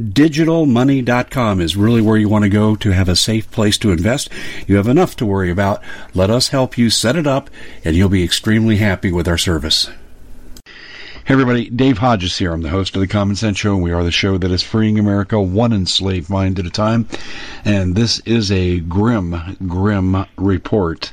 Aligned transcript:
MyDigitalMoney.com 0.00 1.60
is 1.60 1.76
really 1.76 2.00
where 2.00 2.16
you 2.16 2.26
want 2.26 2.44
to 2.44 2.48
go 2.48 2.74
to 2.76 2.90
have 2.92 3.10
a 3.10 3.16
safe 3.16 3.50
place 3.50 3.76
to 3.76 3.92
invest. 3.92 4.30
You 4.66 4.76
have 4.76 4.88
enough 4.88 5.16
to 5.16 5.26
worry 5.26 5.50
about. 5.50 5.82
Let 6.14 6.30
us 6.30 6.48
help 6.48 6.78
you 6.78 6.88
set 6.88 7.14
it 7.14 7.26
up, 7.26 7.50
and 7.84 7.94
you'll 7.94 8.08
be 8.08 8.24
extremely 8.24 8.76
happy 8.78 9.12
with 9.12 9.28
our 9.28 9.36
service. 9.36 9.90
Hey 11.24 11.34
everybody, 11.34 11.68
Dave 11.68 11.98
Hodges 11.98 12.38
here. 12.38 12.54
I'm 12.54 12.62
the 12.62 12.70
host 12.70 12.96
of 12.96 13.00
the 13.00 13.06
Common 13.06 13.36
Sense 13.36 13.58
Show. 13.58 13.74
And 13.74 13.82
we 13.82 13.92
are 13.92 14.02
the 14.02 14.10
show 14.10 14.38
that 14.38 14.50
is 14.50 14.62
freeing 14.62 14.98
America 14.98 15.38
one 15.38 15.74
enslaved 15.74 16.30
mind 16.30 16.58
at 16.58 16.66
a 16.66 16.70
time. 16.70 17.06
And 17.64 17.94
this 17.94 18.18
is 18.20 18.50
a 18.50 18.80
grim, 18.80 19.58
grim 19.66 20.24
report 20.38 21.12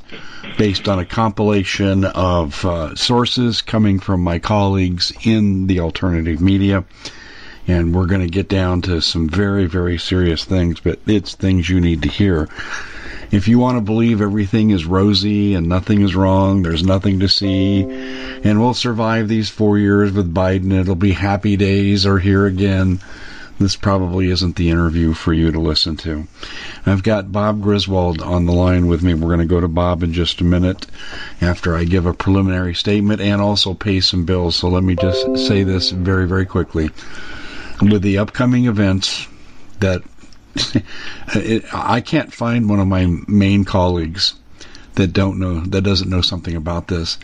based 0.57 0.87
on 0.87 0.99
a 0.99 1.05
compilation 1.05 2.05
of 2.05 2.63
uh, 2.63 2.95
sources 2.95 3.61
coming 3.61 3.99
from 3.99 4.23
my 4.23 4.39
colleagues 4.39 5.11
in 5.25 5.67
the 5.67 5.81
alternative 5.81 6.39
media. 6.39 6.85
And 7.69 7.93
we're 7.93 8.07
going 8.07 8.21
to 8.21 8.27
get 8.27 8.49
down 8.49 8.81
to 8.83 8.99
some 9.01 9.29
very, 9.29 9.67
very 9.67 9.97
serious 9.97 10.43
things, 10.43 10.79
but 10.79 10.99
it's 11.05 11.35
things 11.35 11.69
you 11.69 11.79
need 11.79 12.01
to 12.03 12.09
hear 12.09 12.49
if 13.31 13.47
you 13.47 13.59
want 13.59 13.77
to 13.77 13.81
believe 13.81 14.21
everything 14.21 14.71
is 14.71 14.85
rosy 14.85 15.53
and 15.53 15.69
nothing 15.69 16.01
is 16.01 16.15
wrong, 16.15 16.63
there's 16.63 16.83
nothing 16.83 17.19
to 17.19 17.29
see, 17.29 17.83
and 17.83 18.59
we'll 18.59 18.73
survive 18.73 19.27
these 19.27 19.49
four 19.49 19.77
years 19.77 20.11
with 20.11 20.33
Biden, 20.33 20.73
it'll 20.73 20.95
be 20.95 21.11
happy 21.11 21.55
days 21.55 22.05
or 22.05 22.17
here 22.17 22.47
again, 22.47 22.99
this 23.59 23.75
probably 23.75 24.29
isn't 24.29 24.55
the 24.55 24.69
interview 24.69 25.13
for 25.13 25.33
you 25.33 25.51
to 25.51 25.59
listen 25.59 25.97
to. 25.97 26.27
I've 26.85 27.03
got 27.03 27.31
Bob 27.31 27.61
Griswold 27.61 28.21
on 28.21 28.45
the 28.45 28.53
line 28.53 28.87
with 28.87 29.03
me. 29.03 29.13
We're 29.13 29.35
going 29.35 29.39
to 29.39 29.45
go 29.45 29.59
to 29.59 29.67
Bob 29.67 30.01
in 30.01 30.13
just 30.13 30.39
a 30.39 30.45
minute 30.45 30.87
after 31.41 31.75
I 31.75 31.83
give 31.83 32.05
a 32.05 32.13
preliminary 32.13 32.73
statement 32.73 33.19
and 33.19 33.41
also 33.41 33.73
pay 33.73 33.99
some 33.99 34.23
bills. 34.23 34.55
So 34.55 34.69
let 34.69 34.81
me 34.81 34.95
just 34.95 35.45
say 35.45 35.63
this 35.63 35.91
very, 35.91 36.25
very 36.25 36.45
quickly. 36.45 36.89
With 37.81 38.01
the 38.01 38.17
upcoming 38.17 38.65
events 38.65 39.27
that 39.79 40.01
it, 41.35 41.63
I 41.73 42.01
can't 42.01 42.33
find 42.33 42.69
one 42.69 42.79
of 42.79 42.87
my 42.87 43.05
main 43.27 43.63
colleagues 43.65 44.33
that 44.95 45.13
don't 45.13 45.39
know 45.39 45.61
that 45.61 45.81
doesn't 45.81 46.09
know 46.09 46.21
something 46.21 46.55
about 46.55 46.87
this. 46.87 47.17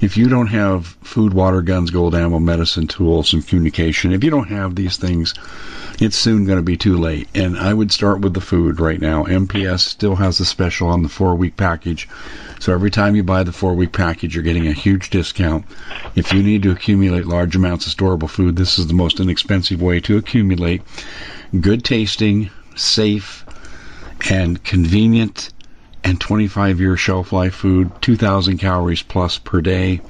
If 0.00 0.16
you 0.16 0.28
don't 0.28 0.48
have 0.48 0.86
food, 1.02 1.32
water, 1.32 1.62
guns, 1.62 1.90
gold, 1.90 2.14
ammo, 2.14 2.38
medicine, 2.38 2.86
tools, 2.86 3.32
and 3.32 3.46
communication, 3.46 4.12
if 4.12 4.24
you 4.24 4.30
don't 4.30 4.48
have 4.48 4.74
these 4.74 4.96
things, 4.96 5.34
it's 6.00 6.16
soon 6.16 6.44
going 6.44 6.58
to 6.58 6.62
be 6.62 6.76
too 6.76 6.98
late. 6.98 7.28
And 7.34 7.56
I 7.56 7.72
would 7.72 7.92
start 7.92 8.20
with 8.20 8.34
the 8.34 8.40
food 8.40 8.80
right 8.80 9.00
now. 9.00 9.24
MPS 9.24 9.80
still 9.80 10.16
has 10.16 10.40
a 10.40 10.44
special 10.44 10.88
on 10.88 11.02
the 11.02 11.08
four 11.08 11.34
week 11.36 11.56
package. 11.56 12.08
So 12.58 12.72
every 12.72 12.90
time 12.90 13.14
you 13.14 13.22
buy 13.22 13.44
the 13.44 13.52
four 13.52 13.74
week 13.74 13.92
package, 13.92 14.34
you're 14.34 14.42
getting 14.42 14.66
a 14.66 14.72
huge 14.72 15.10
discount. 15.10 15.64
If 16.16 16.32
you 16.32 16.42
need 16.42 16.64
to 16.64 16.72
accumulate 16.72 17.26
large 17.26 17.56
amounts 17.56 17.86
of 17.86 17.94
storable 17.94 18.28
food, 18.28 18.56
this 18.56 18.78
is 18.78 18.86
the 18.88 18.94
most 18.94 19.20
inexpensive 19.20 19.80
way 19.80 20.00
to 20.00 20.16
accumulate 20.16 20.82
good 21.60 21.84
tasting, 21.84 22.50
safe, 22.74 23.44
and 24.30 24.62
convenient 24.64 25.50
and 26.04 26.20
25 26.20 26.80
year 26.80 26.96
shelf 26.96 27.32
life 27.32 27.54
food, 27.54 27.90
2,000 28.02 28.58
calories 28.58 29.02
plus 29.02 29.38
per 29.38 29.60
day. 29.60 30.00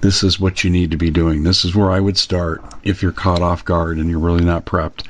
This 0.00 0.22
is 0.22 0.40
what 0.40 0.64
you 0.64 0.70
need 0.70 0.90
to 0.90 0.96
be 0.96 1.10
doing. 1.10 1.44
This 1.44 1.64
is 1.64 1.74
where 1.74 1.90
I 1.90 2.00
would 2.00 2.18
start 2.18 2.62
if 2.82 3.02
you're 3.02 3.12
caught 3.12 3.42
off 3.42 3.64
guard 3.64 3.98
and 3.98 4.10
you're 4.10 4.18
really 4.18 4.44
not 4.44 4.64
prepped. 4.64 5.04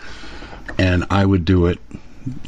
And 0.78 1.04
I 1.10 1.24
would 1.24 1.44
do 1.44 1.66
it 1.66 1.78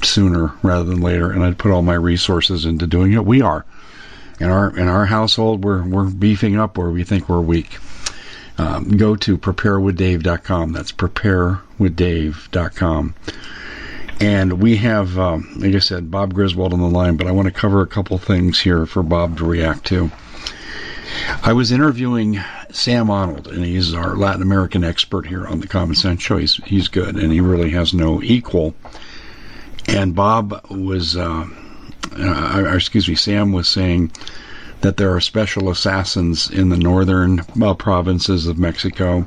sooner 0.03 0.53
rather 0.63 0.85
than 0.85 1.01
later, 1.01 1.31
and 1.31 1.43
I'd 1.43 1.59
put 1.59 1.73
all 1.73 1.83
my 1.83 1.95
resources 1.95 2.67
into 2.67 2.87
doing 2.87 3.13
it. 3.13 3.25
We 3.25 3.43
are 3.43 3.65
in 4.39 4.51
our 4.51 4.77
in 4.77 4.89
our 4.89 5.07
household. 5.07 5.65
We're 5.65 5.83
we're 5.83 6.11
beefing 6.11 6.59
up 6.59 6.77
where 6.77 6.91
we 6.91 7.05
think 7.05 7.27
we're 7.29 7.41
weak. 7.41 7.79
Um, 8.59 8.97
go 8.97 9.17
to 9.17 9.39
preparewithdave.com. 9.39 10.73
That's 10.73 10.93
preparewithdave.com. 10.93 13.15
And 14.21 14.61
we 14.61 14.77
have, 14.77 15.19
um, 15.19 15.53
like 15.57 15.75
I 15.75 15.79
said, 15.81 16.11
Bob 16.11 16.35
Griswold 16.35 16.73
on 16.73 16.81
the 16.81 16.89
line, 16.89 17.17
but 17.17 17.27
I 17.27 17.33
want 17.33 17.47
to 17.47 17.53
cover 17.53 17.83
a 17.83 17.87
couple 17.87 18.19
things 18.19 18.61
here 18.61 18.87
for 18.87 19.03
Bob 19.03 19.39
to 19.39 19.45
react 19.45 19.87
to. 19.87 20.11
I 21.43 21.53
was 21.53 21.73
interviewing 21.73 22.41
Sam 22.71 23.11
Arnold, 23.11 23.49
and 23.49 23.65
he's 23.65 23.95
our 23.95 24.17
Latin 24.17 24.43
American 24.43 24.85
expert 24.85 25.27
here 25.27 25.47
on 25.47 25.61
the 25.61 25.67
Common 25.67 25.95
Sense 25.95 26.23
Show. 26.23 26.39
He's, 26.39 26.57
he's 26.65 26.89
good, 26.89 27.17
and 27.17 27.33
he 27.33 27.41
really 27.41 27.71
has 27.71 27.93
no 27.93 28.23
equal. 28.23 28.75
And 29.89 30.15
Bob 30.15 30.67
was, 30.71 31.17
uh, 31.17 31.47
uh, 32.17 32.73
excuse 32.75 33.09
me, 33.09 33.15
Sam 33.15 33.53
was 33.53 33.69
saying 33.69 34.13
that 34.81 34.97
there 34.97 35.15
are 35.15 35.21
special 35.21 35.71
assassins 35.71 36.51
in 36.51 36.69
the 36.69 36.77
northern 36.77 37.41
uh, 37.61 37.75
provinces 37.75 38.47
of 38.47 38.59
Mexico 38.59 39.27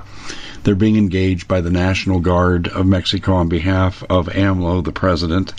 they're 0.66 0.76
being 0.76 0.98
engaged 0.98 1.48
by 1.48 1.62
the 1.62 1.70
National 1.70 2.20
Guard 2.20 2.68
of 2.68 2.88
Mexico 2.88 3.36
on 3.36 3.48
behalf 3.48 4.04
of 4.10 4.28
AMLO, 4.28 4.84
the 4.84 4.92
president, 4.92 5.54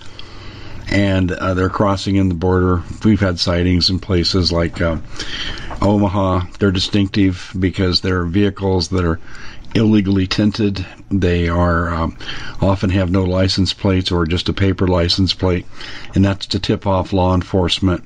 and 0.91 1.31
uh, 1.31 1.55
they're 1.55 1.69
crossing 1.69 2.17
in 2.17 2.29
the 2.29 2.35
border. 2.35 2.83
We've 3.05 3.21
had 3.21 3.39
sightings 3.39 3.89
in 3.89 4.01
places 4.01 4.51
like 4.51 4.81
uh, 4.81 4.99
Omaha. 5.81 6.47
They're 6.59 6.73
distinctive 6.73 7.53
because 7.59 8.01
they're 8.01 8.25
vehicles 8.25 8.89
that 8.89 9.05
are 9.05 9.21
illegally 9.77 10.27
tinted. 10.27 10.85
They 11.09 11.49
are 11.49 11.95
um, 11.95 12.19
often 12.61 12.91
have 12.91 13.11
no 13.11 13.23
license 13.23 13.73
plates 13.73 14.11
or 14.11 14.27
just 14.27 14.49
a 14.49 14.53
paper 14.53 14.89
license 14.89 15.35
plate, 15.35 15.67
and 16.17 16.25
that's 16.25 16.47
to 16.47 16.59
tip 16.59 16.85
off 16.85 17.13
law 17.13 17.33
enforcement 17.33 18.05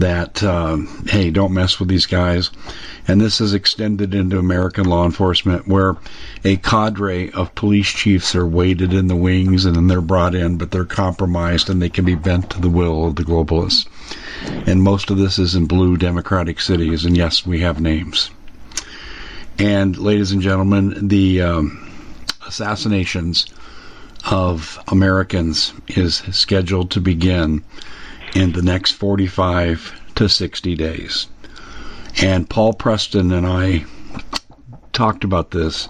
that 0.00 0.42
um, 0.42 1.04
hey, 1.08 1.30
don't 1.30 1.54
mess 1.54 1.78
with 1.78 1.88
these 1.88 2.06
guys. 2.06 2.50
And 3.08 3.20
this 3.20 3.40
is 3.40 3.54
extended 3.54 4.14
into 4.14 4.38
American 4.38 4.84
law 4.84 5.04
enforcement, 5.04 5.68
where 5.68 5.96
a 6.44 6.56
cadre 6.56 7.30
of 7.32 7.54
police 7.54 7.88
chiefs 7.88 8.34
are 8.34 8.46
waited 8.46 8.92
in 8.92 9.06
the 9.06 9.16
wings 9.16 9.64
and 9.64 9.76
then 9.76 9.86
they're 9.86 10.00
brought 10.00 10.34
in, 10.34 10.58
but 10.58 10.70
they're 10.70 10.84
compromised 10.84 11.70
and 11.70 11.80
they 11.80 11.88
can 11.88 12.04
be 12.04 12.16
bent 12.16 12.50
to 12.50 12.60
the 12.60 12.68
will 12.68 13.06
of 13.06 13.16
the 13.16 13.22
globalists. 13.22 13.86
And 14.66 14.82
most 14.82 15.10
of 15.10 15.18
this 15.18 15.38
is 15.38 15.54
in 15.54 15.66
blue 15.66 15.96
democratic 15.96 16.60
cities, 16.60 17.04
and 17.04 17.16
yes, 17.16 17.46
we 17.46 17.60
have 17.60 17.80
names. 17.80 18.30
And 19.58 19.96
ladies 19.96 20.32
and 20.32 20.42
gentlemen, 20.42 21.08
the 21.08 21.40
um, 21.42 21.90
assassinations 22.46 23.46
of 24.30 24.82
Americans 24.88 25.72
is 25.88 26.16
scheduled 26.16 26.90
to 26.90 27.00
begin 27.00 27.62
in 28.36 28.52
the 28.52 28.60
next 28.60 28.92
45 28.92 29.98
to 30.14 30.28
60 30.28 30.74
days. 30.74 31.26
And 32.20 32.48
Paul 32.48 32.74
Preston 32.74 33.32
and 33.32 33.46
I 33.46 33.86
talked 34.92 35.24
about 35.24 35.50
this 35.52 35.88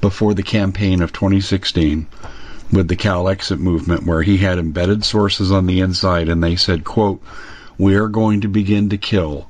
before 0.00 0.32
the 0.32 0.42
campaign 0.42 1.02
of 1.02 1.12
2016 1.12 2.06
with 2.72 2.88
the 2.88 2.96
Calexit 2.96 3.58
movement 3.58 4.06
where 4.06 4.22
he 4.22 4.38
had 4.38 4.58
embedded 4.58 5.04
sources 5.04 5.52
on 5.52 5.66
the 5.66 5.80
inside 5.80 6.30
and 6.30 6.42
they 6.42 6.56
said, 6.56 6.84
quote, 6.84 7.22
we 7.76 7.94
are 7.94 8.08
going 8.08 8.40
to 8.40 8.48
begin 8.48 8.88
to 8.88 8.96
kill 8.96 9.46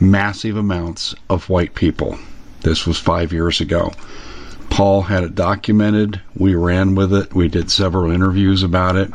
massive 0.00 0.56
amounts 0.56 1.14
of 1.28 1.50
white 1.50 1.74
people. 1.74 2.18
This 2.62 2.86
was 2.86 2.98
five 2.98 3.34
years 3.34 3.60
ago. 3.60 3.92
Paul 4.70 5.02
had 5.02 5.24
it 5.24 5.34
documented. 5.34 6.22
We 6.34 6.54
ran 6.54 6.94
with 6.94 7.12
it. 7.12 7.34
We 7.34 7.48
did 7.48 7.70
several 7.70 8.10
interviews 8.10 8.62
about 8.62 8.96
it. 8.96 9.10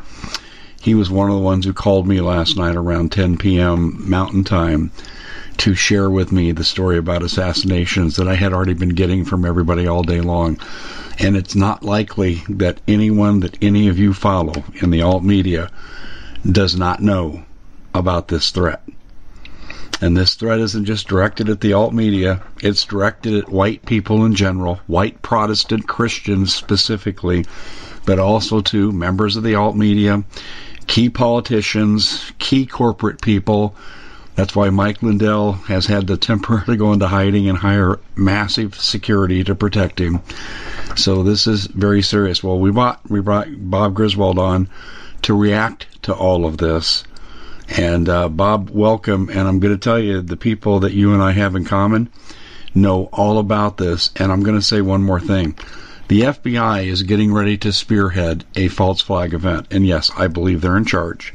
He 0.85 0.93
was 0.93 1.09
one 1.09 1.31
of 1.31 1.35
the 1.35 1.41
ones 1.41 1.65
who 1.65 1.73
called 1.73 2.07
me 2.07 2.21
last 2.21 2.57
night 2.57 2.75
around 2.75 3.11
10 3.11 3.39
p.m. 3.39 4.07
Mountain 4.07 4.43
Time 4.43 4.91
to 5.57 5.73
share 5.73 6.11
with 6.11 6.31
me 6.31 6.51
the 6.51 6.63
story 6.63 6.99
about 6.99 7.23
assassinations 7.23 8.17
that 8.17 8.27
I 8.27 8.35
had 8.35 8.53
already 8.53 8.75
been 8.75 8.89
getting 8.89 9.25
from 9.25 9.45
everybody 9.45 9.87
all 9.87 10.03
day 10.03 10.21
long. 10.21 10.59
And 11.17 11.35
it's 11.35 11.55
not 11.55 11.81
likely 11.81 12.43
that 12.49 12.81
anyone 12.87 13.39
that 13.39 13.57
any 13.63 13.87
of 13.87 13.97
you 13.97 14.13
follow 14.13 14.63
in 14.75 14.91
the 14.91 15.01
alt 15.01 15.23
media 15.23 15.71
does 16.47 16.75
not 16.75 17.01
know 17.01 17.43
about 17.95 18.27
this 18.27 18.51
threat. 18.51 18.83
And 20.01 20.15
this 20.15 20.35
threat 20.35 20.59
isn't 20.59 20.85
just 20.85 21.07
directed 21.07 21.49
at 21.49 21.61
the 21.61 21.73
alt 21.73 21.95
media, 21.95 22.43
it's 22.61 22.85
directed 22.85 23.33
at 23.33 23.49
white 23.49 23.87
people 23.87 24.23
in 24.23 24.35
general, 24.35 24.75
white 24.85 25.23
Protestant 25.23 25.87
Christians 25.87 26.53
specifically, 26.53 27.43
but 28.05 28.19
also 28.19 28.61
to 28.61 28.91
members 28.91 29.35
of 29.35 29.41
the 29.41 29.55
alt 29.55 29.75
media 29.75 30.23
key 30.87 31.09
politicians, 31.09 32.31
key 32.39 32.65
corporate 32.65 33.21
people. 33.21 33.75
That's 34.35 34.55
why 34.55 34.69
Mike 34.69 35.01
Lindell 35.01 35.53
has 35.53 35.85
had 35.85 36.07
to 36.07 36.17
temporarily 36.17 36.77
go 36.77 36.91
into 36.93 37.07
hiding 37.07 37.47
and 37.47 37.57
hire 37.57 37.99
massive 38.15 38.75
security 38.75 39.43
to 39.45 39.55
protect 39.55 39.99
him. 39.99 40.21
So 40.95 41.23
this 41.23 41.47
is 41.47 41.67
very 41.67 42.01
serious. 42.01 42.43
Well, 42.43 42.59
we 42.59 42.71
brought 42.71 43.09
we 43.09 43.21
brought 43.21 43.47
Bob 43.49 43.93
Griswold 43.95 44.37
on 44.37 44.69
to 45.23 45.33
react 45.33 45.87
to 46.03 46.13
all 46.13 46.45
of 46.45 46.57
this. 46.57 47.03
And 47.69 48.07
uh, 48.09 48.29
Bob, 48.29 48.69
welcome. 48.69 49.29
And 49.29 49.47
I'm 49.47 49.59
going 49.59 49.73
to 49.73 49.79
tell 49.79 49.99
you 49.99 50.21
the 50.21 50.37
people 50.37 50.81
that 50.81 50.93
you 50.93 51.13
and 51.13 51.23
I 51.23 51.31
have 51.31 51.55
in 51.55 51.65
common 51.65 52.09
know 52.75 53.05
all 53.11 53.39
about 53.39 53.77
this. 53.77 54.11
And 54.17 54.31
I'm 54.31 54.43
going 54.43 54.57
to 54.57 54.61
say 54.61 54.81
one 54.81 55.01
more 55.01 55.19
thing. 55.19 55.57
The 56.07 56.21
FBI 56.21 56.85
is 56.85 57.01
getting 57.01 57.33
ready 57.33 57.57
to 57.57 57.73
spearhead 57.73 58.43
a 58.55 58.67
false 58.67 59.01
flag 59.01 59.33
event. 59.33 59.65
And 59.71 59.87
yes, 59.87 60.11
I 60.15 60.27
believe 60.27 60.61
they're 60.61 60.77
in 60.77 60.85
charge. 60.85 61.33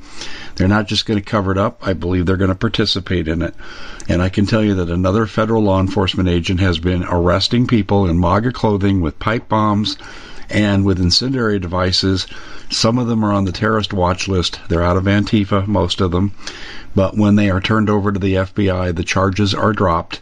They're 0.54 0.68
not 0.68 0.86
just 0.86 1.06
going 1.06 1.18
to 1.18 1.24
cover 1.24 1.50
it 1.50 1.58
up. 1.58 1.80
I 1.84 1.92
believe 1.92 2.24
they're 2.24 2.36
going 2.36 2.50
to 2.50 2.54
participate 2.54 3.26
in 3.26 3.42
it. 3.42 3.52
And 4.08 4.22
I 4.22 4.28
can 4.28 4.46
tell 4.46 4.62
you 4.62 4.74
that 4.76 4.88
another 4.88 5.26
federal 5.26 5.64
law 5.64 5.80
enforcement 5.80 6.28
agent 6.28 6.60
has 6.60 6.78
been 6.78 7.02
arresting 7.02 7.66
people 7.66 8.06
in 8.06 8.20
MAGA 8.20 8.52
clothing 8.52 9.00
with 9.00 9.18
pipe 9.18 9.48
bombs 9.48 9.98
and 10.48 10.84
with 10.84 11.00
incendiary 11.00 11.58
devices. 11.58 12.28
Some 12.70 12.96
of 12.96 13.08
them 13.08 13.24
are 13.24 13.32
on 13.32 13.46
the 13.46 13.52
terrorist 13.52 13.92
watch 13.92 14.28
list. 14.28 14.60
They're 14.68 14.84
out 14.84 14.96
of 14.96 15.04
Antifa, 15.04 15.66
most 15.66 16.00
of 16.00 16.12
them. 16.12 16.30
But 16.94 17.16
when 17.16 17.34
they 17.34 17.50
are 17.50 17.60
turned 17.60 17.90
over 17.90 18.12
to 18.12 18.20
the 18.20 18.34
FBI, 18.34 18.94
the 18.94 19.02
charges 19.02 19.52
are 19.52 19.72
dropped 19.72 20.20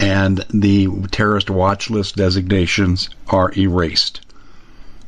and 0.00 0.44
the 0.52 0.88
terrorist 1.10 1.50
watch 1.50 1.90
list 1.90 2.16
designations 2.16 3.10
are 3.28 3.52
erased. 3.56 4.20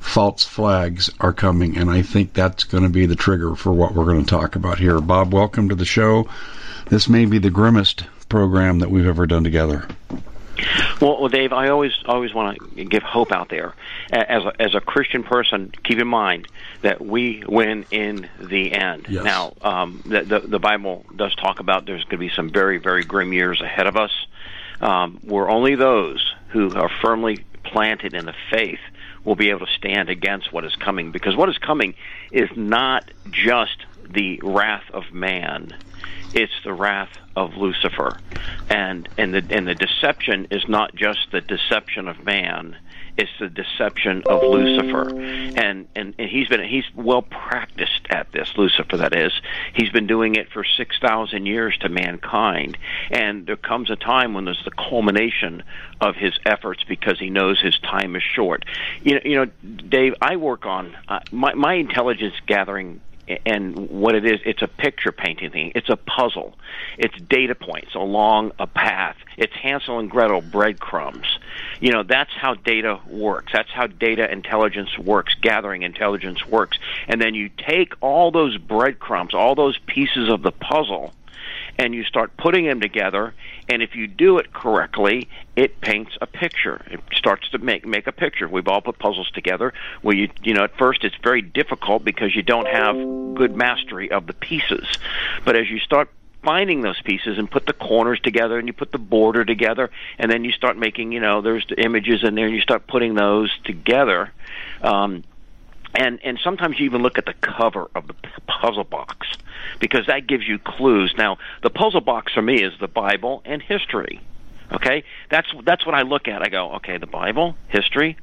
False 0.01 0.45
flags 0.45 1.11
are 1.21 1.33
coming, 1.33 1.77
and 1.77 1.91
I 1.91 2.03
think 2.03 2.33
that's 2.33 2.65
going 2.65 2.85
to 2.85 2.89
be 2.89 3.07
the 3.07 3.17
trigger 3.17 3.55
for 3.55 3.73
what 3.73 3.95
we're 3.95 4.05
going 4.05 4.25
to 4.25 4.31
talk 4.31 4.57
about 4.57 4.79
here. 4.79 5.01
Bob, 5.01 5.33
welcome 5.33 5.69
to 5.69 5.75
the 5.75 5.85
show. 5.85 6.29
This 6.89 7.09
may 7.09 7.27
be 7.27 7.39
the 7.39 7.51
grimmest 7.51 8.05
program 8.29 8.79
that 8.79 8.91
we've 8.91 9.07
ever 9.07 9.27
done 9.27 9.45
together. 9.45 9.87
Well, 11.01 11.29
Dave, 11.29 11.53
I 11.53 11.69
always 11.69 11.93
always 12.07 12.35
want 12.35 12.59
to 12.77 12.85
give 12.85 13.03
hope 13.03 13.31
out 13.31 13.49
there. 13.49 13.75
As 14.11 14.45
a, 14.45 14.61
as 14.61 14.75
a 14.75 14.81
Christian 14.81 15.23
person, 15.23 15.73
keep 15.85 16.01
in 16.01 16.09
mind 16.09 16.49
that 16.83 17.01
we 17.01 17.45
win 17.47 17.85
in 17.93 18.29
the 18.41 18.73
end. 18.73 19.07
Yes. 19.09 19.23
Now, 19.23 19.53
um, 19.63 20.03
the, 20.05 20.23
the 20.23 20.41
the 20.41 20.59
Bible 20.59 21.05
does 21.15 21.35
talk 21.37 21.61
about 21.61 21.87
there's 21.87 22.03
going 22.05 22.11
to 22.11 22.19
be 22.19 22.31
some 22.31 22.51
very 22.51 22.79
very 22.79 23.05
grim 23.05 23.33
years 23.33 23.61
ahead 23.61 23.87
of 23.87 23.97
us 23.97 24.11
um, 24.81 25.19
where 25.23 25.49
only 25.49 25.75
those 25.75 26.35
who 26.53 26.75
are 26.75 26.91
firmly 27.03 27.45
planted 27.65 28.15
in 28.15 28.25
the 28.25 28.35
faith 28.51 28.79
will 29.25 29.37
be 29.37 29.51
able 29.51 29.67
to 29.67 29.73
stand 29.77 30.09
against 30.09 30.53
what 30.53 30.65
is 30.65 30.75
coming. 30.77 31.13
Because 31.13 31.37
what 31.37 31.49
is 31.49 31.59
coming 31.59 31.95
is 32.31 32.49
not 32.57 33.11
just 33.31 33.85
the 34.09 34.41
wrath 34.43 34.85
of 34.93 35.05
man; 35.13 35.75
it's 36.33 36.53
the 36.65 36.73
wrath 36.73 37.11
of 37.37 37.51
Lucifer, 37.57 38.21
and 38.69 39.09
and 39.19 39.35
the 39.35 39.43
and 39.51 39.67
the 39.67 39.75
deception 39.75 40.49
is 40.51 40.65
not 40.69 40.95
just 40.95 41.31
the 41.33 41.41
deception 41.41 42.09
of 42.09 42.25
man 42.25 42.77
it's 43.19 43.31
the 43.41 43.49
deception 43.49 44.23
of 44.27 44.43
Lucifer, 44.43 45.11
and, 45.11 45.89
and 45.97 46.15
and 46.17 46.31
he's 46.31 46.49
been 46.49 46.63
he's 46.63 46.85
well 46.95 47.23
practiced 47.23 48.07
at 48.11 48.31
this. 48.33 48.57
Lucifer, 48.57 48.97
that 48.97 49.15
is, 49.15 49.33
he's 49.75 49.91
been 49.91 50.07
doing 50.07 50.37
it 50.37 50.51
for 50.51 50.65
six 50.65 50.99
thousand 51.01 51.47
years 51.47 51.77
to 51.79 51.89
mankind, 51.89 52.79
and 53.11 53.47
there 53.47 53.57
comes 53.57 53.91
a 53.91 53.97
time 53.97 54.35
when 54.35 54.45
there's 54.45 54.65
the 54.65 54.71
culmination 54.71 55.65
of 56.01 56.15
his 56.15 56.39
efforts 56.47 56.85
because 56.85 57.19
he 57.19 57.29
knows 57.29 57.61
his 57.61 57.79
time 57.81 58.15
is 58.15 58.23
short. 58.23 58.65
You 59.03 59.15
know, 59.15 59.21
you 59.25 59.35
know, 59.35 59.47
Dave, 59.89 60.15
I 60.23 60.37
work 60.37 60.65
on 60.65 60.97
uh, 61.09 61.21
my 61.33 61.55
my 61.55 61.75
intelligence 61.75 62.35
gathering 62.47 63.01
and 63.47 63.91
what 63.91 64.15
it 64.15 64.25
is, 64.25 64.41
it's 64.45 64.63
a 64.63 64.69
picture 64.69 65.13
painting 65.13 65.51
thing. 65.51 65.73
It's 65.75 65.89
a 65.89 65.97
puzzle. 65.97 66.55
It's 66.97 67.19
data 67.21 67.55
points 67.55 67.95
along 67.95 68.53
a 68.59 68.67
path. 68.67 69.17
It's 69.37 69.55
Hansel 69.55 69.99
and 69.99 70.11
Gretel 70.11 70.41
breadcrumbs. 70.41 71.39
You 71.81 71.93
know, 71.93 72.03
that's 72.03 72.33
how 72.33 72.55
data 72.55 73.01
works. 73.07 73.53
That's 73.53 73.71
how 73.71 73.87
data 73.87 74.31
intelligence 74.31 74.99
works, 74.99 75.35
gathering 75.41 75.83
intelligence 75.83 76.47
works. 76.47 76.79
And 77.07 77.21
then 77.21 77.35
you 77.35 77.51
take 77.57 77.93
all 78.01 78.31
those 78.31 78.57
breadcrumbs, 78.57 79.35
all 79.35 79.55
those 79.55 79.79
pieces 79.87 80.29
of 80.29 80.43
the 80.43 80.53
puzzle, 80.53 81.13
and 81.79 81.95
you 81.95 82.05
start 82.05 82.37
putting 82.37 82.67
them 82.67 82.81
together 82.81 83.35
and 83.69 83.83
if 83.83 83.95
you 83.95 84.07
do 84.07 84.39
it 84.39 84.53
correctly 84.53 85.29
it 85.59 85.81
paints 85.81 86.17
a 86.21 86.27
picture. 86.27 86.85
It 86.89 87.01
starts 87.13 87.49
to 87.51 87.59
make 87.59 87.85
make 87.85 88.07
a 88.07 88.13
picture. 88.13 88.47
We've 88.47 88.69
all 88.69 88.81
put 88.81 88.99
puzzles 89.01 89.29
together. 89.33 89.73
Where 90.03 90.15
you 90.15 90.29
you 90.43 90.55
know 90.55 90.65
at 90.65 90.77
first 90.77 91.03
it's 91.05 91.17
very 91.23 91.43
difficult 91.43 92.05
because 92.05 92.37
you 92.37 92.43
don't 92.43 92.69
have 92.69 92.95
good 93.35 93.57
mastery 93.57 94.11
of 94.11 94.27
the 94.27 94.35
pieces. 94.35 94.87
But 95.45 95.57
as 95.57 95.69
you 95.69 95.81
start 95.81 96.11
finding 96.45 96.83
those 96.83 97.01
pieces 97.03 97.39
and 97.39 97.51
put 97.51 97.67
the 97.67 97.73
corners 97.73 98.21
together 98.21 98.59
and 98.59 98.69
you 98.69 98.73
put 98.73 98.93
the 98.93 98.99
border 98.99 99.45
together 99.45 99.91
and 100.19 100.31
then 100.31 100.45
you 100.45 100.53
start 100.53 100.77
making 100.77 101.11
you 101.11 101.19
know 101.19 101.43
there's 101.43 101.67
the 101.67 101.81
images 101.83 102.23
in 102.23 102.37
there 102.37 102.47
and 102.47 102.55
you 102.55 102.61
start 102.61 102.87
putting 102.87 103.15
those 103.15 103.51
together 103.65 104.33
um 104.83 105.25
and 105.95 106.21
and 106.23 106.39
sometimes 106.43 106.79
you 106.79 106.87
even 106.87 107.03
look 107.03 107.19
at 107.19 107.27
the 107.27 107.35
cover 107.35 107.91
of 107.95 108.07
the 108.07 108.15
puzzle 108.47 108.85
box 108.85 109.27
because 109.81 110.07
that 110.07 110.27
gives 110.27 110.47
you 110.47 110.59
clues. 110.59 111.15
Now, 111.17 111.39
the 111.63 111.71
puzzle 111.71 112.01
box 112.01 112.33
for 112.33 112.43
me 112.43 112.63
is 112.63 112.73
the 112.81 112.89
Bible 112.89 113.43
and 113.45 113.63
history. 113.63 114.21
Okay, 114.73 115.05
that's 115.31 115.49
that's 115.65 115.87
what 115.87 115.95
I 115.95 116.03
look 116.03 116.29
at. 116.29 116.43
I 116.43 116.49
go, 116.49 116.73
okay, 116.75 116.99
the 116.99 117.07
Bible, 117.07 117.57
history, 117.69 118.17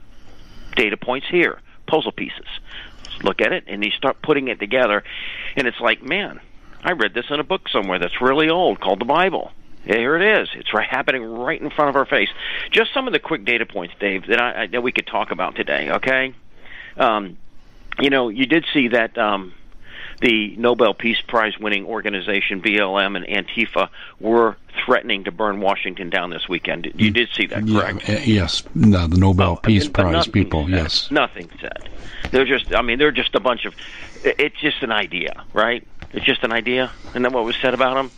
data 0.75 0.97
points 0.97 1.27
here, 1.29 1.59
puzzle 1.87 2.11
pieces. 2.11 2.45
look 3.23 3.41
at 3.41 3.51
it, 3.51 3.63
and 3.67 3.83
you 3.83 3.91
start 3.91 4.21
putting 4.21 4.47
it 4.47 4.59
together, 4.59 5.03
and 5.55 5.67
it's 5.67 5.79
like, 5.79 6.03
man, 6.03 6.39
I 6.83 6.91
read 6.91 7.13
this 7.13 7.25
in 7.29 7.39
a 7.39 7.43
book 7.43 7.67
somewhere 7.69 7.97
that's 7.97 8.21
really 8.21 8.49
old 8.49 8.79
called 8.79 8.99
the 8.99 9.05
Bible. 9.05 9.51
Here 9.85 10.15
it 10.15 10.41
is. 10.41 10.49
It's 10.55 10.73
right, 10.73 10.87
happening 10.87 11.23
right 11.23 11.61
in 11.61 11.69
front 11.69 11.89
of 11.89 11.95
our 11.95 12.05
face. 12.05 12.29
Just 12.71 12.93
some 12.93 13.07
of 13.07 13.13
the 13.13 13.19
quick 13.19 13.45
data 13.45 13.65
points, 13.65 13.93
Dave, 13.99 14.27
that 14.27 14.41
I 14.41 14.67
that 14.67 14.83
we 14.83 14.91
could 14.91 15.07
talk 15.07 15.31
about 15.31 15.55
today. 15.55 15.91
Okay, 15.91 16.33
um, 16.97 17.37
you 17.99 18.09
know, 18.09 18.29
you 18.29 18.45
did 18.45 18.65
see 18.73 18.89
that 18.89 19.17
um, 19.17 19.53
the 20.21 20.55
Nobel 20.57 20.93
Peace 20.93 21.21
Prize 21.21 21.57
winning 21.59 21.85
organization 21.85 22.61
BLM 22.61 23.15
and 23.15 23.25
Antifa 23.25 23.89
were 24.19 24.57
threatening 24.85 25.23
to 25.25 25.31
burn 25.31 25.61
Washington 25.61 26.09
down 26.09 26.29
this 26.29 26.47
weekend. 26.47 26.91
You 26.95 27.11
did 27.11 27.29
see 27.33 27.47
that, 27.47 27.65
correct? 27.65 28.07
Yeah, 28.07 28.19
yes, 28.19 28.63
no, 28.73 29.07
the 29.07 29.17
Nobel 29.17 29.53
oh, 29.53 29.55
Peace 29.57 29.87
Prize 29.87 30.27
people. 30.27 30.69
Yes, 30.69 31.09
nothing 31.11 31.49
said. 31.59 31.89
They're 32.31 32.45
just. 32.45 32.73
I 32.73 32.81
mean, 32.81 32.99
they're 32.99 33.11
just 33.11 33.35
a 33.35 33.39
bunch 33.39 33.65
of. 33.65 33.75
It's 34.23 34.59
just 34.59 34.81
an 34.83 34.91
idea, 34.91 35.43
right? 35.53 35.85
It's 36.13 36.25
just 36.25 36.43
an 36.43 36.51
idea, 36.51 36.91
and 37.13 37.23
then 37.23 37.33
what 37.33 37.43
was 37.43 37.55
said 37.57 37.73
about 37.73 37.95
them. 37.95 38.11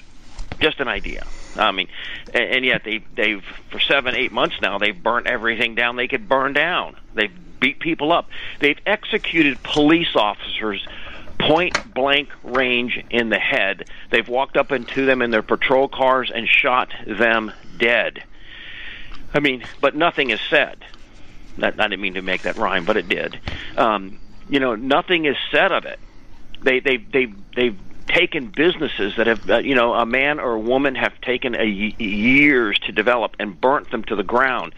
Just 0.60 0.79
an 0.79 0.88
idea. 0.88 1.25
I 1.55 1.72
mean, 1.72 1.88
and, 2.34 2.43
and 2.43 2.65
yet 2.65 2.84
they 2.84 3.03
they've 3.15 3.43
for 3.69 3.79
seven 3.79 4.15
eight 4.15 4.31
months 4.31 4.55
now 4.62 4.77
they've 4.77 5.01
burnt 5.01 5.27
everything 5.27 5.75
down 5.75 5.96
they 5.96 6.07
could 6.07 6.27
burn 6.27 6.53
down. 6.53 6.96
They've 7.13 7.31
beat 7.59 7.79
people 7.79 8.11
up. 8.11 8.29
They've 8.59 8.79
executed 8.85 9.61
police 9.63 10.15
officers 10.15 10.85
point 11.39 11.93
blank 11.93 12.29
range 12.43 13.03
in 13.09 13.29
the 13.29 13.39
head. 13.39 13.89
They've 14.09 14.27
walked 14.27 14.57
up 14.57 14.71
into 14.71 15.05
them 15.05 15.21
in 15.21 15.31
their 15.31 15.43
patrol 15.43 15.87
cars 15.87 16.31
and 16.33 16.47
shot 16.47 16.93
them 17.05 17.51
dead. 17.77 18.23
I 19.33 19.39
mean, 19.39 19.63
but 19.81 19.95
nothing 19.95 20.29
is 20.29 20.39
said. 20.49 20.83
I 21.61 21.71
didn't 21.71 22.01
mean 22.01 22.15
to 22.15 22.21
make 22.21 22.43
that 22.43 22.57
rhyme, 22.57 22.85
but 22.85 22.97
it 22.97 23.09
did. 23.09 23.39
Um, 23.75 24.19
you 24.49 24.59
know, 24.59 24.75
nothing 24.75 25.25
is 25.25 25.35
said 25.51 25.71
of 25.71 25.85
it. 25.85 25.99
They 26.61 26.79
they 26.79 26.97
they 26.97 27.33
they've 27.55 27.77
taken 28.07 28.47
businesses 28.47 29.15
that 29.17 29.27
have 29.27 29.49
uh, 29.49 29.57
you 29.57 29.75
know 29.75 29.93
a 29.93 30.05
man 30.05 30.39
or 30.39 30.53
a 30.53 30.59
woman 30.59 30.95
have 30.95 31.19
taken 31.21 31.55
a 31.55 31.65
years 31.65 32.79
to 32.79 32.91
develop 32.91 33.35
and 33.39 33.59
burnt 33.59 33.91
them 33.91 34.03
to 34.05 34.15
the 34.15 34.23
ground 34.23 34.73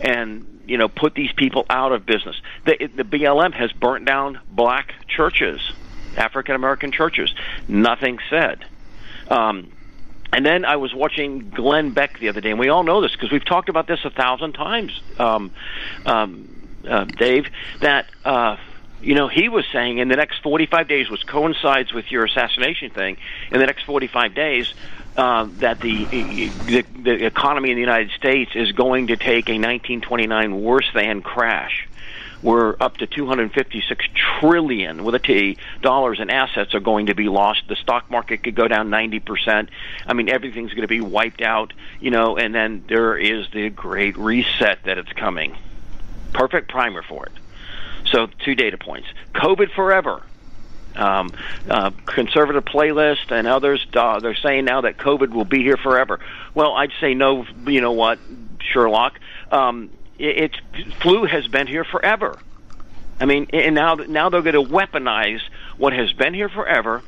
and 0.00 0.62
you 0.66 0.76
know 0.76 0.88
put 0.88 1.14
these 1.14 1.32
people 1.32 1.66
out 1.70 1.92
of 1.92 2.06
business 2.06 2.40
the 2.64 2.76
the 2.96 3.04
BLM 3.04 3.52
has 3.52 3.72
burnt 3.72 4.04
down 4.04 4.40
black 4.50 4.94
churches 5.06 5.72
African 6.16 6.54
American 6.54 6.92
churches 6.92 7.34
nothing 7.66 8.18
said 8.30 8.64
um 9.28 9.70
and 10.32 10.44
then 10.44 10.64
I 10.64 10.76
was 10.76 10.94
watching 10.94 11.50
Glenn 11.50 11.92
Beck 11.92 12.18
the 12.18 12.28
other 12.28 12.42
day, 12.42 12.50
and 12.50 12.58
we 12.58 12.68
all 12.68 12.82
know 12.82 13.00
this 13.00 13.12
because 13.12 13.32
we've 13.32 13.44
talked 13.44 13.70
about 13.70 13.86
this 13.86 14.00
a 14.04 14.10
thousand 14.10 14.52
times, 14.52 15.00
um, 15.18 15.50
um, 16.04 16.48
uh, 16.86 17.04
Dave. 17.04 17.46
That 17.80 18.10
uh, 18.26 18.58
you 19.00 19.14
know, 19.14 19.28
he 19.28 19.48
was 19.48 19.64
saying 19.72 19.98
in 19.98 20.08
the 20.08 20.16
next 20.16 20.42
45 20.42 20.88
days, 20.88 21.08
which 21.08 21.26
coincides 21.26 21.92
with 21.92 22.10
your 22.10 22.24
assassination 22.24 22.90
thing, 22.90 23.16
in 23.50 23.60
the 23.60 23.66
next 23.66 23.84
45 23.84 24.34
days, 24.34 24.74
uh, 25.18 25.48
that 25.58 25.80
the, 25.80 26.04
the 26.06 26.82
the 27.02 27.26
economy 27.26 27.70
in 27.70 27.74
the 27.74 27.80
United 27.80 28.12
States 28.12 28.52
is 28.54 28.70
going 28.70 29.08
to 29.08 29.16
take 29.16 29.48
a 29.48 29.58
1929 29.58 30.62
worse 30.62 30.88
than 30.94 31.22
crash. 31.22 31.88
We're 32.40 32.76
up 32.78 32.98
to 32.98 33.08
256 33.08 34.06
trillion 34.14 35.02
with 35.02 35.16
a 35.16 35.18
T 35.18 35.58
dollars 35.82 36.20
in 36.20 36.30
assets 36.30 36.72
are 36.72 36.80
going 36.80 37.06
to 37.06 37.16
be 37.16 37.28
lost. 37.28 37.62
The 37.68 37.74
stock 37.74 38.08
market 38.12 38.44
could 38.44 38.54
go 38.54 38.68
down 38.68 38.90
90 38.90 39.18
percent. 39.18 39.70
I 40.06 40.12
mean, 40.12 40.28
everything's 40.28 40.70
going 40.70 40.82
to 40.82 40.88
be 40.88 41.00
wiped 41.00 41.42
out. 41.42 41.72
You 42.00 42.12
know, 42.12 42.36
and 42.36 42.54
then 42.54 42.84
there 42.88 43.18
is 43.18 43.48
the 43.50 43.70
great 43.70 44.16
reset 44.16 44.84
that 44.84 44.98
it's 44.98 45.12
coming. 45.12 45.58
Perfect 46.32 46.70
primer 46.70 47.02
for 47.02 47.26
it. 47.26 47.32
So 48.06 48.28
two 48.44 48.54
data 48.54 48.78
points. 48.78 49.08
COVID 49.34 49.72
forever. 49.72 50.22
Um, 50.98 51.30
uh, 51.70 51.90
conservative 52.06 52.64
playlist 52.64 53.30
and 53.30 53.46
others 53.46 53.86
uh, 53.94 54.18
they're 54.18 54.34
saying 54.34 54.64
now 54.64 54.80
that 54.80 54.96
COVID 54.96 55.30
will 55.30 55.44
be 55.44 55.62
here 55.62 55.76
forever. 55.76 56.18
Well, 56.54 56.72
I'd 56.74 56.92
say 57.00 57.14
no. 57.14 57.46
You 57.66 57.80
know 57.80 57.92
what, 57.92 58.18
Sherlock? 58.60 59.18
Um, 59.52 59.90
it, 60.18 60.52
it 60.66 60.94
flu 61.00 61.24
has 61.24 61.46
been 61.46 61.66
here 61.66 61.84
forever. 61.84 62.38
I 63.20 63.24
mean, 63.26 63.46
and 63.52 63.74
now 63.74 63.94
now 63.94 64.28
they're 64.28 64.42
going 64.42 64.54
to 64.54 64.72
weaponize 64.72 65.40
what 65.76 65.92
has 65.92 66.12
been 66.12 66.34
here 66.34 66.48
forever 66.48 67.02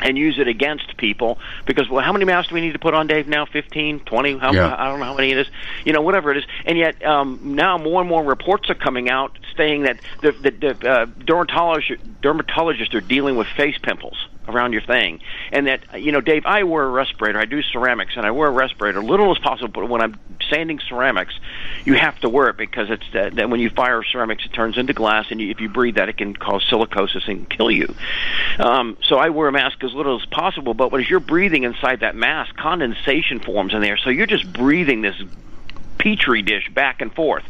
and 0.00 0.18
use 0.18 0.38
it 0.38 0.48
against 0.48 0.96
people 0.96 1.38
because 1.66 1.88
well 1.88 2.02
how 2.04 2.12
many 2.12 2.24
masks 2.24 2.48
do 2.48 2.54
we 2.54 2.60
need 2.60 2.72
to 2.72 2.78
put 2.78 2.94
on 2.94 3.06
Dave 3.06 3.28
now 3.28 3.46
15 3.46 4.00
20 4.00 4.38
how, 4.38 4.52
Yeah. 4.52 4.74
I 4.76 4.88
don't 4.88 4.98
know 4.98 5.06
how 5.06 5.14
many 5.14 5.30
it 5.30 5.38
is 5.38 5.46
you 5.84 5.92
know 5.92 6.02
whatever 6.02 6.32
it 6.32 6.38
is 6.38 6.44
and 6.64 6.76
yet 6.76 7.04
um 7.04 7.38
now 7.54 7.78
more 7.78 8.00
and 8.00 8.08
more 8.08 8.24
reports 8.24 8.68
are 8.70 8.74
coming 8.74 9.08
out 9.08 9.38
saying 9.56 9.82
that 9.82 10.00
the 10.22 10.32
the, 10.32 10.50
the 10.50 10.90
uh, 10.90 11.06
dermatologist 11.24 12.02
dermatologists 12.20 12.94
are 12.94 13.00
dealing 13.00 13.36
with 13.36 13.46
face 13.48 13.78
pimples 13.78 14.28
around 14.48 14.72
your 14.72 14.82
thing. 14.82 15.20
And 15.52 15.66
that 15.66 16.00
you 16.00 16.12
know 16.12 16.20
Dave 16.20 16.44
I 16.46 16.64
wear 16.64 16.84
a 16.84 16.88
respirator. 16.88 17.38
I 17.38 17.44
do 17.44 17.62
ceramics 17.62 18.14
and 18.16 18.26
I 18.26 18.30
wear 18.30 18.48
a 18.48 18.52
respirator 18.52 19.02
little 19.02 19.30
as 19.30 19.38
possible 19.38 19.68
but 19.68 19.88
when 19.88 20.02
I'm 20.02 20.18
sanding 20.50 20.78
ceramics 20.80 21.34
you 21.84 21.94
have 21.94 22.18
to 22.20 22.28
wear 22.28 22.48
it 22.48 22.56
because 22.56 22.90
it's 22.90 23.04
that, 23.12 23.36
that 23.36 23.48
when 23.48 23.60
you 23.60 23.70
fire 23.70 24.02
ceramics 24.02 24.44
it 24.44 24.52
turns 24.52 24.76
into 24.76 24.92
glass 24.92 25.26
and 25.30 25.40
you, 25.40 25.50
if 25.50 25.60
you 25.60 25.68
breathe 25.68 25.96
that 25.96 26.08
it 26.08 26.16
can 26.18 26.34
cause 26.34 26.62
silicosis 26.70 27.26
and 27.28 27.48
kill 27.48 27.70
you. 27.70 27.94
Um, 28.58 28.96
so 29.02 29.16
I 29.16 29.30
wear 29.30 29.48
a 29.48 29.52
mask 29.52 29.82
as 29.84 29.92
little 29.94 30.20
as 30.20 30.26
possible 30.26 30.74
but 30.74 30.92
as 30.94 31.08
you're 31.08 31.20
breathing 31.20 31.64
inside 31.64 32.00
that 32.00 32.14
mask 32.14 32.56
condensation 32.56 33.40
forms 33.40 33.72
in 33.74 33.80
there. 33.80 33.96
So 33.96 34.10
you're 34.10 34.26
just 34.26 34.52
breathing 34.52 35.02
this 35.02 35.16
petri 36.04 36.42
dish 36.42 36.68
back 36.68 37.00
and 37.00 37.12
forth. 37.12 37.44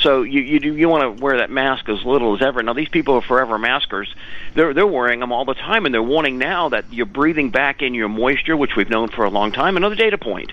So 0.00 0.22
you 0.22 0.40
you 0.40 0.60
do 0.60 0.76
you 0.76 0.88
want 0.88 1.18
to 1.18 1.22
wear 1.22 1.38
that 1.38 1.50
mask 1.50 1.88
as 1.88 2.04
little 2.04 2.36
as 2.36 2.40
ever. 2.40 2.62
Now 2.62 2.72
these 2.72 2.88
people 2.88 3.16
are 3.16 3.20
forever 3.20 3.58
maskers. 3.58 4.14
They're 4.54 4.72
they're 4.72 4.86
wearing 4.86 5.18
them 5.18 5.32
all 5.32 5.44
the 5.44 5.54
time, 5.54 5.84
and 5.84 5.92
they're 5.92 6.00
warning 6.00 6.38
now 6.38 6.68
that 6.68 6.92
you're 6.92 7.06
breathing 7.06 7.50
back 7.50 7.82
in 7.82 7.94
your 7.94 8.08
moisture, 8.08 8.56
which 8.56 8.76
we've 8.76 8.88
known 8.88 9.08
for 9.08 9.24
a 9.24 9.30
long 9.30 9.50
time. 9.50 9.76
Another 9.76 9.96
data 9.96 10.16
point: 10.16 10.52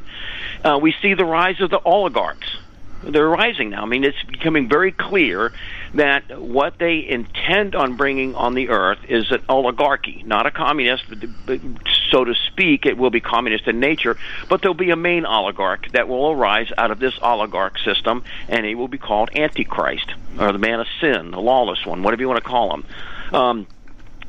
uh, 0.64 0.80
we 0.82 0.96
see 1.04 1.14
the 1.14 1.24
rise 1.24 1.62
of 1.62 1.70
the 1.70 1.80
oligarchs. 1.80 2.58
They're 3.06 3.30
rising 3.30 3.70
now. 3.70 3.84
I 3.84 3.86
mean, 3.86 4.04
it's 4.04 4.22
becoming 4.24 4.68
very 4.68 4.92
clear 4.92 5.54
that 5.94 6.42
what 6.42 6.78
they 6.80 7.08
intend 7.08 7.76
on 7.76 7.98
bringing 7.98 8.36
on 8.36 8.54
the 8.54 8.70
earth 8.70 9.00
is 9.08 9.32
an 9.32 9.44
oligarchy, 9.48 10.24
not 10.26 10.46
a 10.46 10.52
communist, 10.52 11.06
so 12.12 12.26
to 12.26 12.34
speak. 12.48 12.86
It 12.86 12.98
will 12.98 13.12
be 13.12 13.22
communist 13.22 13.68
in 13.68 13.80
nature, 13.80 14.18
but 14.50 14.62
there'll 14.62 14.74
be 14.74 14.90
a 14.90 14.96
main 14.96 15.26
oligarch 15.26 15.92
that 15.92 16.08
will 16.08 16.32
arise 16.32 16.72
out 16.78 16.92
of 16.92 17.00
this 17.00 17.14
oligarch 17.22 17.78
system, 17.80 18.24
and 18.50 18.66
he 18.66 18.76
will 18.76 18.88
be 18.88 18.98
called 18.98 19.30
Antichrist 19.36 20.14
or 20.40 20.52
the 20.52 20.60
man 20.60 20.80
of 20.80 20.88
sin, 21.00 21.32
the 21.32 21.40
lawless 21.40 21.86
one, 21.86 22.04
whatever 22.04 22.22
you 22.22 22.28
want 22.28 22.44
to 22.44 22.50
call 22.50 22.74
him. 22.74 22.86
Um, 23.34 23.68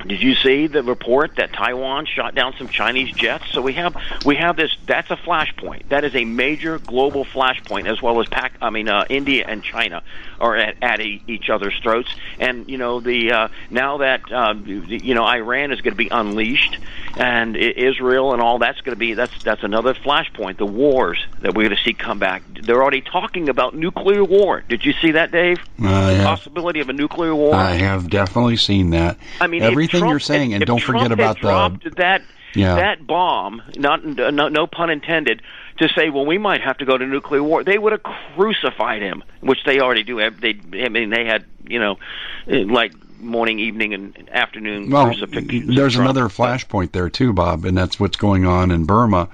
did 0.04 0.22
you 0.22 0.34
see 0.34 0.66
the 0.66 0.82
report 0.82 1.36
that 1.36 1.52
Taiwan 1.52 2.06
shot 2.06 2.34
down 2.34 2.54
some 2.58 2.68
Chinese 2.68 3.12
jets? 3.12 3.44
So 3.52 3.60
we 3.62 3.72
have 3.74 3.96
we 4.24 4.36
have 4.36 4.56
this. 4.56 4.76
That's 4.86 5.10
a 5.10 5.16
flashpoint. 5.16 5.88
That 5.88 6.04
is 6.04 6.14
a 6.14 6.24
major 6.24 6.78
global 6.78 7.24
flashpoint, 7.24 7.88
as 7.88 8.00
well 8.02 8.20
as 8.20 8.26
Pac. 8.28 8.52
I 8.60 8.70
mean, 8.70 8.88
uh, 8.88 9.04
India 9.08 9.44
and 9.46 9.62
China 9.62 10.02
are 10.38 10.56
at, 10.56 10.76
at 10.82 11.00
e- 11.00 11.22
each 11.26 11.48
other's 11.48 11.78
throats. 11.82 12.08
And 12.38 12.68
you 12.68 12.78
know, 12.78 13.00
the 13.00 13.32
uh, 13.32 13.48
now 13.70 13.98
that 13.98 14.30
uh, 14.30 14.54
you 14.54 15.14
know 15.14 15.24
Iran 15.24 15.72
is 15.72 15.80
going 15.80 15.92
to 15.92 15.98
be 15.98 16.08
unleashed, 16.10 16.78
and 17.16 17.56
Israel 17.56 18.32
and 18.32 18.42
all 18.42 18.58
that's 18.58 18.80
going 18.82 18.94
to 18.94 18.98
be 18.98 19.14
that's 19.14 19.32
that's 19.42 19.62
another 19.62 19.94
flashpoint. 19.94 20.58
The 20.58 20.66
wars 20.66 21.24
that 21.40 21.54
we're 21.54 21.64
going 21.64 21.76
to 21.76 21.82
see 21.82 21.94
come 21.94 22.18
back. 22.18 22.42
They're 22.62 22.82
already 22.82 23.00
talking 23.00 23.48
about 23.48 23.74
nuclear 23.74 24.24
war. 24.24 24.62
Did 24.68 24.84
you 24.84 24.92
see 24.92 25.12
that, 25.12 25.32
Dave? 25.32 25.58
I 25.80 26.12
have, 26.12 26.26
Possibility 26.26 26.80
of 26.80 26.88
a 26.88 26.92
nuclear 26.92 27.34
war. 27.34 27.54
I 27.54 27.72
have 27.72 28.08
definitely 28.10 28.56
seen 28.56 28.90
that. 28.90 29.16
I 29.40 29.46
mean, 29.46 29.62
if 29.62 29.74
everything 29.88 30.00
Trump 30.00 30.10
you're 30.12 30.20
saying, 30.20 30.54
and 30.54 30.64
don't 30.64 30.78
Trump 30.78 30.98
forget 31.00 31.12
about 31.12 31.40
the 31.40 31.90
that 31.96 32.22
Yeah. 32.54 32.76
that 32.76 33.06
bomb. 33.06 33.62
Not 33.76 34.04
no, 34.04 34.48
no 34.48 34.66
pun 34.66 34.90
intended. 34.90 35.42
To 35.78 35.88
say, 35.90 36.08
well, 36.08 36.24
we 36.24 36.38
might 36.38 36.62
have 36.62 36.78
to 36.78 36.86
go 36.86 36.96
to 36.96 37.06
nuclear 37.06 37.42
war. 37.42 37.62
They 37.62 37.76
would 37.76 37.92
have 37.92 38.02
crucified 38.02 39.02
him, 39.02 39.22
which 39.40 39.64
they 39.64 39.78
already 39.78 40.04
do. 40.04 40.16
They, 40.30 40.58
I 40.82 40.88
mean, 40.88 41.10
they 41.10 41.26
had 41.26 41.44
you 41.68 41.78
know, 41.78 41.98
like 42.46 42.92
morning, 43.20 43.58
evening, 43.58 43.94
and 43.94 44.28
afternoon 44.30 44.90
Well, 44.90 45.14
there's 45.14 45.96
another 45.96 46.24
flashpoint 46.28 46.92
there 46.92 47.10
too, 47.10 47.32
Bob, 47.32 47.64
and 47.64 47.76
that's 47.76 47.98
what's 47.98 48.16
going 48.16 48.46
on 48.46 48.70
in 48.70 48.84
Burma 48.84 49.28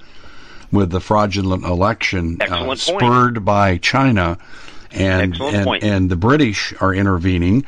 with 0.71 0.89
the 0.89 0.99
fraudulent 0.99 1.63
election 1.63 2.37
uh, 2.41 2.75
spurred 2.75 3.45
by 3.45 3.77
China. 3.77 4.37
And 4.93 5.35
and, 5.41 5.65
and 5.83 6.09
the 6.09 6.15
British 6.15 6.73
are 6.79 6.93
intervening. 6.93 7.65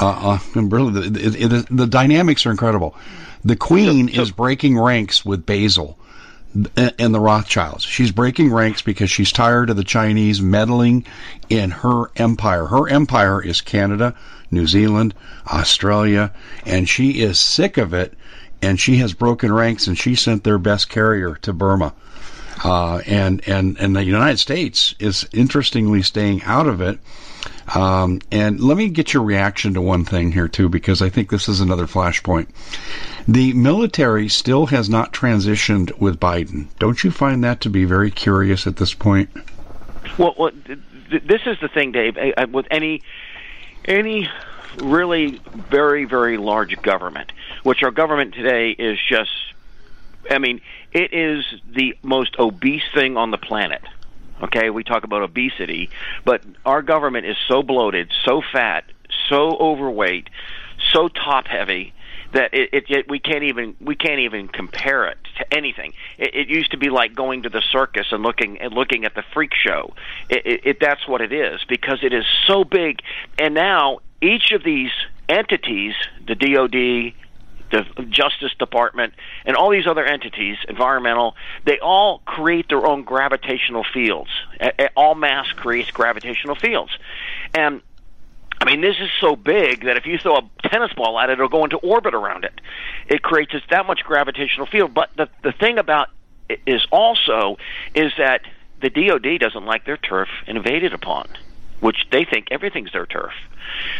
Uh, 0.00 0.36
uh, 0.36 0.38
the, 0.54 1.10
the, 1.48 1.66
the 1.70 1.86
dynamics 1.86 2.46
are 2.46 2.50
incredible. 2.50 2.94
The 3.44 3.56
Queen 3.56 4.08
So- 4.08 4.14
so- 4.14 4.22
is 4.22 4.30
breaking 4.30 4.78
ranks 4.78 5.24
with 5.24 5.44
Basel 5.46 5.98
and 6.76 6.94
and 6.98 7.14
the 7.14 7.20
Rothschilds. 7.20 7.84
She's 7.84 8.10
breaking 8.10 8.52
ranks 8.52 8.82
because 8.82 9.10
she's 9.10 9.32
tired 9.32 9.70
of 9.70 9.76
the 9.76 9.84
Chinese 9.84 10.40
meddling 10.40 11.04
in 11.48 11.70
her 11.70 12.10
empire. 12.16 12.66
Her 12.66 12.88
empire 12.88 13.42
is 13.42 13.60
Canada, 13.60 14.14
New 14.50 14.66
Zealand, 14.66 15.14
Australia, 15.46 16.32
and 16.64 16.88
she 16.88 17.20
is 17.20 17.38
sick 17.38 17.76
of 17.76 17.92
it. 17.94 18.14
And 18.60 18.80
she 18.80 18.96
has 18.96 19.12
broken 19.12 19.52
ranks, 19.52 19.86
and 19.86 19.96
she 19.96 20.16
sent 20.16 20.42
their 20.42 20.58
best 20.58 20.88
carrier 20.88 21.36
to 21.42 21.52
Burma. 21.52 21.94
Uh, 22.64 22.98
and 23.06 23.46
and 23.46 23.78
and 23.78 23.94
the 23.94 24.04
United 24.04 24.38
States 24.38 24.94
is 24.98 25.28
interestingly 25.32 26.02
staying 26.02 26.42
out 26.42 26.66
of 26.66 26.80
it. 26.80 26.98
Um, 27.74 28.20
and 28.32 28.60
let 28.60 28.76
me 28.76 28.88
get 28.88 29.12
your 29.12 29.22
reaction 29.22 29.74
to 29.74 29.80
one 29.80 30.04
thing 30.04 30.32
here 30.32 30.48
too, 30.48 30.68
because 30.68 31.02
I 31.02 31.10
think 31.10 31.30
this 31.30 31.48
is 31.48 31.60
another 31.60 31.86
flashpoint. 31.86 32.48
The 33.26 33.52
military 33.52 34.28
still 34.28 34.66
has 34.66 34.88
not 34.88 35.12
transitioned 35.12 35.96
with 35.98 36.18
Biden. 36.18 36.68
Don't 36.78 37.04
you 37.04 37.10
find 37.10 37.44
that 37.44 37.60
to 37.62 37.70
be 37.70 37.84
very 37.84 38.10
curious 38.10 38.66
at 38.66 38.76
this 38.76 38.94
point? 38.94 39.28
Well, 40.16 40.34
well 40.38 40.50
th- 40.50 40.78
th- 41.10 41.22
this 41.24 41.42
is 41.46 41.58
the 41.60 41.68
thing, 41.68 41.92
Dave. 41.92 42.16
With 42.50 42.66
any 42.70 43.02
any 43.84 44.28
really 44.82 45.40
very 45.70 46.06
very 46.06 46.38
large 46.38 46.80
government, 46.82 47.32
which 47.64 47.82
our 47.82 47.90
government 47.90 48.34
today 48.34 48.70
is 48.70 48.98
just, 49.06 49.30
I 50.30 50.38
mean, 50.38 50.60
it 50.92 51.12
is 51.12 51.44
the 51.74 51.96
most 52.02 52.36
obese 52.38 52.82
thing 52.94 53.16
on 53.16 53.30
the 53.30 53.38
planet. 53.38 53.82
Okay, 54.42 54.70
we 54.70 54.84
talk 54.84 55.04
about 55.04 55.22
obesity, 55.22 55.90
but 56.24 56.42
our 56.64 56.80
government 56.82 57.26
is 57.26 57.36
so 57.48 57.62
bloated, 57.62 58.12
so 58.24 58.40
fat, 58.52 58.84
so 59.28 59.56
overweight, 59.58 60.30
so 60.92 61.08
top 61.08 61.48
heavy 61.48 61.92
that 62.32 62.52
it, 62.52 62.70
it, 62.72 62.84
it 62.88 63.08
we 63.08 63.18
can't 63.18 63.44
even 63.44 63.74
we 63.80 63.94
can't 63.94 64.20
even 64.20 64.48
compare 64.48 65.06
it 65.06 65.18
to 65.38 65.54
anything. 65.54 65.94
It, 66.18 66.34
it 66.34 66.48
used 66.48 66.70
to 66.72 66.76
be 66.76 66.90
like 66.90 67.14
going 67.14 67.42
to 67.42 67.48
the 67.48 67.62
circus 67.72 68.06
and 68.12 68.22
looking 68.22 68.60
and 68.60 68.72
looking 68.72 69.04
at 69.04 69.14
the 69.14 69.24
freak 69.34 69.54
show. 69.54 69.94
It, 70.28 70.46
it, 70.46 70.60
it 70.64 70.80
that's 70.80 71.06
what 71.08 71.20
it 71.20 71.32
is 71.32 71.60
because 71.68 72.00
it 72.02 72.12
is 72.12 72.24
so 72.46 72.64
big, 72.64 73.00
and 73.38 73.54
now 73.54 74.00
each 74.20 74.52
of 74.52 74.62
these 74.62 74.90
entities, 75.28 75.94
the 76.26 76.34
DoD, 76.34 77.14
the 77.70 77.84
Justice 78.08 78.52
Department, 78.58 79.14
and 79.44 79.56
all 79.56 79.70
these 79.70 79.86
other 79.86 80.04
entities, 80.04 80.56
environmental, 80.68 81.36
they 81.64 81.78
all 81.78 82.20
create 82.24 82.68
their 82.68 82.86
own 82.86 83.04
gravitational 83.04 83.84
fields. 83.84 84.30
All 84.96 85.14
mass 85.14 85.50
creates 85.52 85.90
gravitational 85.90 86.54
fields. 86.54 86.92
And 87.54 87.82
I 88.60 88.64
mean, 88.64 88.80
this 88.80 88.96
is 88.98 89.10
so 89.20 89.36
big 89.36 89.84
that 89.84 89.96
if 89.96 90.06
you 90.06 90.18
throw 90.18 90.36
a 90.36 90.68
tennis 90.68 90.92
ball 90.92 91.18
at 91.18 91.30
it, 91.30 91.34
it'll 91.34 91.48
go 91.48 91.64
into 91.64 91.76
orbit 91.76 92.14
around 92.14 92.44
it. 92.44 92.60
It 93.06 93.22
creates 93.22 93.52
that 93.70 93.86
much 93.86 94.00
gravitational 94.04 94.66
field. 94.66 94.94
But 94.94 95.10
the 95.16 95.28
the 95.42 95.52
thing 95.52 95.78
about 95.78 96.08
is 96.66 96.86
also 96.90 97.58
is 97.94 98.12
that 98.18 98.42
the 98.80 98.90
DoD 98.90 99.38
doesn't 99.40 99.64
like 99.64 99.84
their 99.84 99.96
turf 99.96 100.28
invaded 100.46 100.92
upon, 100.92 101.28
which 101.80 102.06
they 102.10 102.24
think 102.24 102.48
everything's 102.50 102.92
their 102.92 103.06
turf. 103.06 103.32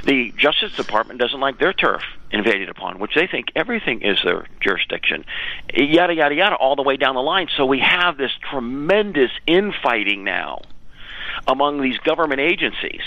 The 0.04 0.32
Justice 0.36 0.74
Department 0.74 1.20
doesn't 1.20 1.40
like 1.40 1.58
their 1.58 1.72
turf 1.72 2.02
invaded 2.30 2.68
upon, 2.68 2.98
which 2.98 3.14
they 3.14 3.26
think 3.26 3.48
everything 3.54 4.02
is 4.02 4.18
their 4.24 4.46
jurisdiction. 4.60 5.24
Yada 5.72 6.14
yada 6.14 6.34
yada, 6.34 6.56
all 6.56 6.76
the 6.76 6.82
way 6.82 6.96
down 6.96 7.14
the 7.14 7.22
line. 7.22 7.48
So 7.56 7.66
we 7.66 7.80
have 7.80 8.16
this 8.16 8.32
tremendous 8.50 9.30
infighting 9.46 10.24
now 10.24 10.62
among 11.46 11.80
these 11.80 11.98
government 11.98 12.40
agencies 12.40 13.02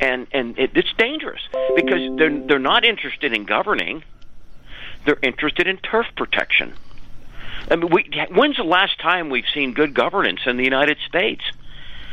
and 0.00 0.26
and 0.32 0.58
it, 0.58 0.70
it's 0.74 0.92
dangerous 0.98 1.40
because 1.76 2.16
they're 2.18 2.46
they're 2.46 2.58
not 2.58 2.84
interested 2.84 3.32
in 3.32 3.44
governing; 3.44 4.02
they're 5.04 5.18
interested 5.22 5.66
in 5.66 5.78
turf 5.78 6.06
protection. 6.16 6.74
I 7.70 7.76
mean, 7.76 7.90
we, 7.90 8.10
when's 8.30 8.56
the 8.56 8.64
last 8.64 9.00
time 9.00 9.30
we've 9.30 9.48
seen 9.54 9.72
good 9.72 9.94
governance 9.94 10.40
in 10.44 10.56
the 10.58 10.64
United 10.64 10.98
States? 11.08 11.42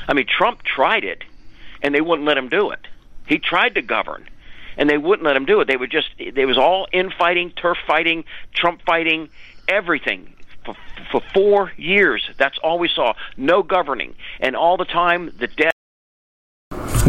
I 0.07 0.13
mean, 0.13 0.25
Trump 0.25 0.63
tried 0.63 1.03
it, 1.03 1.23
and 1.81 1.93
they 1.93 2.01
wouldn't 2.01 2.27
let 2.27 2.37
him 2.37 2.49
do 2.49 2.71
it. 2.71 2.87
He 3.27 3.39
tried 3.39 3.75
to 3.75 3.81
govern, 3.81 4.27
and 4.77 4.89
they 4.89 4.97
wouldn't 4.97 5.25
let 5.25 5.35
him 5.35 5.45
do 5.45 5.61
it. 5.61 5.67
They 5.67 5.77
would 5.77 5.91
just 5.91 6.09
there 6.33 6.47
was 6.47 6.57
all 6.57 6.87
infighting, 6.91 7.51
turf 7.51 7.77
fighting, 7.85 8.25
Trump 8.53 8.81
fighting, 8.85 9.29
everything 9.67 10.33
for, 10.65 10.75
for 11.11 11.21
four 11.33 11.71
years. 11.77 12.29
That's 12.37 12.57
all 12.59 12.79
we 12.79 12.89
saw. 12.89 13.13
No 13.37 13.63
governing, 13.63 14.15
and 14.39 14.55
all 14.55 14.77
the 14.77 14.85
time 14.85 15.33
the 15.37 15.47
debt 15.47 15.70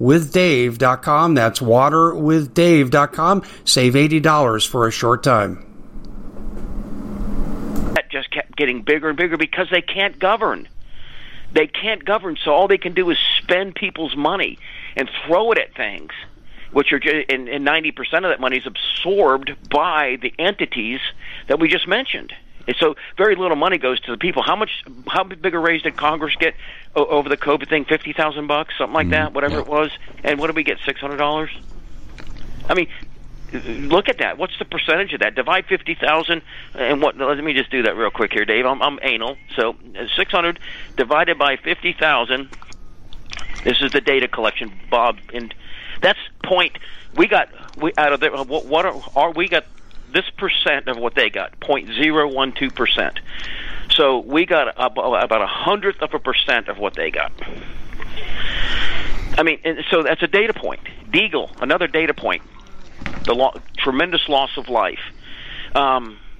waterwithdave.com. 0.00 1.34
That's 1.34 1.60
waterwithdave.com. 1.60 3.42
Save 3.64 3.94
$80 3.94 4.68
for 4.68 4.86
a 4.86 4.90
short 4.90 5.22
time. 5.22 5.66
That 7.94 8.10
just 8.10 8.30
kept 8.30 8.56
getting 8.56 8.82
bigger 8.82 9.08
and 9.08 9.16
bigger 9.16 9.36
because 9.36 9.68
they 9.70 9.82
can't 9.82 10.18
govern. 10.18 10.68
They 11.52 11.66
can't 11.66 12.04
govern, 12.04 12.38
so 12.42 12.52
all 12.52 12.66
they 12.68 12.78
can 12.78 12.94
do 12.94 13.10
is 13.10 13.18
spend 13.38 13.74
people's 13.74 14.16
money 14.16 14.58
and 14.96 15.10
throw 15.26 15.52
it 15.52 15.58
at 15.58 15.74
things, 15.74 16.12
which 16.70 16.92
are 16.92 17.00
and, 17.28 17.48
and 17.48 17.66
90% 17.66 17.98
of 17.98 18.22
that 18.22 18.40
money 18.40 18.56
is 18.56 18.66
absorbed 18.66 19.54
by 19.68 20.16
the 20.22 20.32
entities 20.38 21.00
that 21.48 21.60
we 21.60 21.68
just 21.68 21.86
mentioned. 21.86 22.32
And 22.66 22.76
so 22.76 22.94
very 23.16 23.34
little 23.34 23.56
money 23.56 23.78
goes 23.78 23.98
to 24.00 24.12
the 24.12 24.16
people. 24.16 24.42
How 24.42 24.56
much? 24.56 24.84
How 25.08 25.24
big 25.24 25.54
a 25.54 25.58
raise 25.58 25.82
did 25.82 25.96
Congress 25.96 26.36
get 26.36 26.54
over 26.94 27.28
the 27.28 27.36
COVID 27.36 27.68
thing? 27.68 27.84
Fifty 27.84 28.12
thousand 28.12 28.46
bucks, 28.46 28.74
something 28.78 28.94
like 28.94 29.08
mm, 29.08 29.10
that, 29.10 29.32
whatever 29.32 29.58
it 29.58 29.66
was. 29.66 29.90
And 30.22 30.38
what 30.38 30.46
did 30.46 30.56
we 30.56 30.62
get? 30.62 30.78
Six 30.84 31.00
hundred 31.00 31.16
dollars. 31.16 31.50
I 32.68 32.74
mean, 32.74 32.88
look 33.52 34.08
at 34.08 34.18
that. 34.18 34.38
What's 34.38 34.58
the 34.58 34.64
percentage 34.64 35.12
of 35.12 35.20
that? 35.20 35.34
Divide 35.34 35.66
fifty 35.66 35.94
thousand, 35.94 36.42
and 36.74 37.02
what? 37.02 37.16
Let 37.16 37.42
me 37.42 37.52
just 37.52 37.70
do 37.70 37.82
that 37.82 37.96
real 37.96 38.10
quick 38.10 38.32
here, 38.32 38.44
Dave. 38.44 38.64
I'm, 38.64 38.80
I'm 38.80 38.98
anal. 39.02 39.36
So 39.56 39.74
six 40.16 40.30
hundred 40.30 40.60
divided 40.96 41.38
by 41.38 41.56
fifty 41.56 41.92
thousand. 41.92 42.48
This 43.64 43.80
is 43.80 43.92
the 43.92 44.00
data 44.00 44.28
collection, 44.28 44.72
Bob, 44.90 45.18
and 45.32 45.54
that's 46.00 46.18
point. 46.44 46.78
We 47.16 47.26
got 47.26 47.48
we 47.76 47.92
out 47.98 48.12
of 48.12 48.20
there. 48.20 48.30
What, 48.30 48.66
what 48.66 48.86
are, 48.86 49.02
are 49.16 49.30
we 49.32 49.48
got? 49.48 49.64
This 50.12 50.28
percent 50.36 50.88
of 50.88 50.96
what 50.96 51.14
they 51.14 51.30
got, 51.30 51.58
0.012 51.60 52.74
percent. 52.74 53.20
So 53.90 54.20
we 54.20 54.46
got 54.46 54.68
about 54.76 55.42
a 55.42 55.46
hundredth 55.46 56.00
of 56.02 56.14
a 56.14 56.18
percent 56.18 56.68
of 56.68 56.78
what 56.78 56.94
they 56.94 57.10
got. 57.10 57.32
I 59.36 59.42
mean, 59.42 59.58
so 59.90 60.02
that's 60.02 60.22
a 60.22 60.26
data 60.26 60.54
point. 60.54 60.80
Deagle, 61.10 61.50
another 61.60 61.86
data 61.86 62.14
point. 62.14 62.42
The 63.26 63.34
lo- 63.34 63.60
tremendous 63.78 64.28
loss 64.28 64.50
of 64.56 64.68
life. 64.68 65.00
Um, 65.74 66.18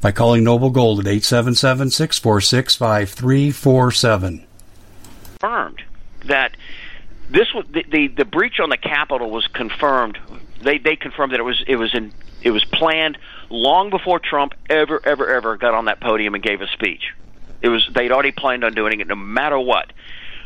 by 0.00 0.12
calling 0.12 0.44
Noble 0.44 0.70
Gold 0.70 1.00
at 1.00 1.06
877 1.06 1.90
646 1.90 2.76
5347. 2.76 4.46
Confirmed 5.40 5.82
that 6.24 6.56
this 7.30 7.52
was 7.54 7.64
the, 7.70 7.84
the, 7.90 8.08
the 8.08 8.24
breach 8.24 8.60
on 8.60 8.70
the 8.70 8.76
Capitol 8.76 9.30
was 9.30 9.46
confirmed. 9.48 10.18
They 10.62 10.78
they 10.78 10.96
confirmed 10.96 11.32
that 11.32 11.40
it 11.40 11.44
was 11.44 11.62
it 11.66 11.76
was 11.76 11.94
in 11.94 12.12
it 12.42 12.50
was 12.50 12.64
planned 12.64 13.18
long 13.50 13.90
before 13.90 14.18
Trump 14.18 14.54
ever 14.68 15.00
ever 15.04 15.28
ever 15.28 15.56
got 15.56 15.74
on 15.74 15.86
that 15.86 16.00
podium 16.00 16.34
and 16.34 16.42
gave 16.42 16.60
a 16.60 16.66
speech. 16.68 17.14
It 17.60 17.68
was 17.68 17.88
they'd 17.92 18.12
already 18.12 18.32
planned 18.32 18.64
on 18.64 18.74
doing 18.74 19.00
it 19.00 19.06
no 19.06 19.16
matter 19.16 19.58
what, 19.58 19.92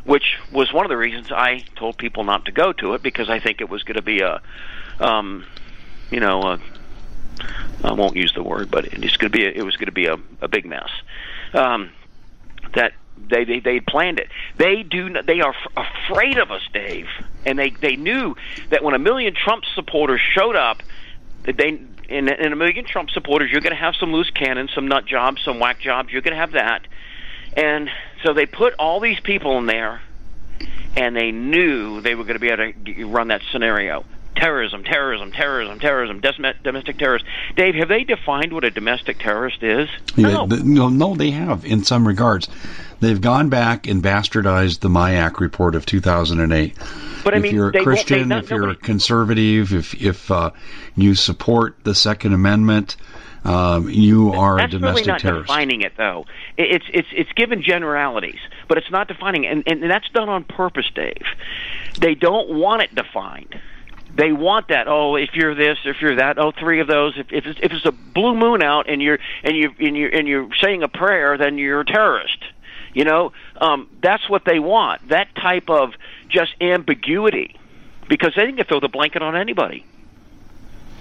which 0.04 0.38
was 0.50 0.72
one 0.72 0.84
of 0.84 0.90
the 0.90 0.96
reasons 0.96 1.30
I 1.30 1.64
told 1.76 1.98
people 1.98 2.24
not 2.24 2.46
to 2.46 2.52
go 2.52 2.72
to 2.72 2.94
it 2.94 3.02
because 3.02 3.28
I 3.28 3.38
think 3.38 3.60
it 3.60 3.68
was 3.68 3.82
going 3.82 3.96
to 3.96 4.02
be 4.02 4.20
a, 4.20 4.40
um, 4.98 5.44
you 6.10 6.20
know, 6.20 6.42
a 6.42 6.58
I 7.82 7.92
won't 7.92 8.16
use 8.16 8.32
the 8.32 8.42
word, 8.42 8.70
but 8.70 8.86
it's 8.86 9.16
going 9.16 9.30
to 9.32 9.36
be 9.36 9.44
a, 9.44 9.50
it 9.50 9.62
was 9.62 9.76
going 9.76 9.86
to 9.86 9.92
be 9.92 10.06
a, 10.06 10.16
a 10.40 10.48
big 10.48 10.64
mess. 10.64 10.90
Um, 11.52 11.90
that 12.74 12.92
they, 13.18 13.44
they 13.44 13.60
they 13.60 13.80
planned 13.80 14.18
it. 14.18 14.28
They 14.56 14.82
do 14.82 15.10
they 15.22 15.40
are 15.40 15.54
f- 15.54 15.86
afraid 16.08 16.38
of 16.38 16.50
us, 16.50 16.62
Dave, 16.72 17.08
and 17.44 17.58
they 17.58 17.70
they 17.70 17.96
knew 17.96 18.36
that 18.70 18.82
when 18.82 18.94
a 18.94 18.98
million 18.98 19.34
Trump 19.34 19.64
supporters 19.74 20.20
showed 20.20 20.56
up, 20.56 20.82
that 21.44 21.56
they 21.56 21.80
in, 22.08 22.28
in 22.28 22.52
a 22.52 22.56
million 22.56 22.84
Trump 22.84 23.10
supporters, 23.10 23.50
you're 23.50 23.60
going 23.60 23.74
to 23.74 23.80
have 23.80 23.94
some 23.96 24.12
loose 24.12 24.30
cannons, 24.30 24.70
some 24.74 24.88
nut 24.88 25.06
jobs, 25.06 25.42
some 25.42 25.58
whack 25.58 25.80
jobs. 25.80 26.12
You're 26.12 26.22
going 26.22 26.34
to 26.34 26.40
have 26.40 26.52
that, 26.52 26.86
and 27.56 27.90
so 28.22 28.32
they 28.32 28.46
put 28.46 28.74
all 28.74 29.00
these 29.00 29.20
people 29.20 29.58
in 29.58 29.66
there, 29.66 30.00
and 30.96 31.14
they 31.16 31.32
knew 31.32 32.00
they 32.00 32.14
were 32.14 32.24
going 32.24 32.34
to 32.34 32.40
be 32.40 32.48
able 32.48 32.72
to 32.72 33.08
run 33.08 33.28
that 33.28 33.42
scenario 33.50 34.04
terrorism, 34.34 34.84
terrorism, 34.84 35.32
terrorism, 35.32 35.78
terrorism, 35.78 36.20
domestic 36.62 36.98
terrorist. 36.98 37.24
Dave, 37.56 37.74
have 37.74 37.88
they 37.88 38.04
defined 38.04 38.52
what 38.52 38.64
a 38.64 38.70
domestic 38.70 39.18
terrorist 39.18 39.62
is? 39.62 39.88
No. 40.16 40.46
Yeah, 40.48 40.62
no, 40.62 40.88
no, 40.88 41.14
they 41.14 41.30
have 41.30 41.64
in 41.64 41.84
some 41.84 42.06
regards. 42.06 42.48
They've 43.00 43.20
gone 43.20 43.48
back 43.48 43.86
and 43.86 44.02
bastardized 44.02 44.80
the 44.80 44.88
MIAC 44.88 45.40
report 45.40 45.74
of 45.74 45.84
2008. 45.86 46.76
But 47.24 47.34
I 47.34 47.36
if 47.36 47.42
mean, 47.42 47.54
you're 47.54 47.68
a 47.68 47.82
Christian, 47.82 48.28
not, 48.28 48.44
if 48.44 48.50
you're 48.50 48.60
nobody... 48.60 48.78
a 48.78 48.82
conservative, 48.82 49.72
if 49.72 49.94
if 50.00 50.30
uh, 50.30 50.50
you 50.96 51.14
support 51.14 51.76
the 51.82 51.94
Second 51.94 52.32
Amendment, 52.32 52.96
um, 53.44 53.88
you 53.90 54.32
are 54.32 54.58
That's 54.58 54.74
a 54.74 54.78
domestic 54.78 55.06
really 55.06 55.12
not 55.12 55.20
terrorist. 55.20 55.48
defining 55.48 55.80
it, 55.82 55.92
though. 55.96 56.26
It's 56.56 56.84
it's 56.92 57.08
it's 57.12 57.32
given 57.32 57.62
generalities, 57.62 58.40
but 58.68 58.78
it's 58.78 58.90
not 58.90 59.08
defining, 59.08 59.46
and 59.46 59.64
and 59.66 59.82
that's 59.90 60.08
done 60.10 60.28
on 60.28 60.44
purpose, 60.44 60.90
Dave. 60.94 61.26
They 61.98 62.14
don't 62.14 62.50
want 62.50 62.82
it 62.82 62.94
defined 62.94 63.60
they 64.14 64.32
want 64.32 64.68
that. 64.68 64.88
Oh, 64.88 65.16
if 65.16 65.30
you're 65.34 65.54
this, 65.54 65.78
if 65.84 66.00
you're 66.02 66.16
that. 66.16 66.38
Oh, 66.38 66.52
three 66.52 66.80
of 66.80 66.86
those. 66.86 67.16
If 67.16 67.32
if 67.32 67.46
it's, 67.46 67.60
if 67.62 67.72
it's 67.72 67.86
a 67.86 67.92
blue 67.92 68.34
moon 68.34 68.62
out 68.62 68.88
and 68.88 69.00
you're 69.00 69.18
and 69.42 69.56
you 69.56 69.74
and 69.80 69.96
you 69.96 70.08
and 70.08 70.28
you're 70.28 70.48
saying 70.60 70.82
a 70.82 70.88
prayer, 70.88 71.38
then 71.38 71.58
you're 71.58 71.80
a 71.80 71.84
terrorist. 71.84 72.38
You 72.92 73.04
know, 73.04 73.32
um, 73.56 73.88
that's 74.02 74.28
what 74.28 74.44
they 74.44 74.58
want. 74.58 75.08
That 75.08 75.34
type 75.34 75.70
of 75.70 75.94
just 76.28 76.54
ambiguity, 76.60 77.56
because 78.08 78.34
they 78.36 78.52
can 78.52 78.64
throw 78.66 78.80
the 78.80 78.88
blanket 78.88 79.22
on 79.22 79.34
anybody. 79.34 79.86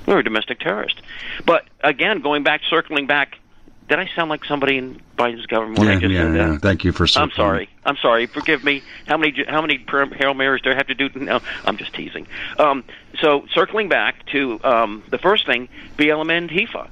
We're 0.06 0.20
a 0.20 0.24
domestic 0.24 0.60
terrorist. 0.60 1.02
But 1.46 1.66
again, 1.84 2.22
going 2.22 2.44
back, 2.44 2.62
circling 2.70 3.08
back 3.08 3.38
did 3.88 4.00
I 4.00 4.10
sound 4.16 4.30
like 4.30 4.46
somebody 4.46 4.78
in 4.78 5.02
Biden's 5.18 5.46
government 5.48 5.80
when 5.80 5.88
yeah, 5.90 5.96
I 5.96 6.00
just 6.00 6.14
yeah, 6.14 6.22
said 6.22 6.34
that? 6.34 6.52
Yeah. 6.54 6.58
Thank 6.60 6.84
you 6.84 6.92
for. 6.92 7.08
Saying 7.08 7.24
I'm 7.24 7.32
sorry. 7.32 7.70
I'm 7.86 7.98
sorry. 7.98 8.28
Forgive 8.28 8.64
me. 8.64 8.84
How 9.06 9.18
many 9.18 9.44
how 9.48 9.62
many 9.62 9.84
hail 10.18 10.34
marys 10.34 10.62
do 10.62 10.72
I 10.72 10.76
have 10.76 10.88
to 10.88 10.96
do? 10.96 11.10
No, 11.16 11.42
I'm 11.66 11.78
just 11.78 11.94
teasing. 11.94 12.28
Um, 12.58 12.84
so 13.20 13.46
circling 13.54 13.90
back 13.90 14.26
to 14.28 14.60
um, 14.64 15.04
the 15.10 15.18
first 15.18 15.46
thing, 15.46 15.68
BLM 15.98 16.50
Antifa. 16.50 16.90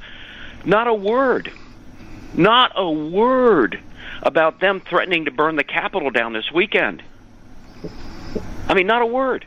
Not 0.65 0.87
a 0.87 0.93
word. 0.93 1.51
Not 2.33 2.73
a 2.75 2.89
word 2.89 3.79
about 4.21 4.59
them 4.59 4.81
threatening 4.81 5.25
to 5.25 5.31
burn 5.31 5.55
the 5.55 5.63
Capitol 5.63 6.09
down 6.09 6.33
this 6.33 6.51
weekend. 6.51 7.01
I 8.67 8.73
mean, 8.73 8.87
not 8.87 9.01
a 9.01 9.05
word. 9.05 9.45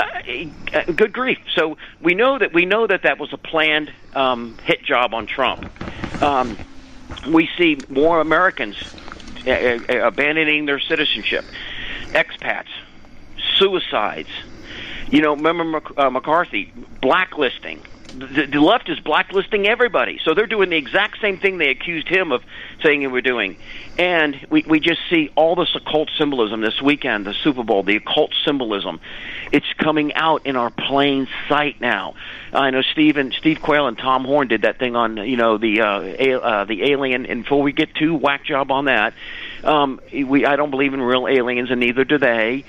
Uh, 0.00 0.04
uh, 0.72 0.92
good 0.92 1.12
grief! 1.12 1.38
So 1.54 1.76
we 2.00 2.14
know 2.14 2.38
that 2.38 2.54
we 2.54 2.64
know 2.64 2.86
that 2.86 3.02
that 3.02 3.18
was 3.18 3.32
a 3.34 3.36
planned 3.36 3.92
um, 4.14 4.56
hit 4.64 4.82
job 4.82 5.12
on 5.12 5.26
Trump. 5.26 5.70
Um, 6.22 6.56
we 7.28 7.50
see 7.58 7.78
more 7.90 8.20
Americans 8.20 8.76
uh, 9.46 9.78
abandoning 10.02 10.64
their 10.64 10.80
citizenship, 10.80 11.44
expats, 12.12 12.68
suicides. 13.58 14.30
You 15.10 15.20
know, 15.20 15.34
remember 15.34 15.82
McCarthy 16.10 16.72
blacklisting 17.02 17.82
the, 18.18 18.46
the 18.46 18.60
left 18.60 18.88
is 18.88 18.98
blacklisting 19.00 19.66
everybody. 19.66 20.20
So 20.24 20.34
they're 20.34 20.46
doing 20.46 20.70
the 20.70 20.76
exact 20.76 21.20
same 21.20 21.38
thing 21.38 21.58
they 21.58 21.70
accused 21.70 22.08
him 22.08 22.32
of 22.32 22.42
saying 22.82 23.00
they 23.00 23.06
were 23.06 23.20
doing. 23.20 23.56
And 23.98 24.46
we, 24.50 24.64
we 24.66 24.80
just 24.80 25.00
see 25.08 25.30
all 25.34 25.56
this 25.56 25.74
occult 25.74 26.10
symbolism 26.16 26.60
this 26.60 26.80
weekend, 26.80 27.26
the 27.26 27.34
Super 27.34 27.62
Bowl, 27.62 27.82
the 27.82 27.96
occult 27.96 28.32
symbolism. 28.44 29.00
It's 29.52 29.70
coming 29.74 30.14
out 30.14 30.46
in 30.46 30.56
our 30.56 30.70
plain 30.70 31.28
sight 31.48 31.80
now. 31.80 32.14
I 32.52 32.70
know 32.70 32.82
Steve 32.82 33.16
and 33.16 33.32
Steve 33.34 33.60
Quayle 33.60 33.86
and 33.86 33.98
Tom 33.98 34.24
Horn 34.24 34.48
did 34.48 34.62
that 34.62 34.78
thing 34.78 34.96
on 34.96 35.16
you 35.18 35.36
know 35.36 35.58
the 35.58 35.80
uh, 35.80 36.00
a, 36.00 36.40
uh, 36.40 36.64
the 36.64 36.90
alien. 36.90 37.26
And 37.26 37.42
before 37.42 37.62
we 37.62 37.72
get 37.72 37.94
too 37.94 38.14
whack 38.14 38.44
job 38.44 38.70
on 38.70 38.86
that, 38.86 39.14
um, 39.64 40.00
we 40.12 40.46
I 40.46 40.56
don't 40.56 40.70
believe 40.70 40.94
in 40.94 41.00
real 41.00 41.28
aliens, 41.28 41.70
and 41.70 41.80
neither 41.80 42.04
do 42.04 42.18
they. 42.18 42.64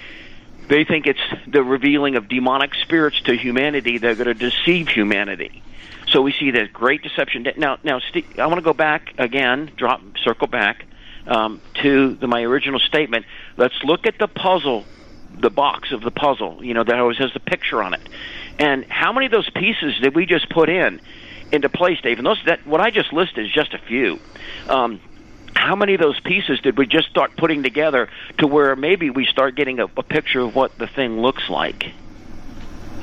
They 0.67 0.83
think 0.85 1.07
it's 1.07 1.19
the 1.47 1.63
revealing 1.63 2.15
of 2.15 2.29
demonic 2.29 2.73
spirits 2.75 3.19
to 3.21 3.35
humanity. 3.35 3.97
They're 3.97 4.15
going 4.15 4.27
to 4.27 4.33
deceive 4.33 4.87
humanity. 4.87 5.61
So 6.07 6.21
we 6.21 6.33
see 6.33 6.51
that 6.51 6.73
great 6.73 7.01
deception. 7.03 7.47
Now, 7.57 7.77
now, 7.83 7.99
Steve, 7.99 8.39
I 8.39 8.47
want 8.47 8.57
to 8.57 8.63
go 8.63 8.73
back 8.73 9.13
again, 9.17 9.71
drop, 9.75 10.01
circle 10.23 10.47
back 10.47 10.85
um, 11.27 11.61
to 11.75 12.15
the, 12.15 12.27
my 12.27 12.41
original 12.41 12.79
statement. 12.79 13.25
Let's 13.57 13.81
look 13.83 14.05
at 14.05 14.17
the 14.17 14.27
puzzle, 14.27 14.85
the 15.39 15.49
box 15.49 15.91
of 15.91 16.01
the 16.01 16.11
puzzle. 16.11 16.63
You 16.63 16.73
know 16.73 16.83
that 16.83 16.99
always 16.99 17.17
has 17.17 17.33
the 17.33 17.39
picture 17.39 17.81
on 17.81 17.93
it, 17.93 18.01
and 18.59 18.85
how 18.85 19.13
many 19.13 19.27
of 19.27 19.31
those 19.31 19.49
pieces 19.49 19.95
did 20.01 20.15
we 20.15 20.25
just 20.25 20.49
put 20.49 20.69
in 20.69 21.01
into 21.51 21.69
place, 21.69 21.99
Dave? 22.01 22.17
And 22.17 22.25
those 22.25 22.41
that 22.45 22.65
what 22.65 22.81
I 22.81 22.91
just 22.91 23.13
listed 23.13 23.45
is 23.45 23.51
just 23.51 23.73
a 23.73 23.79
few. 23.79 24.19
Um, 24.67 24.99
how 25.61 25.75
many 25.75 25.93
of 25.93 26.01
those 26.01 26.19
pieces 26.19 26.59
did 26.61 26.77
we 26.77 26.87
just 26.87 27.09
start 27.09 27.37
putting 27.37 27.63
together 27.63 28.09
to 28.39 28.47
where 28.47 28.75
maybe 28.75 29.09
we 29.09 29.25
start 29.25 29.55
getting 29.55 29.79
a, 29.79 29.85
a 29.85 30.03
picture 30.03 30.39
of 30.39 30.55
what 30.55 30.77
the 30.77 30.87
thing 30.87 31.21
looks 31.21 31.49
like? 31.49 31.85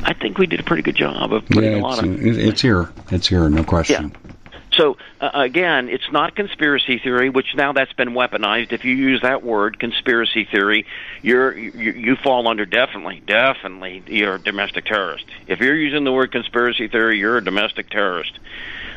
I 0.03 0.13
think 0.13 0.39
we 0.39 0.47
did 0.47 0.61
a 0.61 0.63
pretty 0.65 0.83
good 0.83 0.97
job 0.97 1.33
of 1.33 1.47
putting 1.47 1.73
yeah, 1.73 1.79
a 1.79 1.81
lot 1.81 2.05
of. 2.05 2.27
It's 2.27 2.61
here. 2.61 2.91
It's 3.11 3.29
here. 3.29 3.49
No 3.49 3.65
question. 3.65 4.13
Yeah. 4.13 4.33
So 4.73 4.97
uh, 5.21 5.31
again, 5.35 5.89
it's 5.89 6.11
not 6.13 6.37
conspiracy 6.37 6.99
theory, 6.99 7.31
which 7.31 7.55
now 7.55 7.73
that's 7.73 7.93
been 7.95 8.11
weaponized. 8.11 8.73
If 8.73 8.85
you 8.85 8.95
use 8.95 9.23
that 9.23 9.43
word, 9.43 9.79
conspiracy 9.79 10.45
theory, 10.45 10.87
you're 11.23 11.57
you, 11.57 11.93
you 11.93 12.17
fall 12.17 12.47
under 12.47 12.65
definitely, 12.65 13.23
definitely, 13.27 14.03
you're 14.07 14.37
a 14.37 14.39
domestic 14.39 14.85
terrorist. 14.85 15.25
If 15.47 15.61
you're 15.61 15.77
using 15.77 16.05
the 16.05 16.13
word 16.13 16.33
conspiracy 16.33 16.89
theory, 16.89 17.19
you're 17.19 17.39
a 17.39 17.45
domestic 17.45 17.91
terrorist. 17.91 18.39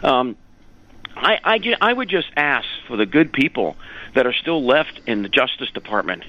Um, 0.03 0.35
I, 1.15 1.39
I, 1.43 1.75
I 1.81 1.93
would 1.93 2.09
just 2.09 2.27
ask 2.35 2.67
for 2.87 2.97
the 2.97 3.05
good 3.05 3.33
people 3.33 3.75
that 4.15 4.25
are 4.25 4.33
still 4.33 4.65
left 4.65 5.01
in 5.07 5.21
the 5.23 5.29
Justice 5.29 5.69
Department. 5.71 6.23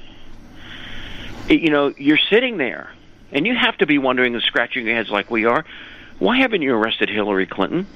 You 1.49 1.71
know, 1.71 1.93
you're 1.97 2.21
sitting 2.31 2.57
there, 2.57 2.93
and 3.33 3.47
you 3.47 3.55
have 3.55 3.77
to 3.79 3.87
be 3.87 3.99
wondering 3.99 4.35
and 4.35 4.43
scratching 4.43 4.87
your 4.87 4.95
heads 4.95 5.11
like 5.11 5.31
we 5.31 5.45
are. 5.45 5.65
Why 6.19 6.39
haven't 6.39 6.63
you 6.63 6.75
arrested 6.75 7.09
Hillary 7.09 7.47
Clinton? 7.47 7.87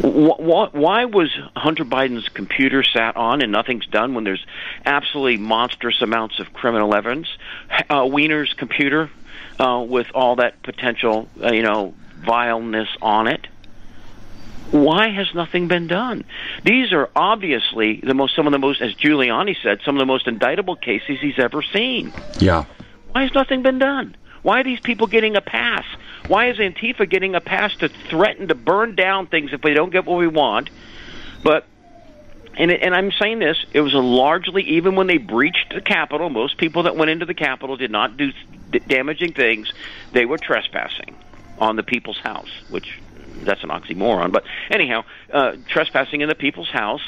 Why 0.00 1.04
was 1.04 1.30
Hunter 1.54 1.84
Biden's 1.84 2.28
computer 2.28 2.82
sat 2.82 3.16
on 3.16 3.42
and 3.42 3.52
nothing's 3.52 3.86
done 3.86 4.14
when 4.14 4.24
there's 4.24 4.44
absolutely 4.84 5.36
monstrous 5.36 6.00
amounts 6.02 6.40
of 6.40 6.52
criminal 6.52 6.94
evidence? 6.94 7.28
Uh, 7.88 8.06
Weiner's 8.06 8.52
computer 8.54 9.10
uh, 9.60 9.84
with 9.86 10.08
all 10.14 10.36
that 10.36 10.62
potential, 10.62 11.28
uh, 11.42 11.52
you 11.52 11.62
know, 11.62 11.94
vileness 12.24 12.88
on 13.00 13.28
it. 13.28 13.46
Why 14.70 15.08
has 15.08 15.34
nothing 15.34 15.68
been 15.68 15.86
done? 15.86 16.24
These 16.64 16.92
are 16.92 17.10
obviously 17.14 18.00
the 18.02 18.14
most, 18.14 18.34
some 18.34 18.46
of 18.46 18.52
the 18.52 18.58
most, 18.58 18.80
as 18.80 18.94
Giuliani 18.94 19.56
said, 19.62 19.80
some 19.84 19.96
of 19.96 20.00
the 20.00 20.06
most 20.06 20.26
indictable 20.26 20.76
cases 20.76 21.18
he's 21.20 21.38
ever 21.38 21.62
seen. 21.62 22.12
Yeah. 22.38 22.64
Why 23.12 23.22
has 23.22 23.34
nothing 23.34 23.62
been 23.62 23.78
done? 23.78 24.16
Why 24.42 24.60
are 24.60 24.64
these 24.64 24.80
people 24.80 25.06
getting 25.06 25.36
a 25.36 25.40
pass? 25.40 25.84
Why 26.26 26.48
is 26.48 26.56
Antifa 26.58 27.08
getting 27.08 27.34
a 27.34 27.40
pass 27.40 27.76
to 27.76 27.88
threaten 27.88 28.48
to 28.48 28.54
burn 28.54 28.94
down 28.94 29.26
things 29.26 29.52
if 29.52 29.62
we 29.62 29.74
don't 29.74 29.90
get 29.90 30.04
what 30.04 30.18
we 30.18 30.26
want? 30.26 30.70
But 31.42 31.66
and 32.54 32.70
it, 32.70 32.82
and 32.82 32.94
I'm 32.94 33.12
saying 33.12 33.38
this, 33.38 33.64
it 33.72 33.80
was 33.80 33.94
a 33.94 33.98
largely 33.98 34.62
even 34.62 34.94
when 34.94 35.06
they 35.06 35.18
breached 35.18 35.72
the 35.74 35.80
Capitol, 35.80 36.28
most 36.28 36.58
people 36.58 36.84
that 36.84 36.96
went 36.96 37.10
into 37.10 37.24
the 37.24 37.34
Capitol 37.34 37.76
did 37.76 37.90
not 37.90 38.16
do 38.16 38.32
damaging 38.88 39.32
things. 39.32 39.72
They 40.12 40.26
were 40.26 40.38
trespassing 40.38 41.16
on 41.58 41.76
the 41.76 41.82
people's 41.82 42.18
house, 42.18 42.50
which 42.68 42.98
that's 43.44 43.62
an 43.62 43.70
oxymoron. 43.70 44.32
But 44.32 44.44
anyhow, 44.70 45.04
uh, 45.32 45.56
trespassing 45.68 46.20
in 46.20 46.28
the 46.28 46.34
people's 46.34 46.70
house. 46.70 47.02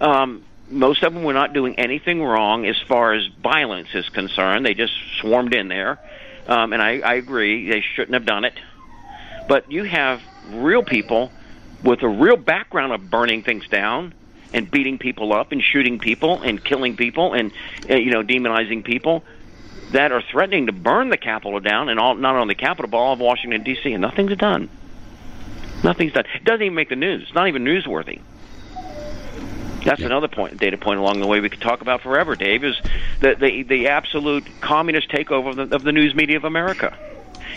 Um, 0.00 0.44
most 0.70 1.02
of 1.02 1.12
them 1.12 1.24
were 1.24 1.32
not 1.32 1.52
doing 1.52 1.78
anything 1.78 2.22
wrong 2.22 2.64
as 2.64 2.76
far 2.86 3.12
as 3.12 3.26
violence 3.42 3.88
is 3.92 4.08
concerned. 4.08 4.64
They 4.64 4.74
just 4.74 4.92
swarmed 5.20 5.54
in 5.54 5.68
there, 5.68 5.98
um, 6.46 6.72
and 6.72 6.80
I, 6.80 7.00
I 7.00 7.14
agree 7.14 7.68
they 7.68 7.80
shouldn't 7.80 8.14
have 8.14 8.24
done 8.24 8.44
it. 8.44 8.54
But 9.48 9.70
you 9.70 9.84
have 9.84 10.22
real 10.48 10.84
people 10.84 11.32
with 11.82 12.02
a 12.02 12.08
real 12.08 12.36
background 12.36 12.92
of 12.92 13.10
burning 13.10 13.42
things 13.42 13.66
down 13.68 14.14
and 14.52 14.70
beating 14.70 14.98
people 14.98 15.32
up 15.32 15.52
and 15.52 15.62
shooting 15.62 15.98
people 15.98 16.42
and 16.42 16.62
killing 16.62 16.96
people 16.96 17.32
and 17.34 17.52
uh, 17.88 17.94
you 17.94 18.10
know 18.10 18.22
demonizing 18.22 18.84
people 18.84 19.24
that 19.92 20.12
are 20.12 20.22
threatening 20.22 20.66
to 20.66 20.72
burn 20.72 21.08
the 21.08 21.16
Capitol 21.16 21.58
down 21.60 21.88
and 21.88 21.98
all 21.98 22.14
not 22.14 22.36
only 22.36 22.54
the 22.54 22.60
Capitol 22.60 22.88
but 22.90 22.98
all 22.98 23.12
of 23.12 23.20
Washington 23.20 23.62
D.C. 23.62 23.92
and 23.92 24.02
nothing's 24.02 24.36
done. 24.36 24.68
Nothing's 25.82 26.12
done. 26.12 26.24
It 26.34 26.44
doesn't 26.44 26.62
even 26.62 26.74
make 26.74 26.88
the 26.88 26.96
news. 26.96 27.22
It's 27.22 27.34
not 27.34 27.48
even 27.48 27.64
newsworthy. 27.64 28.20
That's 29.84 30.00
yeah. 30.00 30.06
another 30.06 30.28
point, 30.28 30.58
data 30.58 30.76
point 30.76 31.00
along 31.00 31.20
the 31.20 31.26
way 31.26 31.40
we 31.40 31.48
could 31.48 31.60
talk 31.60 31.80
about 31.80 32.02
forever, 32.02 32.36
Dave, 32.36 32.64
is 32.64 32.76
the 33.20 33.34
the, 33.34 33.62
the 33.62 33.88
absolute 33.88 34.46
communist 34.60 35.08
takeover 35.08 35.50
of 35.50 35.70
the, 35.70 35.74
of 35.74 35.82
the 35.82 35.92
news 35.92 36.14
media 36.14 36.36
of 36.36 36.44
America. 36.44 36.96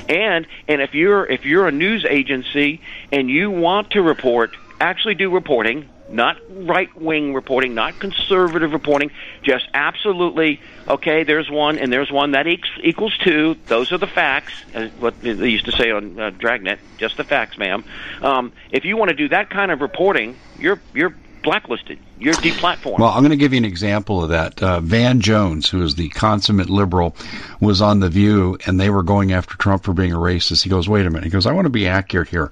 And 0.07 0.47
and 0.67 0.81
if 0.81 0.93
you're 0.93 1.25
if 1.25 1.45
you're 1.45 1.67
a 1.67 1.71
news 1.71 2.05
agency 2.09 2.81
and 3.11 3.29
you 3.29 3.51
want 3.51 3.91
to 3.91 4.01
report, 4.01 4.55
actually 4.79 5.15
do 5.15 5.29
reporting, 5.29 5.89
not 6.13 6.37
right 6.49 6.95
wing 6.95 7.33
reporting, 7.33 7.73
not 7.73 7.99
conservative 7.99 8.71
reporting, 8.71 9.11
just 9.41 9.67
absolutely 9.73 10.61
okay. 10.87 11.23
There's 11.23 11.49
one, 11.49 11.77
and 11.77 11.91
there's 11.91 12.11
one 12.11 12.31
that 12.31 12.47
equals 12.47 13.17
two. 13.17 13.55
Those 13.65 13.91
are 13.91 13.97
the 13.97 14.07
facts. 14.07 14.53
What 14.99 15.19
they 15.21 15.49
used 15.49 15.65
to 15.65 15.71
say 15.71 15.91
on 15.91 16.19
uh, 16.19 16.29
Dragnet, 16.29 16.79
just 16.97 17.17
the 17.17 17.23
facts, 17.23 17.57
ma'am. 17.57 17.83
Um, 18.21 18.53
if 18.71 18.85
you 18.85 18.97
want 18.97 19.09
to 19.09 19.15
do 19.15 19.29
that 19.29 19.49
kind 19.49 19.71
of 19.71 19.81
reporting, 19.81 20.37
you're 20.59 20.79
you're 20.93 21.15
blacklisted. 21.43 21.99
You're 22.17 22.33
deplatformed. 22.35 22.99
Well, 22.99 23.09
I'm 23.09 23.21
going 23.21 23.31
to 23.31 23.37
give 23.37 23.51
you 23.51 23.57
an 23.57 23.65
example 23.65 24.23
of 24.23 24.29
that. 24.29 24.63
Uh, 24.63 24.79
Van 24.79 25.19
Jones, 25.19 25.69
who 25.69 25.83
is 25.83 25.95
the 25.95 26.09
consummate 26.09 26.69
liberal, 26.69 27.17
was 27.59 27.81
on 27.81 27.99
The 27.99 28.09
View, 28.09 28.57
and 28.65 28.79
they 28.79 28.89
were 28.89 29.03
going 29.03 29.33
after 29.33 29.57
Trump 29.57 29.83
for 29.83 29.93
being 29.93 30.13
a 30.13 30.17
racist. 30.17 30.63
He 30.63 30.69
goes, 30.69 30.87
wait 30.87 31.05
a 31.05 31.09
minute. 31.09 31.25
He 31.25 31.29
goes, 31.29 31.45
I 31.45 31.51
want 31.51 31.65
to 31.65 31.69
be 31.69 31.87
accurate 31.87 32.29
here. 32.29 32.49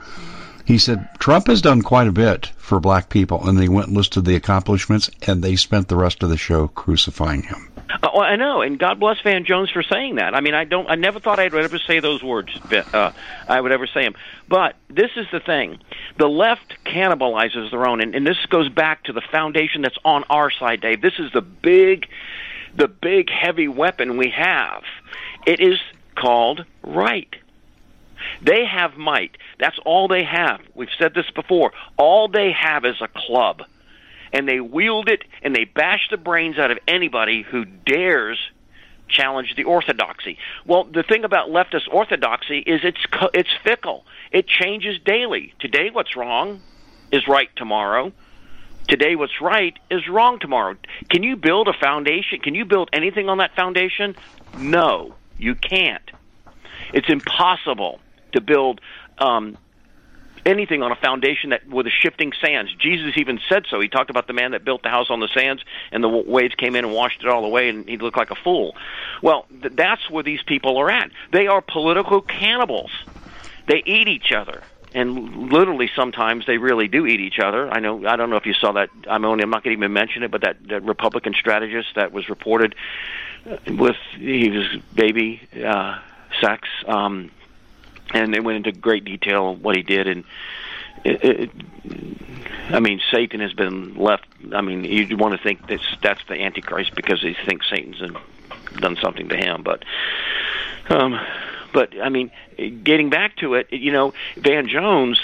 He 0.65 0.77
said, 0.77 1.07
Trump 1.19 1.47
has 1.47 1.61
done 1.61 1.81
quite 1.81 2.07
a 2.07 2.11
bit 2.11 2.47
for 2.57 2.79
black 2.79 3.09
people. 3.09 3.47
And 3.47 3.57
they 3.57 3.69
went 3.69 3.87
and 3.87 3.97
listed 3.97 4.25
the 4.25 4.35
accomplishments, 4.35 5.09
and 5.27 5.43
they 5.43 5.55
spent 5.55 5.87
the 5.87 5.97
rest 5.97 6.23
of 6.23 6.29
the 6.29 6.37
show 6.37 6.67
crucifying 6.67 7.43
him. 7.43 7.67
Oh, 8.03 8.21
I 8.21 8.35
know, 8.37 8.61
and 8.61 8.79
God 8.79 8.99
bless 8.99 9.19
Van 9.21 9.43
Jones 9.43 9.69
for 9.69 9.83
saying 9.83 10.15
that. 10.15 10.33
I 10.33 10.39
mean, 10.39 10.53
I 10.53 10.63
don't, 10.63 10.89
I 10.89 10.95
never 10.95 11.19
thought 11.19 11.39
I'd 11.39 11.53
ever 11.53 11.77
say 11.77 11.99
those 11.99 12.23
words. 12.23 12.57
Uh, 12.71 13.11
I 13.47 13.59
would 13.59 13.71
ever 13.71 13.85
say 13.85 14.03
them. 14.03 14.15
But 14.47 14.75
this 14.89 15.11
is 15.17 15.27
the 15.31 15.41
thing: 15.41 15.79
the 16.17 16.29
left 16.29 16.75
cannibalizes 16.85 17.69
their 17.69 17.85
own, 17.85 18.01
and, 18.01 18.15
and 18.15 18.25
this 18.25 18.37
goes 18.45 18.69
back 18.69 19.03
to 19.03 19.13
the 19.13 19.21
foundation 19.21 19.81
that's 19.81 19.97
on 20.05 20.23
our 20.29 20.49
side, 20.51 20.81
Dave. 20.81 21.01
This 21.01 21.19
is 21.19 21.31
the 21.33 21.41
big, 21.41 22.07
the 22.75 22.87
big 22.87 23.29
heavy 23.29 23.67
weapon 23.67 24.17
we 24.17 24.29
have. 24.29 24.83
It 25.45 25.59
is 25.59 25.79
called 26.15 26.65
right. 26.83 27.35
They 28.41 28.65
have 28.65 28.97
might. 28.97 29.37
That's 29.59 29.77
all 29.85 30.07
they 30.07 30.23
have. 30.23 30.61
We've 30.73 30.89
said 30.97 31.13
this 31.13 31.29
before. 31.31 31.71
All 31.97 32.27
they 32.27 32.51
have 32.51 32.85
is 32.85 33.01
a 33.01 33.07
club 33.07 33.63
and 34.33 34.47
they 34.47 34.59
wield 34.59 35.09
it 35.09 35.23
and 35.41 35.55
they 35.55 35.65
bash 35.65 36.07
the 36.09 36.17
brains 36.17 36.57
out 36.57 36.71
of 36.71 36.79
anybody 36.87 37.43
who 37.43 37.65
dares 37.65 38.37
challenge 39.07 39.55
the 39.55 39.65
orthodoxy. 39.65 40.37
Well, 40.65 40.85
the 40.85 41.03
thing 41.03 41.25
about 41.25 41.49
leftist 41.49 41.87
orthodoxy 41.91 42.59
is 42.59 42.81
it's 42.83 43.03
it's 43.33 43.49
fickle. 43.63 44.05
It 44.31 44.47
changes 44.47 44.99
daily. 45.03 45.53
Today 45.59 45.89
what's 45.91 46.15
wrong 46.15 46.61
is 47.11 47.27
right 47.27 47.49
tomorrow. 47.55 48.13
Today 48.87 49.15
what's 49.15 49.41
right 49.41 49.77
is 49.89 50.07
wrong 50.07 50.39
tomorrow. 50.39 50.75
Can 51.09 51.23
you 51.23 51.35
build 51.35 51.67
a 51.67 51.73
foundation? 51.73 52.39
Can 52.39 52.55
you 52.55 52.65
build 52.65 52.89
anything 52.93 53.29
on 53.29 53.39
that 53.39 53.55
foundation? 53.55 54.15
No, 54.57 55.15
you 55.37 55.55
can't. 55.55 56.09
It's 56.93 57.09
impossible 57.09 57.99
to 58.33 58.41
build 58.41 58.81
um, 59.17 59.57
anything 60.45 60.81
on 60.81 60.91
a 60.91 60.95
foundation 60.95 61.51
that 61.51 61.67
with 61.67 61.87
a 61.87 61.89
shifting 61.89 62.33
sands. 62.41 62.73
Jesus 62.75 63.13
even 63.17 63.39
said 63.49 63.65
so. 63.69 63.79
He 63.79 63.87
talked 63.87 64.09
about 64.09 64.27
the 64.27 64.33
man 64.33 64.51
that 64.51 64.63
built 64.63 64.83
the 64.83 64.89
house 64.89 65.09
on 65.09 65.19
the 65.19 65.29
sands, 65.33 65.63
and 65.91 66.03
the 66.03 66.09
waves 66.09 66.55
came 66.55 66.75
in 66.75 66.85
and 66.85 66.93
washed 66.93 67.21
it 67.21 67.27
all 67.27 67.45
away, 67.45 67.69
and 67.69 67.87
he 67.87 67.97
looked 67.97 68.17
like 68.17 68.31
a 68.31 68.35
fool. 68.35 68.75
Well, 69.21 69.45
th- 69.61 69.73
that's 69.75 70.09
where 70.09 70.23
these 70.23 70.41
people 70.43 70.77
are 70.77 70.89
at. 70.89 71.11
They 71.31 71.47
are 71.47 71.61
political 71.61 72.21
cannibals. 72.21 72.91
They 73.67 73.83
eat 73.85 74.07
each 74.07 74.31
other. 74.31 74.63
And 74.93 75.53
literally, 75.53 75.89
sometimes 75.95 76.45
they 76.45 76.57
really 76.57 76.89
do 76.89 77.05
eat 77.05 77.21
each 77.21 77.39
other. 77.39 77.71
I 77.71 77.79
know. 77.79 78.05
I 78.05 78.17
don't 78.17 78.29
know 78.29 78.35
if 78.35 78.45
you 78.45 78.53
saw 78.53 78.73
that. 78.73 78.89
I'm 79.07 79.23
only. 79.23 79.41
I'm 79.41 79.49
not 79.49 79.63
going 79.63 79.77
to 79.77 79.79
even 79.79 79.93
mention 79.93 80.23
it, 80.23 80.31
but 80.31 80.41
that, 80.41 80.57
that 80.67 80.83
Republican 80.83 81.33
strategist 81.33 81.95
that 81.95 82.11
was 82.11 82.27
reported 82.27 82.75
with 83.67 83.95
his 84.17 84.81
baby 84.93 85.47
uh, 85.65 85.99
sex. 86.41 86.67
Um, 86.85 87.31
and 88.13 88.33
they 88.33 88.39
went 88.39 88.57
into 88.57 88.71
great 88.77 89.05
detail 89.05 89.45
on 89.45 89.61
what 89.61 89.75
he 89.75 89.83
did 89.83 90.07
and 90.07 90.23
it, 91.03 91.23
it, 91.23 91.49
I 92.69 92.79
mean, 92.79 93.01
Satan 93.11 93.39
has 93.39 93.53
been 93.53 93.95
left. 93.95 94.25
I 94.53 94.61
mean, 94.61 94.83
you 94.83 95.17
want 95.17 95.35
to 95.35 95.41
think 95.41 95.67
that's 95.67 95.83
that's 96.01 96.21
the 96.27 96.35
Antichrist 96.35 96.95
because 96.95 97.21
he 97.21 97.35
thinks 97.45 97.69
Satan's 97.69 98.01
done 98.77 98.97
something 99.01 99.29
to 99.29 99.35
him. 99.35 99.63
But, 99.63 99.83
um, 100.89 101.19
but 101.73 101.99
I 102.01 102.09
mean, 102.09 102.31
getting 102.83 103.09
back 103.09 103.37
to 103.37 103.55
it, 103.55 103.71
you 103.71 103.91
know, 103.91 104.13
Van 104.37 104.67
Jones, 104.67 105.19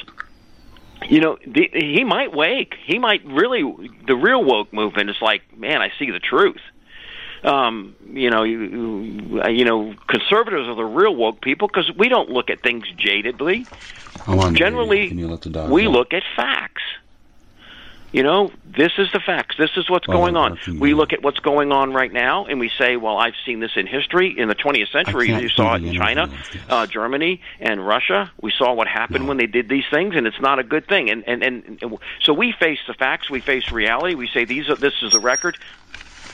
you 1.07 1.21
know, 1.21 1.37
the, 1.45 1.69
he 1.73 2.03
might 2.03 2.33
wake. 2.33 2.75
He 2.85 2.99
might 2.99 3.23
really. 3.25 3.63
The 4.05 4.15
real 4.15 4.43
woke 4.43 4.73
movement 4.73 5.09
is 5.09 5.21
like, 5.21 5.41
man, 5.57 5.81
I 5.81 5.91
see 5.99 6.11
the 6.11 6.19
truth 6.19 6.61
um, 7.43 7.95
you 8.11 8.29
know, 8.29 8.43
you, 8.43 9.41
you 9.49 9.65
know, 9.65 9.93
conservatives 10.07 10.67
are 10.67 10.75
the 10.75 10.85
real 10.85 11.15
woke 11.15 11.41
people 11.41 11.67
because 11.67 11.91
we 11.95 12.09
don't 12.09 12.29
look 12.29 12.49
at 12.49 12.61
things 12.61 12.85
jadedly. 12.97 13.67
Generally, 14.55 15.13
we 15.69 15.87
look 15.87 16.13
at 16.13 16.23
facts. 16.35 16.81
You 18.13 18.23
know, 18.23 18.51
this 18.65 18.93
is 18.97 19.11
the 19.11 19.19
facts. 19.19 19.57
This 19.57 19.71
is 19.75 19.89
what's 19.89 20.07
well, 20.07 20.19
going 20.19 20.37
on. 20.37 20.57
We 20.79 20.93
look 20.93 21.11
at 21.11 21.21
what's 21.21 21.39
going 21.39 21.73
on 21.73 21.91
right 21.91 22.11
now, 22.11 22.45
and 22.45 22.57
we 22.57 22.71
say, 22.77 22.95
"Well, 22.95 23.17
I've 23.17 23.33
seen 23.45 23.59
this 23.59 23.71
in 23.75 23.85
history. 23.85 24.33
In 24.37 24.47
the 24.47 24.55
20th 24.55 24.91
century, 24.91 25.29
you 25.29 25.49
saw 25.49 25.75
it 25.75 25.83
in 25.83 25.93
China, 25.93 26.29
uh, 26.69 26.87
Germany, 26.87 27.41
and 27.59 27.85
Russia. 27.85 28.31
We 28.41 28.51
saw 28.57 28.73
what 28.73 28.87
happened 28.87 29.25
no. 29.25 29.27
when 29.27 29.37
they 29.37 29.45
did 29.45 29.67
these 29.67 29.83
things, 29.91 30.15
and 30.15 30.25
it's 30.25 30.39
not 30.39 30.57
a 30.57 30.63
good 30.63 30.87
thing. 30.87 31.09
And, 31.09 31.25
and 31.27 31.43
and 31.43 31.99
so 32.23 32.33
we 32.33 32.53
face 32.53 32.79
the 32.87 32.93
facts. 32.93 33.29
We 33.29 33.41
face 33.41 33.71
reality. 33.71 34.15
We 34.15 34.29
say 34.33 34.45
these 34.45 34.69
are 34.69 34.77
this 34.77 34.93
is 35.01 35.11
the 35.11 35.19
record 35.19 35.57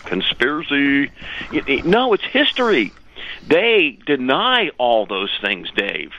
conspiracy. 0.05 1.11
No, 1.83 2.13
it's 2.13 2.23
history. 2.23 2.91
They 3.47 3.97
deny 4.05 4.69
all 4.77 5.05
those 5.05 5.31
things, 5.41 5.69
Dave. 5.71 6.11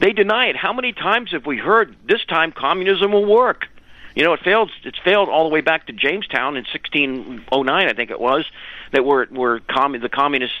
They 0.00 0.12
deny 0.12 0.46
it. 0.46 0.56
How 0.56 0.72
many 0.72 0.92
times 0.92 1.30
have 1.32 1.46
we 1.46 1.58
heard 1.58 1.96
this 2.06 2.24
time 2.24 2.52
communism 2.52 3.12
will 3.12 3.24
work? 3.24 3.68
You 4.14 4.24
know, 4.24 4.34
it 4.34 4.40
failed. 4.40 4.70
It's 4.84 4.98
failed 4.98 5.28
all 5.28 5.48
the 5.48 5.54
way 5.54 5.62
back 5.62 5.86
to 5.86 5.92
Jamestown 5.92 6.56
in 6.56 6.64
1609, 6.64 7.88
I 7.88 7.92
think 7.94 8.10
it 8.10 8.20
was. 8.20 8.44
That 8.92 9.06
were 9.06 9.26
were 9.30 9.60
com- 9.60 9.98
the 9.98 10.08
communist 10.10 10.52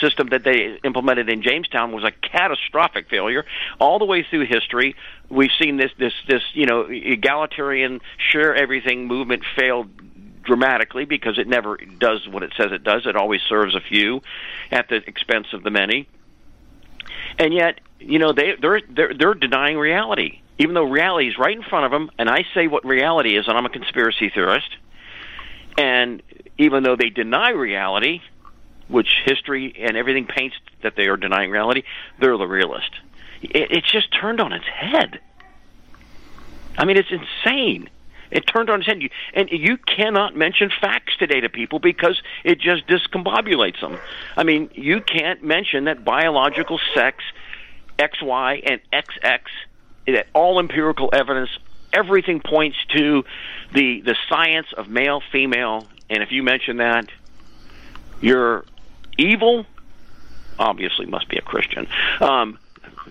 system 0.00 0.28
that 0.28 0.44
they 0.44 0.78
implemented 0.84 1.28
in 1.28 1.42
Jamestown 1.42 1.90
was 1.90 2.04
a 2.04 2.12
catastrophic 2.12 3.08
failure. 3.08 3.44
All 3.80 3.98
the 3.98 4.04
way 4.04 4.22
through 4.22 4.46
history, 4.46 4.94
we've 5.28 5.50
seen 5.60 5.76
this 5.76 5.90
this 5.98 6.12
this 6.28 6.42
you 6.52 6.66
know 6.66 6.82
egalitarian 6.82 8.00
share 8.16 8.54
everything 8.54 9.08
movement 9.08 9.42
failed 9.56 9.88
dramatically 10.42 11.04
because 11.04 11.38
it 11.38 11.46
never 11.46 11.76
does 11.76 12.26
what 12.28 12.42
it 12.42 12.52
says 12.56 12.72
it 12.72 12.84
does. 12.84 13.06
It 13.06 13.16
always 13.16 13.40
serves 13.48 13.74
a 13.74 13.80
few 13.80 14.22
at 14.70 14.88
the 14.88 14.96
expense 14.96 15.48
of 15.52 15.62
the 15.62 15.70
many. 15.70 16.08
And 17.38 17.52
yet, 17.54 17.80
you 17.98 18.18
know, 18.18 18.32
they 18.32 18.54
they're 18.60 18.80
they're, 18.88 19.14
they're 19.14 19.34
denying 19.34 19.78
reality, 19.78 20.40
even 20.58 20.74
though 20.74 20.84
reality 20.84 21.28
is 21.28 21.38
right 21.38 21.56
in 21.56 21.62
front 21.62 21.86
of 21.86 21.92
them. 21.92 22.10
And 22.18 22.28
I 22.28 22.44
say 22.54 22.66
what 22.66 22.84
reality 22.84 23.36
is, 23.36 23.48
and 23.48 23.56
I'm 23.56 23.66
a 23.66 23.70
conspiracy 23.70 24.30
theorist. 24.30 24.68
And 25.78 26.22
even 26.58 26.82
though 26.82 26.96
they 26.96 27.10
deny 27.10 27.50
reality, 27.50 28.20
which 28.88 29.08
history 29.24 29.74
and 29.78 29.96
everything 29.96 30.26
paints 30.26 30.56
that 30.82 30.96
they 30.96 31.06
are 31.06 31.16
denying 31.16 31.50
reality, 31.50 31.82
they're 32.18 32.36
the 32.36 32.46
realist. 32.46 32.90
It, 33.42 33.70
it's 33.70 33.90
just 33.90 34.12
turned 34.12 34.40
on 34.40 34.52
its 34.52 34.66
head. 34.66 35.20
I 36.76 36.84
mean, 36.84 36.96
it's 36.96 37.10
insane. 37.10 37.88
It 38.30 38.46
turned 38.46 38.70
on 38.70 38.80
its 38.80 38.86
head. 38.86 39.02
You, 39.02 39.10
and 39.34 39.50
you 39.50 39.76
cannot 39.76 40.36
mention 40.36 40.70
facts 40.80 41.16
today 41.16 41.40
to 41.40 41.48
people 41.48 41.78
because 41.78 42.20
it 42.44 42.60
just 42.60 42.86
discombobulates 42.86 43.80
them. 43.80 43.98
I 44.36 44.44
mean, 44.44 44.70
you 44.74 45.00
can't 45.00 45.42
mention 45.42 45.84
that 45.84 46.04
biological 46.04 46.78
sex, 46.94 47.24
XY 47.98 48.62
and 48.64 48.80
XX, 48.92 49.40
that 50.06 50.26
all 50.32 50.58
empirical 50.58 51.10
evidence 51.12 51.50
everything 51.92 52.40
points 52.40 52.76
to 52.94 53.24
the 53.74 54.00
the 54.02 54.16
science 54.28 54.68
of 54.76 54.88
male 54.88 55.22
female, 55.32 55.86
and 56.08 56.22
if 56.22 56.32
you 56.32 56.42
mention 56.42 56.78
that, 56.78 57.08
you're 58.20 58.64
evil. 59.18 59.66
Obviously, 60.58 61.06
must 61.06 61.28
be 61.28 61.38
a 61.38 61.42
Christian. 61.42 61.88
Um, 62.20 62.58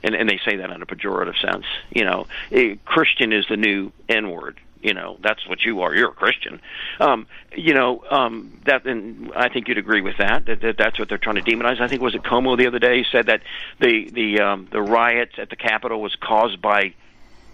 and, 0.04 0.14
and 0.16 0.30
they 0.30 0.40
say 0.46 0.58
that 0.58 0.70
in 0.70 0.82
a 0.82 0.86
pejorative 0.86 1.40
sense. 1.42 1.66
You 1.90 2.06
know, 2.06 2.28
a 2.52 2.76
Christian 2.86 3.34
is 3.34 3.46
the 3.50 3.58
new 3.58 3.92
N 4.08 4.30
word 4.30 4.60
you 4.82 4.94
know 4.94 5.18
that's 5.22 5.48
what 5.48 5.64
you 5.64 5.82
are 5.82 5.94
you're 5.94 6.10
a 6.10 6.14
christian 6.14 6.62
um 7.00 7.28
you 7.56 7.74
know 7.74 8.04
um 8.10 8.60
that 8.66 8.86
and 8.86 9.32
i 9.36 9.50
think 9.50 9.68
you'd 9.68 9.78
agree 9.78 10.02
with 10.02 10.18
that 10.18 10.46
that, 10.46 10.62
that 10.62 10.78
that's 10.78 10.98
what 10.98 11.10
they're 11.10 11.18
trying 11.18 11.36
to 11.36 11.42
demonize 11.42 11.80
i 11.82 11.88
think 11.88 12.02
was 12.02 12.16
it 12.16 12.24
Cuomo 12.24 12.58
the 12.58 12.68
other 12.68 12.80
day 12.80 13.06
said 13.12 13.28
that 13.28 13.42
the 13.80 14.10
the 14.12 14.40
um 14.40 14.68
the 14.72 14.82
riots 14.82 15.34
at 15.38 15.50
the 15.50 15.56
capitol 15.56 16.02
was 16.02 16.16
caused 16.16 16.62
by 16.62 16.94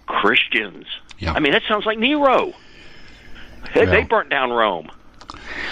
christians 0.06 0.86
yeah. 1.18 1.32
i 1.32 1.40
mean 1.40 1.52
that 1.52 1.62
sounds 1.68 1.84
like 1.84 1.98
nero 1.98 2.52
they, 3.74 3.84
yeah. 3.84 3.90
they 3.90 4.04
burnt 4.04 4.30
down 4.30 4.50
rome 4.50 4.90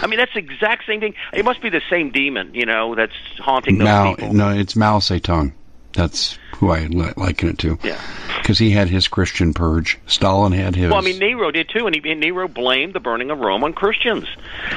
I 0.01 0.07
mean, 0.07 0.19
that's 0.19 0.33
the 0.33 0.41
exact 0.41 0.87
same 0.87 1.01
thing. 1.01 1.15
It 1.33 1.45
must 1.45 1.63
be 1.63 1.71
the 1.71 1.81
same 1.89 2.11
demon, 2.11 2.55
you 2.55 2.67
know, 2.67 2.95
that's 2.95 3.13
haunting 3.39 3.79
those 3.79 3.87
Mao, 3.87 4.15
people. 4.15 4.35
No, 4.35 4.51
it's 4.51 4.77
Mao 4.77 4.99
Zedong. 4.99 5.53
That's 5.93 6.39
who 6.57 6.71
I 6.71 6.87
liken 6.87 7.51
it 7.51 7.59
to. 7.59 7.79
Yeah. 7.83 8.01
Because 8.39 8.59
he 8.59 8.71
had 8.71 8.89
his 8.89 9.09
Christian 9.09 9.55
purge. 9.55 9.99
Stalin 10.07 10.53
had 10.53 10.77
his. 10.77 10.91
Well, 10.91 10.99
I 10.99 11.03
mean, 11.03 11.19
Nero 11.19 11.51
did 11.51 11.69
too, 11.69 11.87
and, 11.87 11.95
he, 11.95 12.11
and 12.11 12.21
Nero 12.21 12.47
blamed 12.47 12.93
the 12.93 13.01
burning 13.01 13.31
of 13.31 13.39
Rome 13.39 13.65
on 13.65 13.73
Christians. 13.73 14.27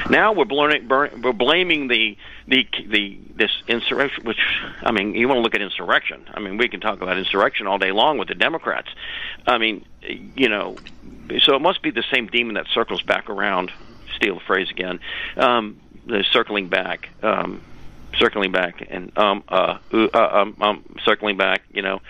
Now 0.08 0.32
we're, 0.32 0.46
blaming, 0.46 0.88
burn, 0.88 1.22
we're 1.22 1.32
blaming 1.32 1.88
the 1.88 2.16
the 2.46 2.66
the 2.86 3.18
this 3.36 3.50
insurrection. 3.68 4.24
Which 4.24 4.40
I 4.82 4.90
mean, 4.90 5.14
you 5.14 5.28
want 5.28 5.38
to 5.38 5.42
look 5.42 5.54
at 5.54 5.60
insurrection. 5.60 6.24
I 6.32 6.40
mean, 6.40 6.56
we 6.56 6.68
can 6.68 6.80
talk 6.80 7.02
about 7.02 7.18
insurrection 7.18 7.66
all 7.66 7.78
day 7.78 7.92
long 7.92 8.18
with 8.18 8.28
the 8.28 8.34
Democrats. 8.34 8.88
I 9.46 9.58
mean, 9.58 9.84
you 10.02 10.48
know, 10.48 10.76
so 11.40 11.54
it 11.54 11.60
must 11.60 11.82
be 11.82 11.90
the 11.90 12.04
same 12.10 12.26
demon 12.28 12.54
that 12.54 12.66
circles 12.72 13.02
back 13.02 13.28
around. 13.28 13.70
Steal 14.16 14.36
the 14.36 14.40
phrase 14.40 14.70
again. 14.70 15.00
Um, 15.36 15.78
the 16.06 16.24
circling 16.32 16.68
back. 16.68 17.10
Um, 17.22 17.60
circling 18.16 18.52
back 18.52 18.86
and 18.88 19.16
um 19.18 19.44
uh, 19.48 19.78
uh 19.92 20.08
um, 20.14 20.56
um 20.60 20.84
circling 21.04 21.36
back 21.36 21.62
you 21.72 21.82
know 21.82 22.00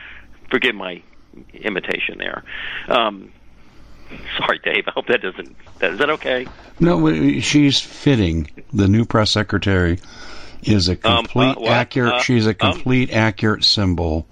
forgive 0.50 0.74
my 0.74 1.02
imitation 1.52 2.18
there. 2.18 2.44
Um 2.88 3.32
sorry 4.38 4.58
dave 4.64 4.84
i 4.88 4.90
hope 4.92 5.06
that 5.06 5.20
doesn't 5.20 5.54
is 5.82 5.98
that 5.98 6.11
okay? 6.11 6.46
No 6.80 7.40
she's 7.40 7.80
fitting. 7.80 8.50
The 8.72 8.88
new 8.88 9.04
press 9.04 9.30
secretary 9.30 10.00
is 10.62 10.88
a 10.88 10.96
complete 10.96 11.56
um, 11.56 11.64
uh, 11.64 11.68
accurate 11.68 12.14
uh, 12.14 12.20
she's 12.20 12.46
a 12.46 12.54
complete 12.54 13.11
um, 13.11 13.18
accurate 13.18 13.64
symbol 13.64 14.26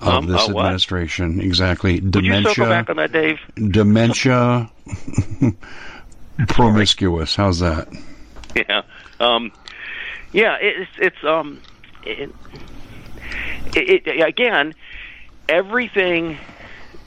of 0.00 0.08
um, 0.08 0.26
this 0.26 0.48
uh, 0.48 0.50
administration. 0.50 1.40
Exactly. 1.40 2.00
Dementia 2.00 2.48
you 2.48 2.54
circle 2.54 2.66
back 2.66 2.90
on 2.90 2.96
that 2.96 3.12
dave? 3.12 3.38
Dementia. 3.56 4.70
Promiscuous. 6.48 7.34
How's 7.34 7.60
that? 7.60 7.88
Yeah. 8.56 8.84
Um 9.20 9.52
yeah, 10.36 10.58
it's 10.60 10.90
it's 10.98 11.24
um, 11.24 11.62
it, 12.04 12.30
it, 13.74 14.06
it 14.06 14.28
again, 14.28 14.74
everything 15.48 16.38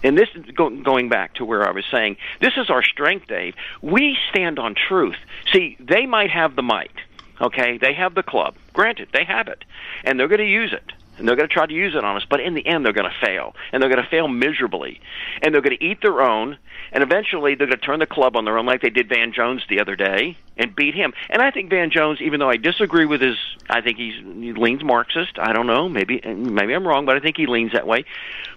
and 0.04 0.18
this 0.18 0.30
is 0.34 0.46
going 0.56 1.10
back 1.10 1.36
to 1.36 1.46
where 1.46 1.68
I 1.68 1.72
was 1.72 1.84
saying, 1.92 2.18
this 2.40 2.54
is 2.58 2.70
our 2.70 2.82
strength, 2.82 3.28
Dave. 3.28 3.54
We 3.82 4.18
stand 4.30 4.58
on 4.58 4.74
truth. 4.74 5.18
See, 5.52 5.76
they 5.80 6.06
might 6.06 6.32
have 6.32 6.56
the 6.56 6.64
might, 6.64 6.96
okay? 7.42 7.78
They 7.78 7.94
have 7.94 8.16
the 8.16 8.24
club. 8.24 8.56
Granted, 8.74 9.10
they 9.12 9.26
have 9.26 9.50
it, 9.50 9.66
and 10.06 10.18
they're 10.20 10.30
going 10.30 10.40
to 10.40 10.46
use 10.46 10.74
it 10.74 10.94
and 11.20 11.28
they're 11.28 11.36
going 11.36 11.48
to 11.48 11.54
try 11.54 11.66
to 11.66 11.74
use 11.74 11.96
it 11.96 12.04
on 12.04 12.16
us. 12.16 12.26
But 12.30 12.40
in 12.40 12.54
the 12.54 12.66
end, 12.66 12.86
they're 12.86 12.94
going 12.94 13.10
to 13.10 13.26
fail, 13.26 13.56
and 13.72 13.82
they're 13.82 13.90
going 13.90 14.04
to 14.04 14.10
fail 14.10 14.28
miserably, 14.28 15.00
and 15.42 15.54
they're 15.54 15.62
going 15.62 15.78
to 15.78 15.84
eat 15.84 16.02
their 16.02 16.22
own, 16.22 16.58
and 16.92 17.04
eventually 17.04 17.56
they're 17.56 17.68
going 17.68 17.80
to 17.80 17.86
turn 17.86 18.00
the 18.00 18.06
club 18.06 18.36
on 18.36 18.46
their 18.46 18.58
own, 18.58 18.66
like 18.66 18.82
they 18.82 18.90
did 18.90 19.10
Van 19.10 19.34
Jones 19.34 19.62
the 19.70 19.80
other 19.80 19.96
day, 19.96 20.38
and 20.58 20.76
beat 20.76 20.96
him. 20.96 21.14
And 21.30 21.42
I 21.42 21.52
think 21.52 21.70
Van 21.70 21.92
Jones, 21.92 22.22
even 22.22 22.40
though 22.40 22.50
I 22.50 22.58
disagree 22.58 23.06
with 23.06 23.22
his, 23.22 23.38
I 23.70 23.82
think 23.82 23.98
he's, 23.98 24.16
he 24.16 24.54
leans 24.54 24.84
Marxist. 24.84 25.38
I 25.38 25.54
don't 25.54 25.68
know, 25.68 25.90
maybe 25.90 26.22
maybe 26.26 26.74
I'm 26.74 26.88
wrong, 26.88 27.06
but 27.06 27.16
I 27.16 27.20
think 27.20 27.38
he 27.38 27.46
leans 27.46 27.74
that 27.74 27.86
way. 27.86 28.06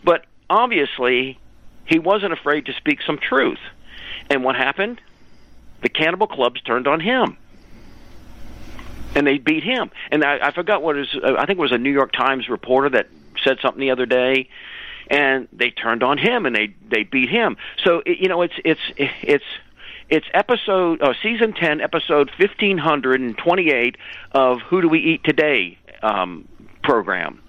But 0.04 0.24
obviously, 0.48 1.38
he 1.84 1.98
wasn't 1.98 2.32
afraid 2.32 2.66
to 2.66 2.72
speak 2.74 3.00
some 3.06 3.18
truth. 3.18 3.60
And 4.30 4.44
what 4.44 4.54
happened? 4.56 5.00
The 5.82 5.88
cannibal 5.88 6.28
clubs 6.28 6.62
turned 6.62 6.86
on 6.86 7.00
him 7.00 7.36
and 9.14 9.26
they 9.26 9.38
beat 9.38 9.64
him. 9.64 9.90
And 10.10 10.24
I, 10.24 10.48
I 10.48 10.50
forgot 10.52 10.82
what 10.82 10.98
is. 10.98 11.08
Uh, 11.14 11.34
I 11.38 11.46
think 11.46 11.58
it 11.58 11.62
was 11.62 11.72
a 11.72 11.78
New 11.78 11.92
York 11.92 12.12
Times 12.12 12.48
reporter 12.48 12.90
that 12.90 13.08
said 13.42 13.58
something 13.60 13.80
the 13.80 13.90
other 13.90 14.06
day, 14.06 14.48
and 15.08 15.48
they 15.52 15.70
turned 15.70 16.02
on 16.02 16.18
him 16.18 16.46
and 16.46 16.54
they 16.54 16.74
they 16.88 17.02
beat 17.02 17.28
him. 17.28 17.56
So 17.84 18.02
it, 18.04 18.18
you 18.18 18.28
know, 18.28 18.42
it's 18.42 18.54
it's 18.64 18.80
it's 18.96 19.44
it's 20.08 20.26
episode 20.34 21.00
uh, 21.02 21.14
season 21.22 21.52
ten, 21.52 21.80
episode 21.80 22.30
fifteen 22.36 22.78
hundred 22.78 23.20
and 23.20 23.36
twenty 23.36 23.70
eight 23.70 23.96
of 24.32 24.60
Who 24.62 24.82
Do 24.82 24.88
We 24.88 25.00
Eat 25.00 25.24
Today 25.24 25.78
um, 26.02 26.48
program. 26.82 27.40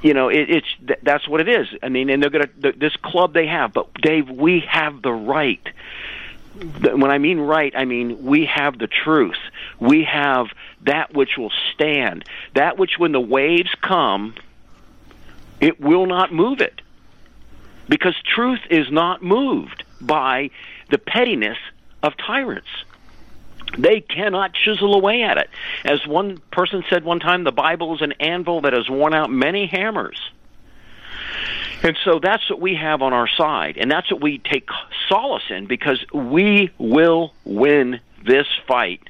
You 0.00 0.14
know, 0.14 0.28
it, 0.28 0.48
it's 0.48 0.66
th- 0.86 1.00
that's 1.02 1.28
what 1.28 1.40
it 1.40 1.48
is. 1.48 1.66
I 1.82 1.88
mean, 1.88 2.08
and 2.08 2.22
they're 2.22 2.30
gonna 2.30 2.46
th- 2.46 2.76
this 2.76 2.96
club 2.96 3.34
they 3.34 3.46
have, 3.46 3.72
but 3.72 3.92
Dave, 3.94 4.30
we 4.30 4.60
have 4.60 5.02
the 5.02 5.12
right. 5.12 5.66
When 6.80 7.10
I 7.10 7.18
mean 7.18 7.38
right, 7.38 7.72
I 7.76 7.84
mean 7.84 8.24
we 8.24 8.46
have 8.46 8.78
the 8.78 8.86
truth. 8.86 9.38
We 9.78 10.04
have 10.04 10.46
that 10.82 11.14
which 11.14 11.36
will 11.36 11.52
stand, 11.74 12.24
that 12.54 12.78
which 12.78 12.98
when 12.98 13.12
the 13.12 13.20
waves 13.20 13.70
come, 13.82 14.34
it 15.60 15.80
will 15.80 16.06
not 16.06 16.32
move 16.32 16.60
it. 16.60 16.80
Because 17.88 18.14
truth 18.22 18.60
is 18.70 18.90
not 18.90 19.22
moved 19.22 19.84
by 20.00 20.50
the 20.90 20.98
pettiness 20.98 21.58
of 22.02 22.16
tyrants. 22.16 22.68
They 23.76 24.00
cannot 24.00 24.54
chisel 24.54 24.94
away 24.94 25.22
at 25.22 25.36
it. 25.36 25.50
As 25.84 26.06
one 26.06 26.38
person 26.50 26.84
said 26.88 27.04
one 27.04 27.20
time, 27.20 27.44
the 27.44 27.52
Bible 27.52 27.94
is 27.94 28.02
an 28.02 28.12
anvil 28.12 28.62
that 28.62 28.72
has 28.72 28.88
worn 28.88 29.14
out 29.14 29.30
many 29.30 29.66
hammers. 29.66 30.18
And 31.82 31.96
so 32.04 32.18
that's 32.18 32.48
what 32.50 32.60
we 32.60 32.74
have 32.74 33.02
on 33.02 33.12
our 33.12 33.28
side, 33.28 33.76
and 33.78 33.90
that's 33.90 34.10
what 34.10 34.20
we 34.20 34.38
take 34.38 34.68
solace 35.08 35.44
in 35.48 35.66
because 35.66 36.04
we 36.12 36.70
will 36.78 37.32
win 37.44 38.00
this 38.24 38.46
fight 38.66 39.08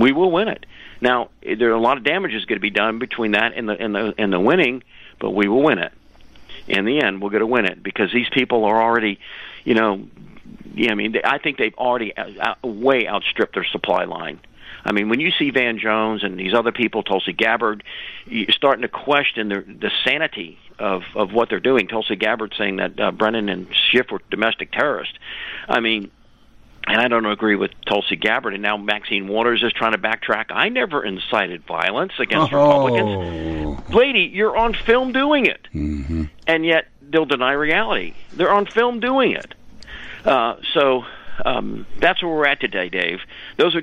we 0.00 0.12
will 0.12 0.30
win 0.30 0.48
it. 0.48 0.66
Now, 1.00 1.30
there 1.42 1.70
are 1.70 1.74
a 1.74 1.80
lot 1.80 1.96
of 1.98 2.04
damages 2.04 2.44
going 2.46 2.56
to 2.56 2.60
be 2.60 2.70
done 2.70 2.98
between 2.98 3.32
that 3.32 3.52
and 3.54 3.68
the 3.68 3.80
and 3.80 3.94
the 3.94 4.14
and 4.18 4.32
the 4.32 4.40
winning, 4.40 4.82
but 5.18 5.30
we 5.30 5.46
will 5.46 5.62
win 5.62 5.78
it. 5.78 5.92
In 6.66 6.84
the 6.84 7.02
end, 7.02 7.20
we're 7.22 7.30
going 7.30 7.40
to 7.40 7.46
win 7.46 7.66
it 7.66 7.82
because 7.82 8.12
these 8.12 8.28
people 8.30 8.64
are 8.64 8.82
already, 8.82 9.18
you 9.64 9.74
know, 9.74 10.06
yeah. 10.74 10.92
I 10.92 10.94
mean, 10.94 11.16
I 11.24 11.38
think 11.38 11.58
they've 11.58 11.74
already 11.74 12.16
out, 12.16 12.62
way 12.62 13.06
outstripped 13.06 13.54
their 13.54 13.64
supply 13.64 14.04
line. 14.04 14.40
I 14.84 14.92
mean, 14.92 15.08
when 15.08 15.20
you 15.20 15.30
see 15.32 15.50
Van 15.50 15.78
Jones 15.78 16.24
and 16.24 16.38
these 16.38 16.54
other 16.54 16.72
people, 16.72 17.02
Tulsi 17.02 17.32
Gabbard, 17.32 17.84
you're 18.26 18.50
starting 18.52 18.82
to 18.82 18.88
question 18.88 19.48
the, 19.48 19.60
the 19.60 19.90
sanity 20.04 20.58
of, 20.78 21.02
of 21.14 21.32
what 21.32 21.50
they're 21.50 21.60
doing. 21.60 21.86
Tulsi 21.86 22.16
Gabbard 22.16 22.54
saying 22.56 22.76
that 22.76 22.98
uh, 22.98 23.10
Brennan 23.10 23.48
and 23.50 23.66
Schiff 23.74 24.10
were 24.10 24.22
domestic 24.30 24.72
terrorists. 24.72 25.14
I 25.68 25.80
mean, 25.80 26.10
and 26.90 27.00
I 27.00 27.08
don't 27.08 27.26
agree 27.26 27.56
with 27.56 27.70
Tulsi 27.86 28.16
Gabbard, 28.16 28.54
and 28.54 28.62
now 28.62 28.76
Maxine 28.76 29.28
Waters 29.28 29.62
is 29.62 29.72
trying 29.72 29.92
to 29.92 29.98
backtrack. 29.98 30.46
I 30.50 30.68
never 30.68 31.04
incited 31.04 31.64
violence 31.64 32.12
against 32.18 32.52
oh. 32.52 32.88
Republicans. 32.88 33.90
Lady, 33.94 34.30
you're 34.32 34.56
on 34.56 34.74
film 34.74 35.12
doing 35.12 35.46
it, 35.46 35.68
mm-hmm. 35.74 36.24
and 36.46 36.66
yet 36.66 36.86
they'll 37.00 37.26
deny 37.26 37.52
reality. 37.52 38.14
They're 38.32 38.52
on 38.52 38.66
film 38.66 39.00
doing 39.00 39.32
it. 39.32 39.54
Uh, 40.24 40.56
so 40.74 41.04
um, 41.44 41.86
that's 41.98 42.22
where 42.22 42.32
we're 42.32 42.46
at 42.46 42.60
today, 42.60 42.88
Dave. 42.88 43.20
Those 43.56 43.74
are 43.76 43.82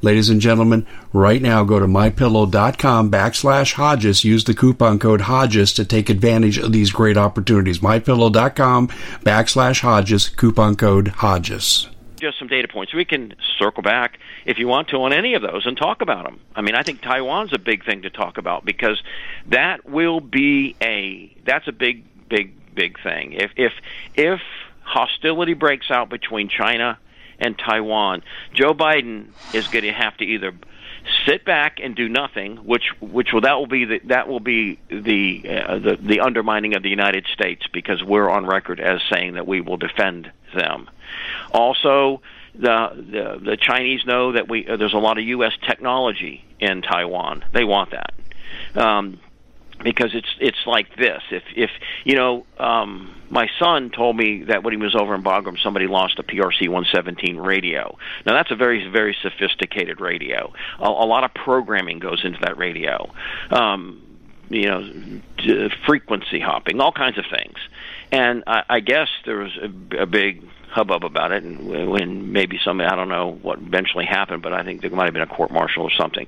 Ladies 0.00 0.30
and 0.30 0.40
gentlemen, 0.40 0.86
right 1.12 1.42
now 1.42 1.64
go 1.64 1.80
to 1.80 1.86
mypillow.com 1.86 3.10
backslash 3.10 3.72
Hodges. 3.72 4.24
Use 4.24 4.44
the 4.44 4.54
coupon 4.54 4.98
code 4.98 5.22
Hodges 5.22 5.72
to 5.72 5.84
take 5.84 6.08
advantage 6.08 6.58
of 6.58 6.72
these 6.72 6.92
great 6.92 7.16
opportunities. 7.16 7.80
Mypillow.com 7.80 8.88
backslash 9.24 9.80
Hodges, 9.80 10.28
coupon 10.28 10.76
code 10.76 11.08
Hodges 11.08 11.88
just 12.18 12.38
some 12.38 12.48
data 12.48 12.68
points. 12.68 12.92
We 12.92 13.04
can 13.04 13.34
circle 13.58 13.82
back 13.82 14.18
if 14.44 14.58
you 14.58 14.68
want 14.68 14.88
to 14.88 14.96
on 14.96 15.12
any 15.12 15.34
of 15.34 15.42
those 15.42 15.66
and 15.66 15.76
talk 15.76 16.02
about 16.02 16.24
them. 16.24 16.40
I 16.54 16.62
mean, 16.62 16.74
I 16.74 16.82
think 16.82 17.00
Taiwan's 17.00 17.52
a 17.52 17.58
big 17.58 17.84
thing 17.84 18.02
to 18.02 18.10
talk 18.10 18.38
about 18.38 18.64
because 18.64 19.00
that 19.46 19.88
will 19.88 20.20
be 20.20 20.76
a 20.82 21.32
that's 21.44 21.68
a 21.68 21.72
big 21.72 22.04
big 22.28 22.52
big 22.74 23.00
thing. 23.00 23.32
If 23.32 23.52
if 23.56 23.72
if 24.14 24.40
hostility 24.82 25.54
breaks 25.54 25.90
out 25.90 26.08
between 26.08 26.48
China 26.48 26.98
and 27.38 27.58
Taiwan. 27.58 28.22
Joe 28.52 28.74
Biden 28.74 29.28
is 29.54 29.68
going 29.68 29.84
to 29.84 29.92
have 29.92 30.16
to 30.18 30.24
either 30.24 30.52
sit 31.26 31.44
back 31.44 31.78
and 31.82 31.94
do 31.94 32.08
nothing, 32.08 32.56
which 32.56 32.92
which 33.00 33.32
will 33.32 33.42
that 33.42 33.58
will 33.58 33.66
be 33.66 33.84
the, 33.84 34.00
that 34.06 34.28
will 34.28 34.40
be 34.40 34.78
the, 34.88 35.42
uh, 35.48 35.78
the 35.78 35.98
the 36.00 36.20
undermining 36.20 36.74
of 36.74 36.82
the 36.82 36.90
United 36.90 37.26
States 37.32 37.66
because 37.72 38.02
we're 38.02 38.28
on 38.28 38.46
record 38.46 38.80
as 38.80 39.00
saying 39.10 39.34
that 39.34 39.46
we 39.46 39.60
will 39.60 39.76
defend 39.76 40.30
them. 40.54 40.88
Also, 41.52 42.20
the 42.54 42.88
the, 42.94 43.50
the 43.50 43.56
Chinese 43.56 44.04
know 44.06 44.32
that 44.32 44.48
we 44.48 44.66
uh, 44.66 44.76
there's 44.76 44.94
a 44.94 44.98
lot 44.98 45.18
of 45.18 45.24
U.S. 45.24 45.52
technology 45.66 46.44
in 46.60 46.82
Taiwan. 46.82 47.44
They 47.52 47.64
want 47.64 47.92
that. 47.92 48.14
Um, 48.76 49.20
because 49.82 50.14
it's 50.14 50.28
it's 50.40 50.66
like 50.66 50.96
this. 50.96 51.22
If 51.30 51.42
if 51.56 51.70
you 52.04 52.16
know, 52.16 52.46
um, 52.58 53.14
my 53.30 53.48
son 53.58 53.90
told 53.90 54.16
me 54.16 54.44
that 54.44 54.62
when 54.62 54.72
he 54.72 54.78
was 54.78 54.94
over 54.94 55.14
in 55.14 55.22
Bagram, 55.22 55.58
somebody 55.62 55.86
lost 55.86 56.18
a 56.18 56.22
PRC 56.22 56.68
117 56.68 57.36
radio. 57.36 57.96
Now 58.26 58.34
that's 58.34 58.50
a 58.50 58.56
very 58.56 58.88
very 58.90 59.16
sophisticated 59.22 60.00
radio. 60.00 60.52
A, 60.80 60.88
a 60.88 61.06
lot 61.06 61.24
of 61.24 61.32
programming 61.34 61.98
goes 61.98 62.24
into 62.24 62.38
that 62.42 62.58
radio. 62.58 63.12
Um, 63.50 64.02
you 64.50 64.66
know, 64.66 65.20
frequency 65.86 66.40
hopping, 66.40 66.80
all 66.80 66.92
kinds 66.92 67.18
of 67.18 67.24
things. 67.30 67.58
And 68.10 68.44
I, 68.46 68.62
I 68.68 68.80
guess 68.80 69.08
there 69.26 69.38
was 69.38 69.56
a, 69.58 70.02
a 70.02 70.06
big 70.06 70.42
hubbub 70.70 71.04
about 71.04 71.32
it, 71.32 71.42
and 71.42 71.88
when 71.88 72.32
maybe 72.32 72.58
some 72.62 72.80
I 72.80 72.94
don't 72.94 73.08
know 73.08 73.38
what 73.42 73.58
eventually 73.58 74.04
happened, 74.04 74.42
but 74.42 74.52
I 74.52 74.62
think 74.62 74.80
there 74.80 74.90
might 74.90 75.04
have 75.04 75.14
been 75.14 75.22
a 75.22 75.26
court 75.26 75.50
martial 75.50 75.82
or 75.82 75.90
something. 75.90 76.26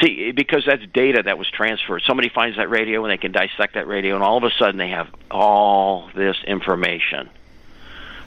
See, 0.00 0.32
because 0.32 0.64
that's 0.66 0.84
data 0.92 1.22
that 1.24 1.38
was 1.38 1.50
transferred. 1.50 2.02
Somebody 2.06 2.28
finds 2.28 2.56
that 2.56 2.70
radio 2.70 3.04
and 3.04 3.12
they 3.12 3.18
can 3.18 3.32
dissect 3.32 3.74
that 3.74 3.86
radio, 3.86 4.14
and 4.14 4.22
all 4.22 4.36
of 4.36 4.44
a 4.44 4.50
sudden 4.58 4.76
they 4.76 4.90
have 4.90 5.08
all 5.30 6.10
this 6.14 6.36
information 6.46 7.28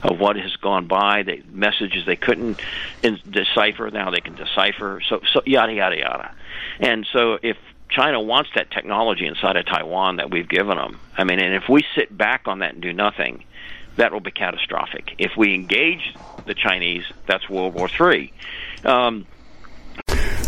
of 0.02 0.18
what 0.18 0.36
has 0.36 0.54
gone 0.56 0.86
by, 0.86 1.22
the 1.22 1.42
messages 1.52 2.04
they 2.06 2.16
couldn't 2.16 2.60
in, 3.02 3.20
decipher 3.30 3.88
now 3.90 4.10
they 4.10 4.20
can 4.20 4.34
decipher. 4.34 5.00
So, 5.08 5.20
so 5.32 5.42
yada 5.46 5.72
yada 5.72 5.96
yada. 5.96 6.34
And 6.80 7.06
so 7.12 7.38
if 7.42 7.56
China 7.88 8.20
wants 8.20 8.50
that 8.54 8.70
technology 8.70 9.26
inside 9.26 9.56
of 9.56 9.66
Taiwan 9.66 10.16
that 10.16 10.30
we've 10.30 10.48
given 10.48 10.76
them. 10.78 10.98
I 11.16 11.24
mean, 11.24 11.38
and 11.38 11.54
if 11.54 11.68
we 11.68 11.84
sit 11.94 12.16
back 12.16 12.48
on 12.48 12.60
that 12.60 12.72
and 12.72 12.82
do 12.82 12.92
nothing, 12.92 13.44
that 13.96 14.12
will 14.12 14.20
be 14.20 14.30
catastrophic. 14.30 15.14
If 15.18 15.32
we 15.36 15.54
engage 15.54 16.16
the 16.46 16.54
Chinese, 16.54 17.04
that's 17.26 17.48
World 17.48 17.74
War 17.74 17.88
III. 17.88 18.32
Um, 18.84 19.26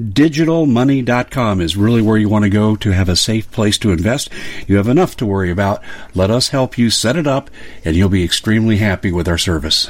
MyDigitalMoney.com 0.00 1.60
is 1.60 1.76
really 1.76 2.02
where 2.02 2.16
you 2.16 2.28
want 2.28 2.44
to 2.44 2.50
go 2.50 2.74
to 2.76 2.90
have 2.90 3.08
a 3.08 3.14
safe 3.14 3.50
place 3.52 3.78
to 3.78 3.92
invest. 3.92 4.28
You 4.66 4.76
have 4.76 4.88
enough 4.88 5.16
to 5.18 5.26
worry 5.26 5.50
about. 5.50 5.82
Let 6.14 6.30
us 6.30 6.48
help 6.48 6.76
you 6.76 6.90
set 6.90 7.16
it 7.16 7.26
up, 7.26 7.48
and 7.84 7.94
you'll 7.94 8.08
be 8.08 8.24
extremely 8.24 8.78
happy 8.78 9.12
with 9.12 9.28
our 9.28 9.38
service 9.38 9.88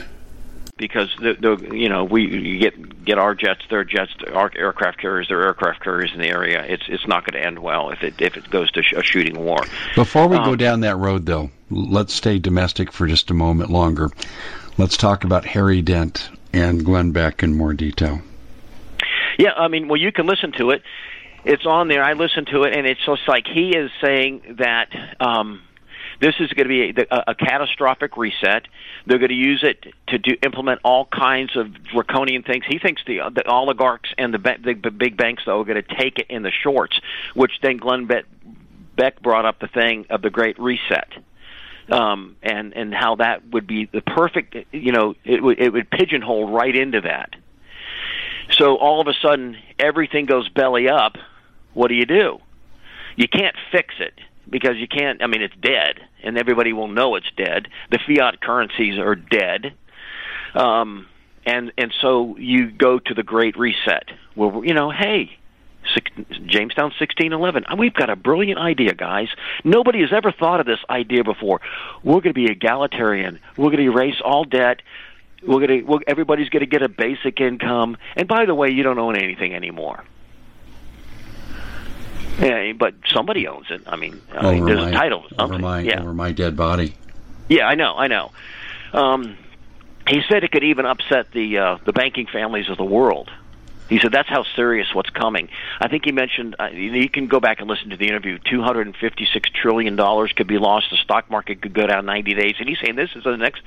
because 0.77 1.15
the, 1.21 1.35
the 1.35 1.77
you 1.77 1.89
know 1.89 2.05
we 2.05 2.59
get 2.59 3.05
get 3.05 3.19
our 3.19 3.35
jets, 3.35 3.63
their 3.71 3.85
jets, 3.85 4.13
our 4.33 4.51
aircraft 4.57 4.99
carriers, 4.99 5.29
their 5.29 5.43
aircraft 5.43 5.83
carriers 5.83 6.13
in 6.13 6.21
the 6.21 6.29
area. 6.29 6.65
It's 6.65 6.85
it's 6.89 7.07
not 7.07 7.25
going 7.25 7.41
to 7.41 7.47
end 7.47 7.59
well 7.59 7.91
if 7.91 8.03
it 8.03 8.21
if 8.21 8.37
it 8.37 8.51
goes 8.51 8.71
to 8.73 8.83
a 8.97 9.03
shooting 9.03 9.39
war. 9.39 9.61
Before 9.95 10.29
we 10.29 10.37
um, 10.37 10.45
go 10.45 10.57
down 10.57 10.81
that 10.81 10.97
road, 10.97 11.27
though, 11.27 11.51
let's 11.71 12.13
stay 12.13 12.39
domestic 12.39 12.93
for 12.93 13.07
just 13.07 13.31
a 13.31 13.35
moment 13.35 13.71
longer. 13.71 14.11
Let's 14.77 14.97
talk 14.97 15.25
about 15.25 15.45
Harry 15.45 15.83
Dent 15.83 16.29
and 16.53 16.85
Glenn 16.85 17.13
Beck 17.13 17.43
in 17.43 17.57
more 17.57 17.73
detail. 17.73 18.21
Yeah, 19.39 19.53
I 19.53 19.69
mean, 19.69 19.89
well, 19.89 20.01
you 20.01 20.13
can 20.13 20.27
listen 20.27 20.53
to 20.59 20.71
it. 20.71 20.83
It's 21.45 21.67
on 21.67 21.89
there. 21.89 22.03
I 22.03 22.15
listened 22.15 22.49
to 22.53 22.63
it, 22.63 22.77
and 22.77 22.87
it's 22.87 23.05
just 23.05 23.23
like 23.29 23.47
he 23.47 23.71
is 23.71 23.91
saying 24.01 24.57
that. 24.59 24.89
Um, 25.21 25.63
this 26.21 26.35
is 26.41 26.53
going 26.53 26.69
to 26.69 26.93
be 26.93 27.03
a, 27.03 27.15
a, 27.15 27.25
a 27.29 27.35
catastrophic 27.35 28.17
reset. 28.17 28.67
They're 29.07 29.19
going 29.19 29.31
to 29.31 29.35
use 29.35 29.63
it 29.63 29.93
to 30.09 30.19
do 30.19 30.37
implement 30.43 30.81
all 30.85 31.07
kinds 31.07 31.57
of 31.57 31.73
draconian 31.85 32.43
things. 32.43 32.65
He 32.69 32.79
thinks 32.79 33.03
the, 33.07 33.21
the 33.35 33.47
oligarchs 33.47 34.11
and 34.17 34.33
the, 34.33 34.39
the, 34.39 34.75
the 34.75 34.91
big 34.91 35.17
banks 35.17 35.43
though 35.47 35.61
are 35.61 35.65
going 35.65 35.83
to 35.83 35.97
take 35.97 36.19
it 36.19 36.27
in 36.31 36.43
the 36.43 36.53
shorts, 36.63 36.99
which 37.35 37.53
then 37.63 37.77
Glenn 37.79 38.07
Beck 38.07 39.23
brought 39.23 39.45
up 39.45 39.61
the 39.61 39.69
thing 39.69 40.07
of 40.11 40.23
the 40.23 40.31
Great 40.31 40.59
Reset. 40.59 41.09
Um, 41.91 42.37
and 42.43 42.73
and 42.73 42.95
how 42.95 43.17
that 43.17 43.47
would 43.51 43.67
be 43.67 43.85
the 43.85 44.01
perfect, 44.01 44.57
you 44.73 44.93
know, 44.93 45.15
it 45.23 45.43
would 45.43 45.61
it 45.61 45.71
would 45.71 45.91
pigeonhole 45.91 46.51
right 46.51 46.75
into 46.75 47.03
that. 47.03 47.35
So 48.59 48.77
all 48.77 49.01
of 49.01 49.09
a 49.09 49.15
sudden, 49.21 49.57
everything 49.79 50.27
goes 50.27 50.49
belly 50.49 50.89
up. 50.89 51.17
What 51.73 51.89
do 51.89 51.95
you 51.95 52.07
do? 52.07 52.39
You 53.17 53.29
can't 53.29 53.57
fix 53.73 53.95
it 53.99 54.15
because 54.49 54.77
you 54.77 54.89
can't. 54.89 55.23
I 55.23 55.27
mean, 55.27 55.43
it's 55.43 55.55
dead, 55.61 56.01
and 56.23 56.39
everybody 56.39 56.73
will 56.73 56.89
know 56.89 57.17
it's 57.17 57.31
dead. 57.37 57.69
The 57.91 57.99
fiat 57.99 58.41
currencies 58.41 58.99
are 58.99 59.15
dead, 59.15 59.75
um, 60.55 61.07
and 61.45 61.73
and 61.79 61.93
so 62.01 62.37
you 62.39 62.71
go 62.71 62.99
to 62.99 63.15
the 63.15 63.23
Great 63.23 63.57
Reset, 63.57 64.11
where 64.35 64.65
you 64.65 64.75
know, 64.75 64.91
hey, 64.91 65.37
six, 65.93 66.11
Jamestown 66.47 66.93
1611. 66.99 67.65
We've 67.79 67.95
got 67.95 68.11
a 68.11 68.17
brilliant 68.17 68.59
idea, 68.59 68.95
guys. 68.95 69.29
Nobody 69.65 70.01
has 70.01 70.13
ever 70.13 70.33
thought 70.33 70.61
of 70.61 70.67
this 70.67 70.81
idea 70.89 71.25
before. 71.25 71.61
We're 72.03 72.21
going 72.21 72.23
to 72.23 72.33
be 72.35 72.47
egalitarian. 72.47 73.41
We're 73.57 73.71
going 73.71 73.79
to 73.79 73.91
erase 73.91 74.21
all 74.25 74.45
debt. 74.45 74.83
We're 75.47 75.67
going 75.67 75.81
to. 75.81 75.83
We're, 75.83 75.99
everybody's 76.07 76.49
going 76.49 76.61
to 76.61 76.67
get 76.67 76.83
a 76.83 76.89
basic 76.89 77.41
income. 77.41 77.97
And 78.17 78.27
by 78.29 78.47
the 78.47 78.55
way, 78.55 78.71
you 78.71 78.83
don't 78.83 78.99
own 78.99 79.17
anything 79.17 79.55
anymore. 79.55 80.05
Yeah, 82.39 82.73
but 82.73 82.95
somebody 83.13 83.47
owns 83.47 83.67
it. 83.71 83.83
I 83.87 83.97
mean, 83.97 84.21
I 84.33 84.53
mean 84.53 84.65
there's 84.65 84.81
my, 84.81 84.89
a 84.89 84.93
title. 84.93 85.25
Over 85.39 85.59
my 85.59 85.81
yeah. 85.81 86.01
over 86.01 86.13
my 86.13 86.33
dead 86.33 86.57
body. 86.57 86.95
Yeah, 87.49 87.67
I 87.67 87.75
know, 87.75 87.95
I 87.95 88.09
know. 88.09 88.33
Um, 88.93 89.37
he 90.09 90.21
said 90.29 90.45
it 90.45 90.51
could 90.51 90.65
even 90.65 90.87
upset 90.87 91.31
the 91.33 91.59
uh, 91.59 91.79
the 91.85 91.93
banking 91.93 92.27
families 92.27 92.69
of 92.69 92.77
the 92.77 92.85
world. 92.85 93.31
He 93.95 94.01
said 94.01 94.11
that's 94.11 94.29
how 94.29 94.43
serious 94.57 94.93
what's 94.93 95.11
coming. 95.11 95.49
I 95.81 95.87
think 95.87 96.05
he 96.05 96.11
mentioned 96.11 96.57
uh, 96.59 96.67
you 96.73 97.09
can 97.09 97.29
go 97.29 97.39
back 97.39 97.61
and 97.61 97.69
listen 97.69 97.91
to 97.91 97.97
the 97.97 98.09
interview. 98.09 98.41
Two 98.41 98.61
hundred 98.61 98.89
and 98.89 98.97
fifty-six 98.97 99.49
trillion 99.51 99.95
dollars 99.95 100.33
could 100.33 100.49
be 100.49 100.59
lost. 100.59 100.87
The 100.91 100.97
stock 100.97 101.31
market 101.31 101.63
could 101.63 101.75
go 101.75 101.87
down 101.87 102.05
ninety 102.05 102.35
days, 102.35 102.57
and 102.59 102.69
he's 102.69 102.79
saying 102.81 102.97
this 102.97 103.11
is 103.15 103.23
the 103.23 103.37
next. 103.37 103.63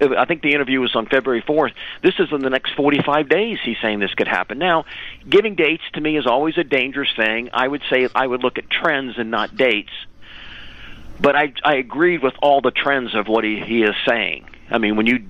I 0.00 0.24
think 0.24 0.42
the 0.42 0.54
interview 0.54 0.80
was 0.80 0.96
on 0.96 1.06
February 1.06 1.44
fourth. 1.46 1.72
This 2.02 2.14
is 2.18 2.32
in 2.32 2.40
the 2.40 2.50
next 2.50 2.74
forty-five 2.74 3.28
days. 3.28 3.58
He's 3.62 3.76
saying 3.80 4.00
this 4.00 4.12
could 4.12 4.26
happen. 4.26 4.58
Now, 4.58 4.86
giving 5.28 5.54
dates 5.54 5.84
to 5.92 6.00
me 6.00 6.16
is 6.16 6.26
always 6.26 6.58
a 6.58 6.64
dangerous 6.64 7.10
thing. 7.14 7.50
I 7.52 7.68
would 7.68 7.82
say 7.88 8.08
I 8.12 8.26
would 8.26 8.42
look 8.42 8.58
at 8.58 8.68
trends 8.70 9.18
and 9.18 9.30
not 9.30 9.54
dates. 9.54 9.92
But 11.20 11.36
I 11.36 11.52
I 11.62 11.76
agreed 11.76 12.24
with 12.24 12.34
all 12.42 12.60
the 12.60 12.72
trends 12.72 13.14
of 13.14 13.28
what 13.28 13.44
he 13.44 13.60
he 13.60 13.84
is 13.84 13.94
saying. 14.04 14.46
I 14.68 14.78
mean, 14.78 14.96
when 14.96 15.06
you 15.06 15.28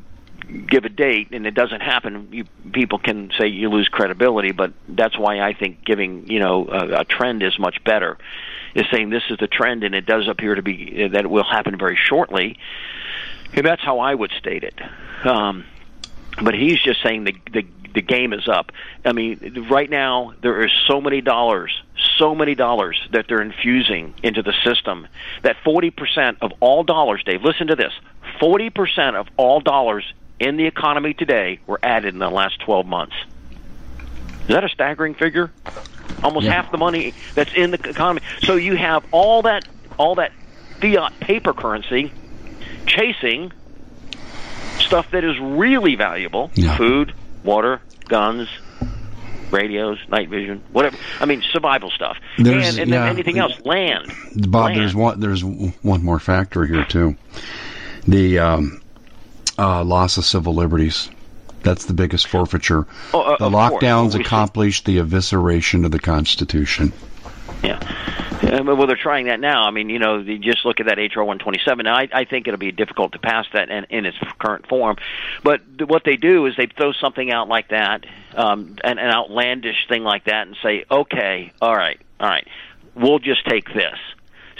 give 0.50 0.84
a 0.84 0.88
date 0.88 1.28
and 1.32 1.46
it 1.46 1.54
doesn't 1.54 1.80
happen, 1.80 2.28
you, 2.32 2.44
people 2.72 2.98
can 2.98 3.30
say 3.38 3.46
you 3.46 3.68
lose 3.68 3.88
credibility. 3.88 4.52
But 4.52 4.72
that's 4.88 5.18
why 5.18 5.40
I 5.40 5.54
think 5.54 5.84
giving 5.84 6.28
you 6.28 6.40
know 6.40 6.68
a, 6.68 7.00
a 7.00 7.04
trend 7.04 7.42
is 7.42 7.58
much 7.58 7.82
better. 7.84 8.18
Is 8.74 8.86
saying 8.90 9.10
this 9.10 9.24
is 9.30 9.38
the 9.38 9.48
trend 9.48 9.82
and 9.82 9.94
it 9.94 10.06
does 10.06 10.28
appear 10.28 10.54
to 10.54 10.62
be 10.62 11.08
that 11.08 11.24
it 11.24 11.30
will 11.30 11.44
happen 11.44 11.76
very 11.76 11.96
shortly. 11.96 12.58
And 13.52 13.66
that's 13.66 13.82
how 13.82 13.98
I 13.98 14.14
would 14.14 14.30
state 14.38 14.62
it. 14.62 14.80
Um, 15.24 15.64
but 16.40 16.54
he's 16.54 16.80
just 16.80 17.02
saying 17.02 17.24
the 17.24 17.34
the 17.52 17.66
the 17.94 18.02
game 18.02 18.32
is 18.32 18.48
up. 18.48 18.72
I 19.04 19.12
mean, 19.12 19.66
right 19.70 19.90
now 19.90 20.34
there 20.42 20.64
is 20.64 20.70
so 20.86 21.00
many 21.00 21.20
dollars, 21.20 21.82
so 22.18 22.34
many 22.34 22.54
dollars 22.54 23.00
that 23.12 23.26
they're 23.28 23.42
infusing 23.42 24.14
into 24.22 24.42
the 24.42 24.54
system 24.64 25.08
that 25.42 25.56
40% 25.64 26.36
of 26.40 26.52
all 26.60 26.84
dollars, 26.84 27.22
Dave, 27.24 27.42
listen 27.42 27.66
to 27.68 27.76
this. 27.76 27.92
40% 28.40 29.16
of 29.16 29.26
all 29.36 29.60
dollars 29.60 30.04
in 30.40 30.56
the 30.56 30.66
economy 30.66 31.14
today 31.14 31.60
were 31.66 31.78
added 31.82 32.14
in 32.14 32.18
the 32.18 32.30
last 32.30 32.58
12 32.60 32.86
months. 32.86 33.14
Is 34.42 34.48
that 34.48 34.64
a 34.64 34.68
staggering 34.68 35.14
figure? 35.14 35.52
Almost 36.24 36.46
yeah. 36.46 36.54
half 36.54 36.72
the 36.72 36.78
money 36.78 37.14
that's 37.34 37.52
in 37.54 37.70
the 37.70 37.88
economy. 37.88 38.22
So 38.40 38.56
you 38.56 38.74
have 38.76 39.04
all 39.12 39.42
that 39.42 39.68
all 39.96 40.16
that 40.16 40.32
fiat 40.80 41.20
paper 41.20 41.52
currency 41.52 42.10
chasing 42.86 43.52
stuff 44.80 45.10
that 45.12 45.24
is 45.24 45.38
really 45.38 45.94
valuable: 45.94 46.50
Yeah. 46.54 46.76
food, 46.76 47.14
water, 47.44 47.80
guns, 48.08 48.48
radios, 49.50 49.98
night 50.08 50.28
vision, 50.28 50.62
whatever. 50.72 50.96
I 51.20 51.26
mean, 51.26 51.42
survival 51.52 51.90
stuff, 51.90 52.16
There's- 52.38 52.70
and, 52.70 52.78
and 52.80 52.90
yeah. 52.90 53.00
then 53.04 53.08
anything 53.08 53.38
else, 53.38 53.54
land. 53.64 54.12
Bob, 54.36 54.66
Land. 54.66 54.80
there's 54.80 54.94
one. 54.94 55.20
There's 55.20 55.44
one 55.44 56.02
more 56.02 56.18
factor 56.18 56.64
here 56.66 56.84
too. 56.84 57.16
The 58.08 58.38
um, 58.40 58.80
uh, 59.60 59.84
loss 59.84 60.16
of 60.16 60.24
civil 60.24 60.54
liberties. 60.54 61.10
That's 61.62 61.84
the 61.84 61.92
biggest 61.92 62.26
forfeiture. 62.26 62.86
Oh, 63.12 63.20
uh, 63.20 63.36
the 63.38 63.50
lockdowns 63.50 64.12
see- 64.12 64.20
accomplished 64.20 64.86
the 64.86 64.98
evisceration 64.98 65.84
of 65.84 65.90
the 65.90 66.00
Constitution. 66.00 66.92
Yeah. 67.62 67.78
Uh, 68.42 68.64
well, 68.64 68.86
they're 68.86 68.96
trying 68.96 69.26
that 69.26 69.38
now. 69.38 69.64
I 69.64 69.70
mean, 69.70 69.90
you 69.90 69.98
know, 69.98 70.18
you 70.18 70.38
just 70.38 70.64
look 70.64 70.80
at 70.80 70.86
that 70.86 70.96
HR 70.96 71.20
127. 71.20 71.84
Now, 71.84 71.94
I, 71.94 72.08
I 72.12 72.24
think 72.24 72.48
it'll 72.48 72.58
be 72.58 72.72
difficult 72.72 73.12
to 73.12 73.18
pass 73.18 73.46
that 73.52 73.68
in, 73.68 73.84
in 73.90 74.06
its 74.06 74.16
current 74.38 74.66
form. 74.66 74.96
But 75.44 75.60
th- 75.78 75.88
what 75.88 76.04
they 76.04 76.16
do 76.16 76.46
is 76.46 76.56
they 76.56 76.66
throw 76.66 76.92
something 76.92 77.30
out 77.30 77.48
like 77.48 77.68
that, 77.68 78.06
um, 78.34 78.76
an, 78.82 78.98
an 78.98 79.10
outlandish 79.10 79.86
thing 79.88 80.02
like 80.04 80.24
that, 80.24 80.46
and 80.46 80.56
say, 80.62 80.84
okay, 80.90 81.52
all 81.60 81.76
right, 81.76 82.00
all 82.18 82.28
right, 82.28 82.48
we'll 82.94 83.18
just 83.18 83.46
take 83.46 83.66
this. 83.74 83.98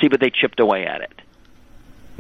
See, 0.01 0.09
but 0.09 0.21
they 0.21 0.31
chipped 0.31 0.61
away 0.61 0.87
at 0.87 1.01
it. 1.01 1.13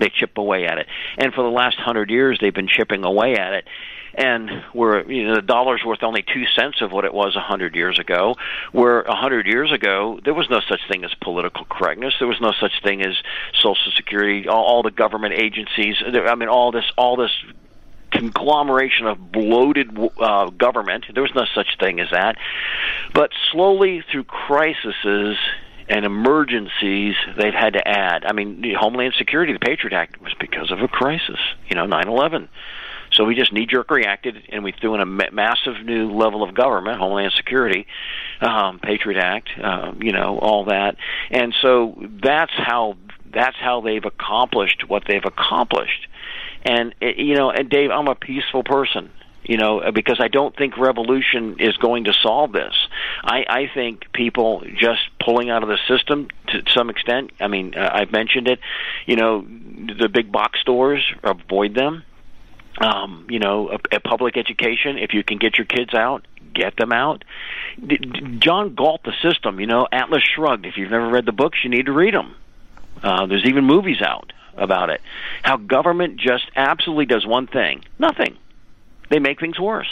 They 0.01 0.09
chip 0.09 0.36
away 0.36 0.66
at 0.66 0.78
it. 0.78 0.88
And 1.18 1.32
for 1.32 1.44
the 1.44 1.51
last 1.51 1.76
hundred 1.76 2.11
years, 2.11 2.38
they've 2.40 2.55
been 2.55 2.68
chipping 2.68 3.05
away 3.05 3.36
at 3.36 3.53
it 3.53 3.68
and 4.14 4.51
we're 4.74 5.09
you 5.11 5.26
know 5.26 5.36
the 5.36 5.42
dollar's 5.42 5.82
worth 5.84 6.03
only 6.03 6.22
two 6.22 6.44
cents 6.57 6.80
of 6.80 6.92
what 6.92 7.05
it 7.05 7.14
was 7.14 7.36
a 7.36 7.40
hundred 7.40 7.74
years 7.74 7.98
ago. 7.98 8.34
Where 8.72 9.03
a 9.03 9.14
hundred 9.14 9.46
years 9.46 9.72
ago 9.72 10.18
there 10.24 10.34
was 10.34 10.48
no 10.51 10.61
such 10.68 10.80
thing 10.90 11.05
as 11.05 11.14
political 11.20 11.64
correctness. 11.64 12.14
There 12.18 12.28
was 12.28 12.40
no 12.40 12.53
such 12.61 12.82
thing 12.82 13.03
as 13.03 13.14
Social 13.55 13.92
Security. 13.96 14.48
All, 14.48 14.64
all 14.64 14.82
the 14.82 14.90
government 14.90 15.34
agencies. 15.34 15.96
I 16.05 16.34
mean, 16.34 16.48
all 16.48 16.72
this 16.72 16.84
all 16.96 17.16
this 17.16 17.30
conglomeration 18.11 19.07
of 19.07 19.30
bloated 19.30 19.96
uh, 20.18 20.51
government. 20.51 21.07
There 21.12 21.22
was 21.22 21.34
no 21.34 21.46
such 21.55 21.78
thing 21.78 22.01
as 22.01 22.09
that. 22.11 22.36
But 23.14 23.30
slowly 23.53 24.03
through 24.11 24.24
crises 24.24 25.36
and 25.91 26.05
emergencies 26.05 27.16
they've 27.36 27.53
had 27.53 27.72
to 27.72 27.86
add. 27.86 28.24
I 28.24 28.32
mean, 28.32 28.74
Homeland 28.78 29.14
Security, 29.18 29.53
the 29.53 29.59
Patriot 29.59 29.95
Act 29.95 30.22
was 30.22 30.32
because 30.38 30.70
of 30.70 30.80
a 30.80 30.88
crisis. 30.88 31.41
You 31.68 31.74
know, 31.74 31.84
nine 31.84 32.09
eleven. 32.09 32.49
So 33.12 33.24
we 33.24 33.34
just 33.34 33.53
knee 33.53 33.66
jerk 33.66 33.91
reacted, 33.91 34.41
and 34.51 34.62
we 34.62 34.70
threw 34.70 34.95
in 34.95 35.01
a 35.01 35.32
massive 35.32 35.84
new 35.84 36.12
level 36.12 36.45
of 36.45 36.55
government, 36.55 36.99
Homeland 36.99 37.32
Security, 37.36 37.88
um, 38.41 38.78
Patriot 38.78 39.18
Act, 39.18 39.49
um, 39.61 40.01
you 40.01 40.12
know, 40.12 40.38
all 40.38 40.66
that, 40.66 40.95
and 41.28 41.53
so 41.61 42.01
that's 42.22 42.53
how 42.55 42.97
that's 43.32 43.57
how 43.57 43.80
they've 43.80 44.05
accomplished 44.05 44.88
what 44.88 45.03
they've 45.09 45.24
accomplished. 45.24 46.07
And 46.62 46.95
it, 47.01 47.16
you 47.16 47.34
know, 47.34 47.51
and 47.51 47.68
Dave, 47.68 47.91
I'm 47.91 48.07
a 48.07 48.14
peaceful 48.14 48.62
person 48.62 49.11
you 49.45 49.57
know, 49.57 49.91
because 49.93 50.20
I 50.20 50.28
don't 50.28 50.55
think 50.55 50.76
revolution 50.76 51.57
is 51.59 51.76
going 51.76 52.05
to 52.05 52.12
solve 52.12 52.53
this. 52.53 52.74
I, 53.24 53.45
I 53.49 53.70
think 53.72 54.12
people 54.12 54.62
just 54.76 55.01
pulling 55.18 55.51
out 55.51 55.62
of 55.62 55.68
the 55.68 55.78
system 55.88 56.28
to 56.49 56.62
some 56.68 56.91
extent. 56.91 57.32
I 57.41 57.49
mean, 57.49 57.74
uh, 57.74 57.91
I've 57.93 58.12
mentioned 58.12 58.49
it. 58.49 58.61
You 59.07 59.16
know, 59.16 59.41
the 59.43 60.09
big 60.09 60.30
box 60.30 60.61
stores, 60.61 61.05
avoid 61.22 61.74
them. 61.74 62.05
Um, 62.78 63.26
you 63.28 63.38
know, 63.38 63.70
a, 63.70 63.97
a 63.97 64.01
public 64.01 64.36
education. 64.36 64.99
If 64.99 65.14
you 65.14 65.24
can 65.24 65.38
get 65.38 65.59
your 65.59 65.66
kids 65.66 65.95
out, 65.95 66.26
get 66.55 66.76
them 66.76 66.93
out. 66.93 67.24
D- 67.84 67.99
John 68.38 68.74
Galt, 68.74 69.03
the 69.05 69.12
system. 69.22 69.59
You 69.59 69.66
know, 69.66 69.88
Atlas 69.91 70.22
Shrugged. 70.22 70.66
If 70.66 70.76
you've 70.76 70.91
never 70.91 71.09
read 71.09 71.26
the 71.26 71.32
books, 71.32 71.59
you 71.64 71.70
need 71.70 71.86
to 71.86 71.93
read 71.93 72.14
them. 72.14 72.34
Uh, 73.03 73.26
there's 73.26 73.45
even 73.45 73.64
movies 73.64 74.03
out 74.03 74.32
about 74.57 74.91
it. 74.91 75.01
How 75.43 75.57
government 75.57 76.18
just 76.18 76.45
absolutely 76.55 77.07
does 77.07 77.26
one 77.26 77.47
thing: 77.47 77.84
nothing 77.99 78.36
they 79.11 79.18
make 79.18 79.40
things 79.40 79.58
worse. 79.61 79.88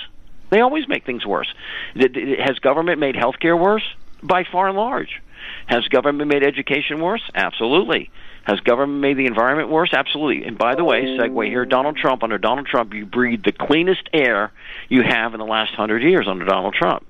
They 0.50 0.60
always 0.60 0.88
make 0.88 1.04
things 1.04 1.26
worse. 1.26 1.52
Has 1.94 2.58
government 2.60 2.98
made 2.98 3.14
healthcare 3.14 3.58
worse? 3.58 3.84
By 4.22 4.44
far 4.50 4.68
and 4.68 4.76
large. 4.76 5.20
Has 5.66 5.86
government 5.88 6.28
made 6.28 6.42
education 6.42 7.00
worse? 7.00 7.22
Absolutely. 7.34 8.10
Has 8.44 8.60
government 8.60 9.00
made 9.00 9.18
the 9.18 9.26
environment 9.26 9.68
worse? 9.68 9.90
Absolutely. 9.92 10.46
And 10.46 10.56
by 10.56 10.74
the 10.74 10.84
way, 10.84 11.04
segue 11.04 11.46
here, 11.48 11.66
Donald 11.66 11.96
Trump, 11.96 12.22
under 12.22 12.38
Donald 12.38 12.66
Trump, 12.66 12.94
you 12.94 13.04
breathe 13.04 13.42
the 13.44 13.52
cleanest 13.52 14.08
air 14.12 14.52
you 14.88 15.02
have 15.02 15.34
in 15.34 15.38
the 15.38 15.46
last 15.46 15.74
hundred 15.74 16.02
years 16.02 16.26
under 16.26 16.46
Donald 16.46 16.74
Trump. 16.74 17.06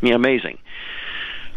Yeah, 0.00 0.14
amazing. 0.14 0.58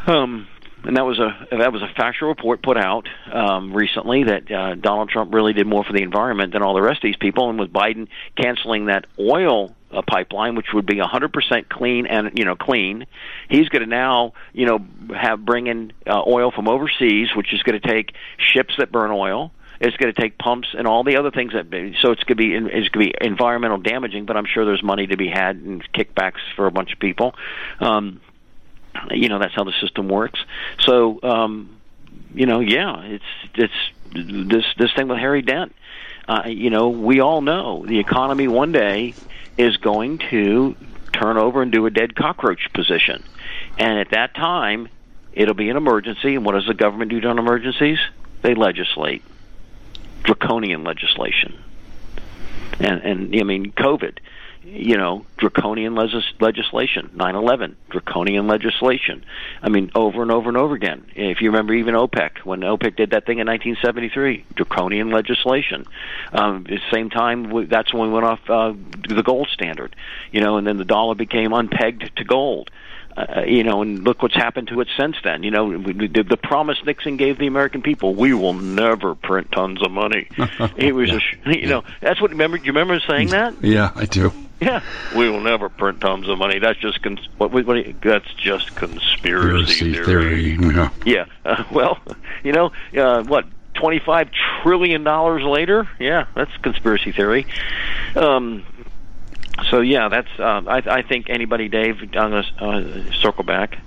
Um, 0.05 0.47
and 0.83 0.97
that 0.97 1.05
was 1.05 1.19
a 1.19 1.47
that 1.51 1.71
was 1.71 1.81
a 1.81 1.87
factual 1.95 2.29
report 2.29 2.63
put 2.63 2.77
out 2.77 3.07
um, 3.31 3.73
recently 3.73 4.23
that 4.23 4.51
uh, 4.51 4.75
Donald 4.75 5.09
Trump 5.09 5.33
really 5.33 5.53
did 5.53 5.67
more 5.67 5.83
for 5.83 5.93
the 5.93 6.01
environment 6.01 6.53
than 6.53 6.63
all 6.63 6.73
the 6.73 6.81
rest 6.81 6.97
of 6.97 7.03
these 7.03 7.17
people, 7.17 7.49
and 7.49 7.59
with 7.59 7.71
Biden 7.71 8.07
canceling 8.35 8.85
that 8.85 9.05
oil 9.19 9.75
uh, 9.91 10.01
pipeline, 10.07 10.55
which 10.55 10.67
would 10.73 10.85
be 10.85 10.95
100% 10.95 11.69
clean 11.69 12.07
and 12.07 12.37
you 12.37 12.45
know 12.45 12.55
clean, 12.55 13.05
he's 13.49 13.69
going 13.69 13.81
to 13.81 13.89
now 13.89 14.33
you 14.53 14.65
know 14.65 14.79
have 15.15 15.45
bring 15.45 15.67
in 15.67 15.93
uh, 16.07 16.21
oil 16.25 16.51
from 16.51 16.67
overseas, 16.67 17.29
which 17.35 17.53
is 17.53 17.61
going 17.63 17.79
to 17.79 17.87
take 17.87 18.13
ships 18.37 18.73
that 18.77 18.91
burn 18.91 19.11
oil. 19.11 19.51
It's 19.79 19.97
going 19.97 20.13
to 20.13 20.21
take 20.21 20.37
pumps 20.37 20.67
and 20.77 20.87
all 20.87 21.03
the 21.03 21.17
other 21.17 21.31
things 21.31 21.53
that 21.53 21.65
so 22.01 22.11
it's 22.11 22.23
going 22.23 22.27
to 22.27 22.35
be 22.35 22.53
it's 22.53 22.89
going 22.89 23.07
to 23.07 23.11
be 23.11 23.13
environmental 23.19 23.79
damaging. 23.79 24.25
But 24.25 24.37
I'm 24.37 24.45
sure 24.45 24.63
there's 24.63 24.83
money 24.83 25.07
to 25.07 25.17
be 25.17 25.27
had 25.27 25.55
and 25.55 25.83
kickbacks 25.91 26.39
for 26.55 26.67
a 26.67 26.71
bunch 26.71 26.93
of 26.93 26.99
people. 26.99 27.33
Um, 27.79 28.21
you 29.09 29.29
know 29.29 29.39
that's 29.39 29.55
how 29.55 29.63
the 29.63 29.73
system 29.81 30.07
works. 30.07 30.39
So 30.79 31.19
um, 31.23 31.81
you 32.33 32.45
know, 32.45 32.59
yeah, 32.59 33.01
it's 33.03 33.23
it's 33.55 33.73
this 34.13 34.65
this 34.77 34.93
thing 34.95 35.07
with 35.07 35.17
Harry 35.17 35.41
Dent. 35.41 35.75
Uh, 36.27 36.43
you 36.47 36.69
know, 36.69 36.89
we 36.89 37.19
all 37.19 37.41
know 37.41 37.85
the 37.85 37.99
economy 37.99 38.47
one 38.47 38.71
day 38.71 39.15
is 39.57 39.77
going 39.77 40.19
to 40.29 40.75
turn 41.11 41.37
over 41.37 41.61
and 41.61 41.71
do 41.71 41.85
a 41.85 41.89
dead 41.89 42.15
cockroach 42.15 42.71
position, 42.73 43.23
and 43.77 43.99
at 43.99 44.11
that 44.11 44.33
time, 44.35 44.87
it'll 45.33 45.55
be 45.55 45.69
an 45.69 45.77
emergency. 45.77 46.35
And 46.35 46.45
what 46.45 46.53
does 46.53 46.67
the 46.67 46.73
government 46.73 47.11
do 47.11 47.19
during 47.19 47.37
emergencies? 47.37 47.99
They 48.41 48.55
legislate 48.55 49.23
draconian 50.23 50.83
legislation, 50.83 51.61
and 52.79 53.01
and 53.01 53.35
I 53.35 53.43
mean 53.43 53.71
COVID 53.71 54.19
you 54.63 54.95
know, 54.95 55.25
draconian 55.37 55.95
legis- 55.95 56.33
legislation, 56.39 57.09
9/11, 57.15 57.75
draconian 57.89 58.47
legislation. 58.47 59.23
I 59.61 59.69
mean, 59.69 59.91
over 59.95 60.21
and 60.21 60.31
over 60.31 60.49
and 60.49 60.57
over 60.57 60.75
again. 60.75 61.05
If 61.15 61.41
you 61.41 61.49
remember, 61.49 61.73
even 61.73 61.95
OPEC, 61.95 62.39
when 62.43 62.61
OPEC 62.61 62.95
did 62.95 63.11
that 63.11 63.25
thing 63.25 63.39
in 63.39 63.47
1973, 63.47 64.45
draconian 64.55 65.09
legislation. 65.09 65.85
Um, 66.31 66.67
at 66.69 66.79
the 66.79 66.79
same 66.91 67.09
time, 67.09 67.67
that's 67.67 67.93
when 67.93 68.09
we 68.09 68.13
went 68.13 68.25
off 68.25 68.49
uh, 68.49 68.73
the 69.07 69.23
gold 69.23 69.49
standard, 69.51 69.95
you 70.31 70.41
know, 70.41 70.57
and 70.57 70.67
then 70.67 70.77
the 70.77 70.85
dollar 70.85 71.15
became 71.15 71.51
unpegged 71.51 72.13
to 72.15 72.23
gold. 72.23 72.69
Uh, 73.15 73.41
you 73.45 73.63
know, 73.63 73.81
and 73.81 74.03
look 74.03 74.21
what's 74.21 74.35
happened 74.35 74.67
to 74.69 74.79
it 74.81 74.87
since 74.97 75.15
then. 75.23 75.43
You 75.43 75.51
know, 75.51 75.65
we, 75.65 76.07
the, 76.07 76.23
the 76.23 76.37
promise 76.37 76.77
Nixon 76.85 77.17
gave 77.17 77.37
the 77.37 77.47
American 77.47 77.81
people: 77.81 78.15
we 78.15 78.33
will 78.33 78.53
never 78.53 79.15
print 79.15 79.51
tons 79.51 79.81
of 79.83 79.91
money. 79.91 80.27
it 80.77 80.95
was, 80.95 81.11
a, 81.11 81.19
you 81.45 81.67
know, 81.67 81.83
that's 82.01 82.21
what. 82.21 82.31
Remember, 82.31 82.57
do 82.57 82.65
you 82.65 82.71
remember 82.71 82.99
saying 83.07 83.29
that? 83.29 83.63
Yeah, 83.63 83.91
I 83.95 84.05
do. 84.05 84.31
Yeah, 84.61 84.83
we 85.17 85.27
will 85.27 85.41
never 85.41 85.69
print 85.69 86.01
tons 86.01 86.29
of 86.29 86.37
money. 86.37 86.59
That's 86.59 86.79
just 86.79 87.01
cons- 87.01 87.27
what, 87.37 87.51
what, 87.51 87.65
what 87.65 87.83
that's 88.03 88.31
just 88.35 88.75
conspiracy, 88.75 89.91
Conspiracy 89.91 89.93
theory. 89.93 90.55
theory. 90.57 90.75
Yeah. 90.75 90.89
Yeah. 91.03 91.25
Uh, 91.43 91.63
well, 91.71 91.99
you 92.43 92.51
know, 92.51 92.71
uh, 92.95 93.23
what 93.23 93.45
twenty-five 93.73 94.29
trillion 94.61 95.03
dollars 95.03 95.43
later? 95.43 95.89
Yeah, 95.99 96.27
that's 96.35 96.55
conspiracy 96.57 97.11
theory. 97.11 97.47
Um, 98.15 98.63
so 99.69 99.81
yeah, 99.81 100.09
that's. 100.09 100.29
Uh, 100.39 100.61
I, 100.67 100.77
I 100.85 101.01
think 101.01 101.29
anybody, 101.29 101.67
Dave. 101.67 102.01
I'm 102.01 102.31
going 102.31 102.43
to 102.43 102.63
uh, 102.63 103.11
circle 103.13 103.43
back 103.43 103.79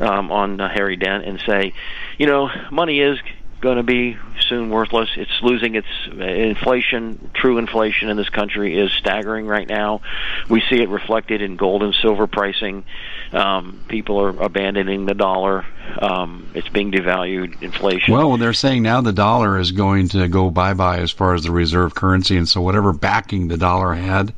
um, 0.00 0.30
on 0.32 0.60
uh, 0.60 0.68
Harry 0.68 0.96
Dent 0.96 1.24
and 1.24 1.40
say, 1.46 1.72
you 2.18 2.26
know, 2.26 2.50
money 2.70 3.00
is 3.00 3.18
going 3.60 3.76
to 3.76 3.84
be 3.84 4.18
soon 4.40 4.70
worthless. 4.70 5.08
It's 5.16 5.40
losing 5.40 5.76
its 5.76 5.86
inflation. 6.10 7.30
True 7.32 7.58
inflation 7.58 8.08
in 8.08 8.16
this 8.16 8.28
country 8.28 8.76
is 8.76 8.90
staggering 8.92 9.46
right 9.46 9.68
now. 9.68 10.00
We 10.50 10.60
see 10.68 10.82
it 10.82 10.88
reflected 10.88 11.40
in 11.40 11.56
gold 11.56 11.84
and 11.84 11.94
silver 11.94 12.26
pricing. 12.26 12.84
Um, 13.32 13.80
people 13.86 14.20
are 14.20 14.30
abandoning 14.30 15.06
the 15.06 15.14
dollar. 15.14 15.64
Um, 16.00 16.50
it's 16.54 16.68
being 16.68 16.90
devalued. 16.90 17.62
Inflation. 17.62 18.12
Well, 18.12 18.36
they're 18.36 18.52
saying 18.52 18.82
now 18.82 19.00
the 19.00 19.12
dollar 19.12 19.58
is 19.58 19.70
going 19.70 20.08
to 20.08 20.26
go 20.26 20.50
bye 20.50 20.74
bye 20.74 20.98
as 20.98 21.12
far 21.12 21.34
as 21.34 21.44
the 21.44 21.52
reserve 21.52 21.94
currency, 21.94 22.36
and 22.36 22.48
so 22.48 22.60
whatever 22.60 22.92
backing 22.92 23.46
the 23.46 23.56
dollar 23.56 23.94
had 23.94 24.34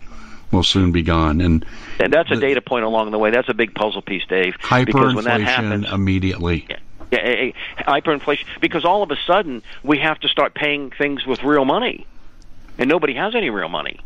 will 0.54 0.62
soon 0.62 0.92
be 0.92 1.02
gone. 1.02 1.40
And 1.40 1.64
and 2.00 2.12
that's 2.12 2.30
a 2.30 2.36
data 2.36 2.60
point 2.60 2.84
along 2.84 3.10
the 3.10 3.18
way. 3.18 3.30
That's 3.30 3.48
a 3.48 3.54
big 3.54 3.74
puzzle 3.74 4.02
piece, 4.02 4.24
Dave. 4.26 4.54
hyperinflation 4.58 4.86
because 4.86 5.14
when 5.14 5.24
that 5.24 5.40
happens, 5.40 5.90
immediately. 5.92 6.66
Yeah. 6.68 6.78
Yeah, 7.12 7.50
hyperinflation 7.78 8.44
because 8.60 8.84
all 8.84 9.02
of 9.02 9.10
a 9.10 9.16
sudden 9.24 9.62
we 9.84 9.98
have 9.98 10.18
to 10.20 10.28
start 10.28 10.54
paying 10.54 10.90
things 10.90 11.24
with 11.24 11.44
real 11.44 11.64
money, 11.64 12.06
and 12.78 12.88
nobody 12.88 13.14
has 13.14 13.36
any 13.36 13.50
real 13.50 13.68
money. 13.68 14.00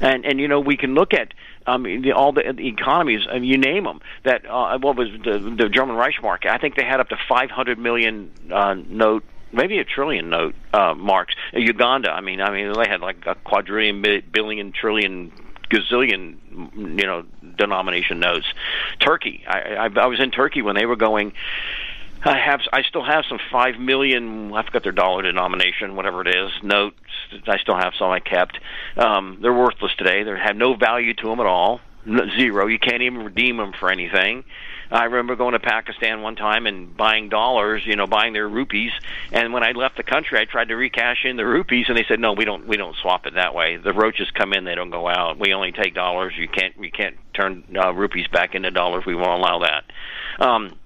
And 0.00 0.26
and 0.26 0.38
you 0.38 0.46
know 0.46 0.60
we 0.60 0.76
can 0.76 0.94
look 0.94 1.14
at 1.14 1.32
um, 1.66 1.84
the, 1.84 2.12
all 2.12 2.32
the, 2.32 2.52
the 2.54 2.68
economies, 2.68 3.26
and 3.30 3.46
you 3.46 3.56
name 3.56 3.84
them. 3.84 4.00
That 4.24 4.44
uh, 4.46 4.78
what 4.78 4.96
was 4.96 5.08
the, 5.24 5.38
the 5.38 5.68
German 5.68 5.96
Reichsmark? 5.96 6.44
I 6.44 6.58
think 6.58 6.74
they 6.74 6.84
had 6.84 7.00
up 7.00 7.08
to 7.10 7.16
500 7.28 7.78
million 7.78 8.30
uh, 8.50 8.74
note 8.74 9.24
maybe 9.52 9.78
a 9.78 9.84
trillion 9.84 10.30
note 10.30 10.54
uh, 10.72 10.94
marks. 10.94 11.34
Uganda, 11.52 12.10
I 12.10 12.20
mean, 12.20 12.40
I 12.40 12.50
mean, 12.50 12.72
they 12.72 12.88
had 12.88 13.00
like 13.00 13.26
a 13.26 13.34
quadrillion, 13.34 14.02
billion, 14.30 14.72
trillion, 14.72 15.32
gazillion, 15.70 16.36
you 16.74 17.06
know, 17.06 17.24
denomination 17.56 18.20
notes. 18.20 18.46
Turkey, 19.00 19.44
I, 19.46 19.74
I, 19.74 19.84
I 19.86 20.06
was 20.06 20.20
in 20.20 20.30
Turkey 20.30 20.62
when 20.62 20.74
they 20.74 20.86
were 20.86 20.96
going. 20.96 21.32
I 22.24 22.36
have, 22.36 22.60
I 22.72 22.82
still 22.82 23.04
have 23.04 23.24
some 23.28 23.38
five 23.50 23.78
million. 23.78 24.52
I 24.52 24.64
forgot 24.64 24.82
their 24.82 24.92
dollar 24.92 25.22
denomination, 25.22 25.94
whatever 25.94 26.22
it 26.22 26.28
is. 26.28 26.50
Notes. 26.62 26.96
I 27.46 27.58
still 27.58 27.76
have 27.76 27.92
some 27.98 28.10
I 28.10 28.20
kept. 28.20 28.58
Um, 28.96 29.38
they're 29.40 29.52
worthless 29.52 29.92
today. 29.96 30.24
They 30.24 30.36
have 30.36 30.56
no 30.56 30.74
value 30.74 31.14
to 31.14 31.26
them 31.28 31.40
at 31.40 31.46
all. 31.46 31.80
Zero. 32.36 32.66
You 32.66 32.78
can't 32.78 33.02
even 33.02 33.22
redeem 33.22 33.58
them 33.58 33.72
for 33.72 33.90
anything. 33.90 34.44
I 34.90 35.04
remember 35.04 35.36
going 35.36 35.52
to 35.52 35.60
Pakistan 35.60 36.22
one 36.22 36.36
time 36.36 36.66
and 36.66 36.96
buying 36.96 37.28
dollars, 37.28 37.82
you 37.84 37.96
know, 37.96 38.06
buying 38.06 38.32
their 38.32 38.48
rupees. 38.48 38.92
And 39.32 39.52
when 39.52 39.62
I 39.62 39.72
left 39.72 39.96
the 39.96 40.02
country, 40.02 40.38
I 40.38 40.44
tried 40.44 40.68
to 40.68 40.74
recash 40.74 41.24
in 41.24 41.36
the 41.36 41.46
rupees, 41.46 41.86
and 41.88 41.96
they 41.96 42.04
said, 42.04 42.20
"No, 42.20 42.32
we 42.32 42.44
don't. 42.44 42.66
We 42.66 42.76
don't 42.76 42.96
swap 42.96 43.26
it 43.26 43.34
that 43.34 43.54
way. 43.54 43.76
The 43.76 43.92
roaches 43.92 44.30
come 44.30 44.52
in, 44.52 44.64
they 44.64 44.74
don't 44.74 44.90
go 44.90 45.08
out. 45.08 45.38
We 45.38 45.52
only 45.52 45.72
take 45.72 45.94
dollars. 45.94 46.34
You 46.36 46.48
can't. 46.48 46.76
We 46.78 46.90
can't 46.90 47.16
turn 47.34 47.64
uh, 47.76 47.92
rupees 47.92 48.28
back 48.28 48.54
into 48.54 48.70
dollars. 48.70 49.04
We 49.04 49.14
won't 49.14 49.40
allow 49.40 49.60
that." 49.60 49.84
Um, 50.38 50.78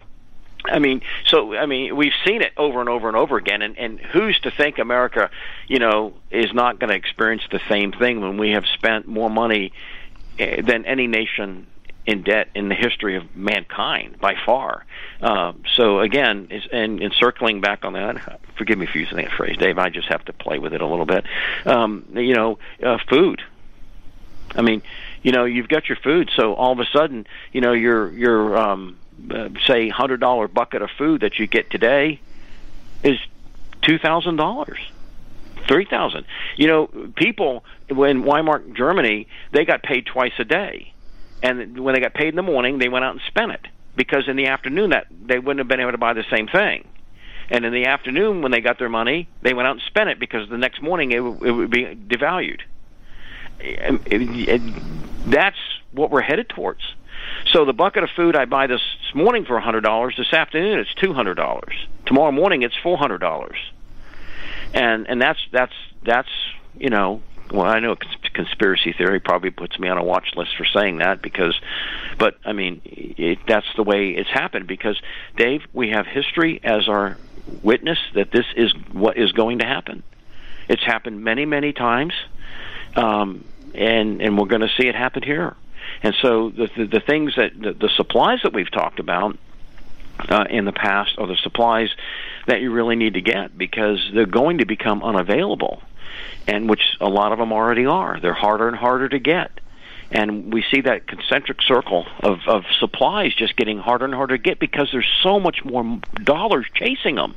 I 0.64 0.78
mean, 0.78 1.02
so 1.26 1.54
I 1.54 1.66
mean, 1.66 1.96
we've 1.96 2.12
seen 2.24 2.42
it 2.42 2.52
over 2.56 2.80
and 2.80 2.88
over 2.88 3.08
and 3.08 3.16
over 3.16 3.36
again, 3.36 3.62
and, 3.62 3.76
and 3.78 3.98
who's 3.98 4.38
to 4.40 4.50
think 4.50 4.78
America, 4.78 5.30
you 5.66 5.78
know, 5.78 6.14
is 6.30 6.52
not 6.52 6.78
going 6.78 6.90
to 6.90 6.96
experience 6.96 7.42
the 7.50 7.60
same 7.68 7.92
thing 7.92 8.20
when 8.20 8.36
we 8.36 8.50
have 8.50 8.64
spent 8.66 9.08
more 9.08 9.30
money 9.30 9.72
eh, 10.38 10.60
than 10.62 10.84
any 10.86 11.06
nation 11.06 11.66
in 12.04 12.22
debt 12.22 12.48
in 12.54 12.68
the 12.68 12.74
history 12.74 13.16
of 13.16 13.36
mankind 13.36 14.18
by 14.20 14.34
far. 14.44 14.84
Uh, 15.20 15.52
so 15.76 16.00
again, 16.00 16.48
and, 16.72 17.00
and 17.00 17.12
circling 17.14 17.60
back 17.60 17.84
on 17.84 17.92
that, 17.92 18.40
forgive 18.56 18.78
me 18.78 18.86
for 18.86 18.98
using 18.98 19.18
that 19.18 19.30
phrase, 19.32 19.56
Dave. 19.56 19.78
I 19.78 19.88
just 19.88 20.08
have 20.08 20.24
to 20.24 20.32
play 20.32 20.58
with 20.58 20.74
it 20.74 20.80
a 20.80 20.86
little 20.86 21.06
bit. 21.06 21.24
Um, 21.64 22.04
you 22.14 22.34
know, 22.34 22.58
uh, 22.82 22.98
food. 23.08 23.42
I 24.54 24.62
mean, 24.62 24.82
you 25.22 25.32
know, 25.32 25.44
you've 25.44 25.68
got 25.68 25.88
your 25.88 25.96
food, 25.96 26.30
so 26.34 26.54
all 26.54 26.72
of 26.72 26.80
a 26.80 26.86
sudden, 26.86 27.26
you 27.52 27.60
know, 27.60 27.72
your 27.72 28.10
your 28.10 28.56
um, 28.56 28.98
uh, 29.30 29.48
say 29.66 29.88
hundred 29.88 30.20
dollar 30.20 30.48
bucket 30.48 30.82
of 30.82 30.90
food 30.98 31.20
that 31.20 31.38
you 31.38 31.46
get 31.46 31.70
today 31.70 32.20
is 33.02 33.18
two 33.80 33.98
thousand 33.98 34.36
dollars 34.36 34.80
three 35.68 35.84
thousand. 35.84 36.24
You 36.56 36.66
know, 36.66 36.86
people 37.14 37.64
in 37.88 38.24
Weimar, 38.24 38.60
Germany, 38.74 39.28
they 39.52 39.64
got 39.64 39.82
paid 39.82 40.06
twice 40.06 40.32
a 40.38 40.44
day 40.44 40.91
and 41.42 41.78
when 41.78 41.94
they 41.94 42.00
got 42.00 42.14
paid 42.14 42.28
in 42.28 42.36
the 42.36 42.42
morning, 42.42 42.78
they 42.78 42.88
went 42.88 43.04
out 43.04 43.12
and 43.12 43.20
spent 43.26 43.52
it 43.52 43.66
because 43.96 44.28
in 44.28 44.36
the 44.36 44.46
afternoon 44.46 44.90
that 44.90 45.06
they 45.10 45.38
wouldn't 45.38 45.58
have 45.58 45.68
been 45.68 45.80
able 45.80 45.92
to 45.92 45.98
buy 45.98 46.12
the 46.12 46.24
same 46.30 46.46
thing. 46.46 46.88
And 47.50 47.64
in 47.64 47.72
the 47.72 47.86
afternoon, 47.86 48.40
when 48.40 48.52
they 48.52 48.60
got 48.60 48.78
their 48.78 48.88
money, 48.88 49.28
they 49.42 49.52
went 49.52 49.66
out 49.68 49.72
and 49.72 49.82
spent 49.82 50.08
it 50.08 50.18
because 50.18 50.48
the 50.48 50.56
next 50.56 50.80
morning 50.80 51.12
it, 51.12 51.18
it 51.18 51.50
would 51.52 51.70
be 51.70 51.84
devalued. 51.84 52.60
It, 53.60 54.00
it, 54.06 55.30
that's 55.30 55.58
what 55.90 56.10
we're 56.10 56.22
headed 56.22 56.48
towards. 56.48 56.80
So 57.52 57.64
the 57.64 57.72
bucket 57.72 58.02
of 58.04 58.10
food 58.10 58.36
I 58.36 58.46
buy 58.46 58.66
this 58.66 58.80
morning 59.14 59.44
for 59.44 59.56
a 59.56 59.60
hundred 59.60 59.82
dollars, 59.82 60.14
this 60.16 60.32
afternoon 60.32 60.78
it's 60.78 60.94
two 60.94 61.12
hundred 61.12 61.34
dollars. 61.34 61.74
Tomorrow 62.06 62.32
morning 62.32 62.62
it's 62.62 62.76
four 62.82 62.96
hundred 62.96 63.18
dollars. 63.18 63.58
And 64.72 65.06
and 65.08 65.20
that's 65.20 65.40
that's 65.52 65.74
that's 66.04 66.30
you 66.78 66.88
know 66.88 67.22
well, 67.52 67.66
I 67.66 67.80
know 67.80 67.96
conspiracy 68.34 68.92
theory 68.92 69.20
probably 69.20 69.50
puts 69.50 69.78
me 69.78 69.88
on 69.88 69.98
a 69.98 70.04
watch 70.04 70.28
list 70.36 70.56
for 70.56 70.64
saying 70.64 70.98
that 70.98 71.22
because, 71.22 71.58
but 72.18 72.36
I 72.44 72.52
mean, 72.52 72.80
it, 72.84 73.38
that's 73.46 73.66
the 73.76 73.82
way 73.82 74.10
it's 74.10 74.30
happened 74.30 74.66
because, 74.66 75.00
Dave, 75.36 75.62
we 75.72 75.90
have 75.90 76.06
history 76.06 76.60
as 76.62 76.88
our 76.88 77.16
witness 77.62 77.98
that 78.14 78.30
this 78.30 78.46
is 78.56 78.72
what 78.92 79.16
is 79.16 79.32
going 79.32 79.58
to 79.58 79.66
happen. 79.66 80.02
It's 80.68 80.82
happened 80.82 81.22
many, 81.22 81.44
many 81.44 81.72
times, 81.72 82.14
um, 82.94 83.44
and 83.74 84.20
and 84.22 84.38
we're 84.38 84.46
going 84.46 84.60
to 84.60 84.70
see 84.78 84.88
it 84.88 84.94
happen 84.94 85.22
here. 85.22 85.56
And 86.02 86.14
so 86.22 86.50
the 86.50 86.68
the, 86.76 86.86
the 86.86 87.00
things 87.00 87.34
that 87.36 87.52
the, 87.58 87.72
the 87.72 87.90
supplies 87.96 88.40
that 88.44 88.52
we've 88.52 88.70
talked 88.70 89.00
about 89.00 89.36
uh, 90.28 90.44
in 90.48 90.64
the 90.64 90.72
past 90.72 91.18
are 91.18 91.26
the 91.26 91.36
supplies 91.42 91.88
that 92.46 92.60
you 92.60 92.70
really 92.70 92.96
need 92.96 93.14
to 93.14 93.20
get 93.20 93.56
because 93.56 93.98
they're 94.14 94.26
going 94.26 94.58
to 94.58 94.66
become 94.66 95.02
unavailable 95.02 95.82
and 96.46 96.68
which 96.68 96.96
a 97.00 97.08
lot 97.08 97.32
of 97.32 97.38
them 97.38 97.52
already 97.52 97.86
are. 97.86 98.18
They're 98.20 98.32
harder 98.32 98.68
and 98.68 98.76
harder 98.76 99.08
to 99.08 99.18
get. 99.18 99.50
And 100.10 100.52
we 100.52 100.62
see 100.70 100.82
that 100.82 101.06
concentric 101.06 101.62
circle 101.62 102.06
of, 102.20 102.40
of 102.46 102.64
supplies 102.78 103.34
just 103.34 103.56
getting 103.56 103.78
harder 103.78 104.04
and 104.04 104.14
harder 104.14 104.36
to 104.36 104.42
get 104.42 104.58
because 104.58 104.90
there's 104.92 105.10
so 105.22 105.40
much 105.40 105.64
more 105.64 106.00
dollars 106.22 106.66
chasing 106.74 107.14
them. 107.14 107.34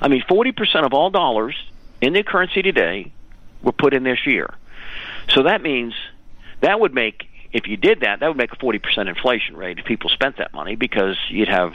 I 0.00 0.08
mean, 0.08 0.22
40% 0.22 0.86
of 0.86 0.94
all 0.94 1.10
dollars 1.10 1.54
in 2.00 2.14
the 2.14 2.22
currency 2.22 2.62
today 2.62 3.12
were 3.62 3.72
put 3.72 3.92
in 3.92 4.02
this 4.02 4.26
year. 4.26 4.54
So 5.28 5.42
that 5.42 5.60
means 5.60 5.94
that 6.60 6.80
would 6.80 6.94
make, 6.94 7.28
if 7.52 7.66
you 7.66 7.76
did 7.76 8.00
that, 8.00 8.20
that 8.20 8.28
would 8.28 8.36
make 8.36 8.52
a 8.52 8.56
40% 8.56 9.08
inflation 9.08 9.56
rate 9.56 9.78
if 9.78 9.84
people 9.84 10.08
spent 10.08 10.38
that 10.38 10.54
money 10.54 10.76
because 10.76 11.18
you'd 11.28 11.48
have 11.48 11.74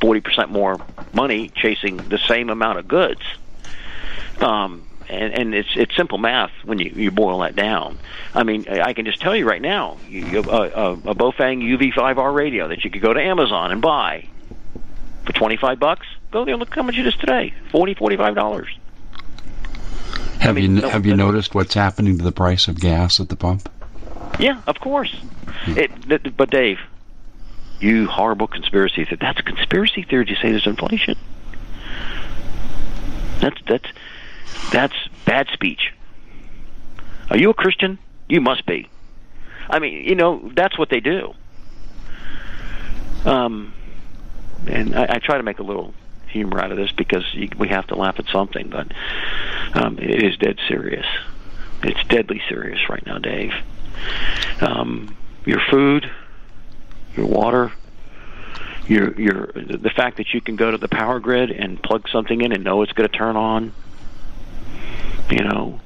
40% 0.00 0.48
more 0.48 0.80
money 1.12 1.52
chasing 1.54 1.96
the 2.08 2.18
same 2.18 2.50
amount 2.50 2.80
of 2.80 2.88
goods. 2.88 3.22
Um, 4.40 4.88
and, 5.12 5.34
and 5.34 5.54
it's 5.54 5.68
it's 5.76 5.94
simple 5.96 6.18
math 6.18 6.52
when 6.64 6.78
you 6.78 6.92
you 6.94 7.10
boil 7.10 7.40
that 7.40 7.54
down. 7.54 7.98
I 8.34 8.42
mean, 8.42 8.68
I 8.68 8.92
can 8.92 9.04
just 9.04 9.20
tell 9.20 9.36
you 9.36 9.46
right 9.46 9.60
now, 9.60 9.98
you, 10.08 10.38
a, 10.38 10.42
a, 10.42 10.92
a 10.92 11.14
Baofeng 11.14 11.62
UV5R 11.62 12.34
radio 12.34 12.68
that 12.68 12.84
you 12.84 12.90
could 12.90 13.02
go 13.02 13.12
to 13.12 13.20
Amazon 13.20 13.72
and 13.72 13.82
buy 13.82 14.26
for 15.24 15.32
twenty 15.32 15.56
five 15.56 15.78
bucks. 15.78 16.06
Go 16.30 16.44
there, 16.44 16.56
look 16.56 16.74
how 16.74 16.82
much 16.82 16.96
it 16.96 17.06
is 17.06 17.14
today 17.16 17.52
forty 17.70 17.94
forty 17.94 18.16
five 18.16 18.34
dollars. 18.34 18.68
Have 20.40 20.56
I 20.56 20.60
mean, 20.60 20.76
you 20.76 20.82
no, 20.82 20.88
have 20.88 21.06
you 21.06 21.14
noticed 21.14 21.54
what's 21.54 21.74
happening 21.74 22.18
to 22.18 22.24
the 22.24 22.32
price 22.32 22.66
of 22.66 22.80
gas 22.80 23.20
at 23.20 23.28
the 23.28 23.36
pump? 23.36 23.68
Yeah, 24.40 24.60
of 24.66 24.80
course. 24.80 25.14
Hmm. 25.64 25.78
It, 25.78 26.36
but 26.36 26.50
Dave, 26.50 26.80
you 27.80 28.06
horrible 28.06 28.46
conspiracy 28.46 29.04
theory. 29.04 29.18
That's 29.20 29.38
a 29.38 29.42
conspiracy 29.42 30.02
theory 30.02 30.26
to 30.26 30.34
say 30.36 30.50
there's 30.50 30.66
inflation. 30.66 31.16
That's 33.40 33.60
that's 33.66 33.86
that's 34.72 34.94
bad 35.24 35.48
speech. 35.52 35.92
Are 37.30 37.36
you 37.36 37.50
a 37.50 37.54
Christian? 37.54 37.98
You 38.28 38.40
must 38.40 38.66
be. 38.66 38.88
I 39.68 39.78
mean, 39.78 40.04
you 40.04 40.14
know, 40.14 40.50
that's 40.54 40.78
what 40.78 40.90
they 40.90 41.00
do. 41.00 41.34
Um, 43.24 43.72
and 44.66 44.94
I, 44.94 45.06
I 45.14 45.18
try 45.18 45.36
to 45.36 45.42
make 45.42 45.58
a 45.58 45.62
little 45.62 45.94
humor 46.28 46.60
out 46.60 46.72
of 46.72 46.76
this 46.76 46.90
because 46.92 47.24
you, 47.34 47.48
we 47.58 47.68
have 47.68 47.86
to 47.88 47.94
laugh 47.94 48.18
at 48.18 48.26
something, 48.28 48.68
but 48.68 48.92
um, 49.74 49.98
it 49.98 50.22
is 50.22 50.36
dead 50.38 50.58
serious. 50.68 51.06
It's 51.82 52.02
deadly 52.08 52.40
serious 52.48 52.88
right 52.88 53.04
now, 53.06 53.18
Dave. 53.18 53.52
Um, 54.60 55.16
your 55.44 55.60
food, 55.70 56.10
your 57.16 57.26
water, 57.26 57.72
your 58.86 59.18
your 59.20 59.46
the 59.54 59.90
fact 59.94 60.16
that 60.16 60.34
you 60.34 60.40
can 60.40 60.56
go 60.56 60.70
to 60.70 60.78
the 60.78 60.88
power 60.88 61.20
grid 61.20 61.50
and 61.50 61.82
plug 61.82 62.08
something 62.08 62.40
in 62.40 62.52
and 62.52 62.64
know 62.64 62.82
it's 62.82 62.92
going 62.92 63.08
to 63.08 63.16
turn 63.16 63.36
on 63.36 63.72
you 65.30 65.44
know, 65.44 65.80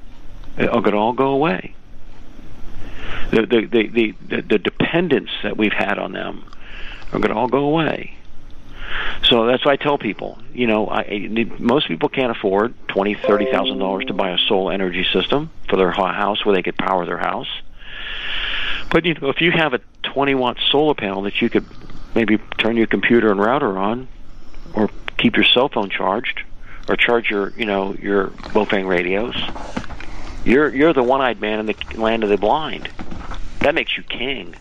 it 0.57 0.71
could 0.85 0.95
all 0.95 1.13
go 1.13 1.29
away. 1.29 1.75
The 3.31 3.43
the, 3.47 3.67
the 3.67 4.15
the 4.29 4.41
the 4.43 4.59
dependence 4.59 5.31
that 5.43 5.57
we've 5.57 5.73
had 5.73 5.99
on 5.99 6.13
them 6.13 6.45
are 7.13 7.19
going 7.19 7.33
to 7.33 7.35
all 7.35 7.49
go 7.49 7.65
away. 7.65 8.17
So 9.25 9.47
that's 9.47 9.65
why 9.65 9.73
I 9.73 9.77
tell 9.77 9.99
people, 9.99 10.39
you 10.53 10.67
know, 10.67 10.89
I, 10.89 11.29
most 11.59 11.89
people 11.89 12.09
can't 12.09 12.31
afford 12.31 12.75
twenty, 12.89 13.15
thirty 13.15 13.51
thousand 13.51 13.79
dollars 13.79 14.05
to 14.07 14.15
buy 14.15 14.31
a 14.31 14.39
solar 14.39 14.73
energy 14.73 15.05
system 15.13 15.51
for 15.69 15.77
their 15.77 15.91
house 15.91 16.45
where 16.45 16.55
they 16.55 16.63
could 16.63 16.77
power 16.77 17.05
their 17.05 17.19
house. 17.19 17.49
But 18.91 19.05
you 19.05 19.15
know, 19.15 19.29
if 19.29 19.41
you 19.41 19.51
have 19.51 19.75
a 19.75 19.81
twenty 20.03 20.35
watt 20.35 20.59
solar 20.71 20.95
panel 20.95 21.23
that 21.23 21.43
you 21.43 21.51
could 21.51 21.67
maybe 22.15 22.39
turn 22.59 22.77
your 22.77 22.87
computer 22.87 23.31
and 23.31 23.41
router 23.41 23.77
on, 23.77 24.09
or 24.75 24.89
keep 25.19 25.37
your 25.37 25.45
cell 25.45 25.69
phone 25.69 25.91
charged, 25.91 26.43
or 26.89 26.97
charge 26.97 27.31
your 27.31 27.53
you 27.57 27.67
know 27.67 27.95
your 27.95 28.29
Baofeng 28.29 28.87
radios. 28.87 29.35
You're 30.45 30.75
you're 30.75 30.93
the 30.93 31.03
one-eyed 31.03 31.41
man 31.41 31.61
in 31.61 31.67
the 31.67 31.77
land 31.97 32.23
of 32.25 32.31
the 32.31 32.37
blind. 32.37 32.89
That 33.61 33.75
makes 33.75 33.97
you 33.97 34.03
king. 34.03 34.55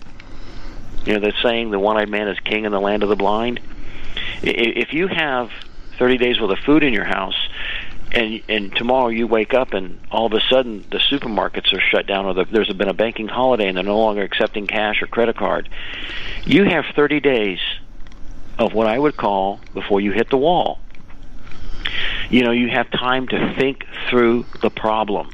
You 1.06 1.14
know 1.14 1.20
the 1.20 1.34
saying, 1.44 1.72
"The 1.72 1.80
one-eyed 1.80 2.10
man 2.10 2.28
is 2.28 2.40
king 2.40 2.66
in 2.66 2.72
the 2.72 2.82
land 2.82 3.04
of 3.04 3.10
the 3.10 3.16
blind." 3.16 3.60
If 4.42 4.94
you 4.94 5.08
have 5.08 5.52
30 5.98 6.18
days 6.18 6.40
worth 6.40 6.52
of 6.52 6.60
food 6.60 6.84
in 6.84 6.94
your 6.94 7.06
house, 7.06 7.38
and 8.12 8.42
and 8.50 8.76
tomorrow 8.76 9.10
you 9.10 9.28
wake 9.28 9.54
up 9.54 9.74
and 9.74 10.00
all 10.12 10.26
of 10.26 10.34
a 10.34 10.42
sudden 10.50 10.86
the 10.90 10.98
supermarkets 10.98 11.74
are 11.74 11.80
shut 11.80 12.08
down, 12.08 12.26
or 12.26 12.34
the, 12.34 12.46
there's 12.46 12.72
been 12.74 12.90
a 12.90 12.94
banking 12.94 13.28
holiday 13.28 13.68
and 13.68 13.78
they're 13.78 13.84
no 13.84 14.00
longer 14.00 14.24
accepting 14.24 14.66
cash 14.66 15.02
or 15.02 15.08
credit 15.08 15.38
card, 15.38 15.70
you 16.46 16.64
have 16.64 16.86
30 16.96 17.20
days 17.20 17.60
of 18.58 18.74
what 18.74 18.88
I 18.88 18.98
would 18.98 19.18
call 19.18 19.60
before 19.74 20.02
you 20.02 20.12
hit 20.12 20.30
the 20.30 20.38
wall 20.38 20.80
you 22.30 22.44
know, 22.44 22.52
you 22.52 22.70
have 22.70 22.90
time 22.92 23.28
to 23.28 23.56
think 23.58 23.86
through 24.10 24.46
the 24.62 24.70
problem. 24.70 25.34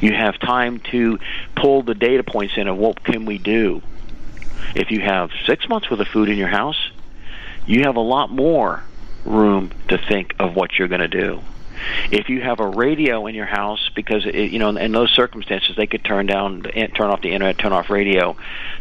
You 0.00 0.12
have 0.12 0.38
time 0.38 0.80
to 0.92 1.18
pull 1.56 1.82
the 1.82 1.94
data 1.94 2.22
points 2.22 2.54
in 2.56 2.68
of 2.68 2.76
what 2.76 3.02
can 3.02 3.26
we 3.26 3.38
do. 3.38 3.82
If 4.74 4.90
you 4.90 5.00
have 5.00 5.30
six 5.46 5.68
months 5.68 5.90
worth 5.90 6.00
of 6.00 6.08
food 6.08 6.28
in 6.28 6.38
your 6.38 6.48
house, 6.48 6.78
you 7.66 7.82
have 7.84 7.96
a 7.96 8.00
lot 8.00 8.30
more 8.30 8.82
room 9.24 9.72
to 9.88 9.98
think 10.08 10.34
of 10.38 10.54
what 10.54 10.78
you're 10.78 10.88
going 10.88 11.00
to 11.00 11.08
do. 11.08 11.40
If 12.10 12.28
you 12.28 12.40
have 12.40 12.60
a 12.60 12.66
radio 12.66 13.26
in 13.26 13.34
your 13.34 13.46
house, 13.46 13.90
because 13.94 14.26
it, 14.26 14.34
you 14.34 14.58
know, 14.58 14.70
in, 14.70 14.92
those 14.92 15.10
circumstances, 15.10 15.76
they 15.76 15.86
could 15.86 16.04
turn 16.04 16.26
down, 16.26 16.62
turn 16.62 17.10
off 17.10 17.22
the 17.22 17.32
internet, 17.32 17.58
turn 17.58 17.72
off 17.72 17.90
radio, 17.90 18.36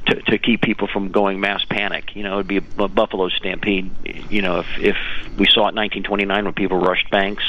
to 0.07 0.21
to 0.21 0.37
keep 0.37 0.61
people 0.61 0.87
from 0.87 1.09
going 1.09 1.39
mass 1.39 1.63
panic. 1.65 2.15
You 2.15 2.23
know, 2.23 2.33
it'd 2.35 2.47
be 2.47 2.57
a, 2.57 2.83
a 2.83 2.87
buffalo 2.87 3.29
stampede. 3.29 3.91
You 4.29 4.41
know, 4.41 4.59
if 4.59 4.67
if 4.77 4.97
we 5.37 5.45
saw 5.47 5.67
it 5.67 5.73
in 5.73 5.75
1929 5.75 6.45
when 6.45 6.53
people 6.53 6.77
rushed 6.77 7.09
banks. 7.09 7.43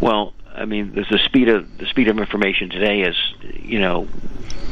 Well, 0.00 0.34
I 0.54 0.64
mean, 0.64 0.94
the, 0.94 1.04
the 1.10 1.18
speed 1.18 1.48
of 1.48 1.78
the 1.78 1.86
speed 1.86 2.08
of 2.08 2.18
information 2.18 2.70
today 2.70 3.02
is, 3.02 3.16
you 3.62 3.80
know, 3.80 4.08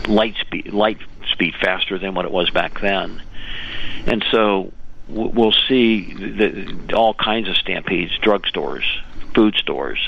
light 0.09 0.37
speed 0.41 0.73
light 0.73 0.99
speed 1.31 1.55
faster 1.61 1.99
than 1.99 2.15
what 2.15 2.25
it 2.25 2.31
was 2.31 2.51
back 2.51 2.81
then, 2.81 3.23
and 4.07 4.25
so 4.31 4.73
we'll 5.09 5.53
see 5.69 6.15
the, 6.15 6.95
all 6.95 7.15
kinds 7.15 7.49
of 7.49 7.57
stampedes, 7.57 8.13
drugstores, 8.19 8.85
food 9.35 9.55
stores, 9.57 9.99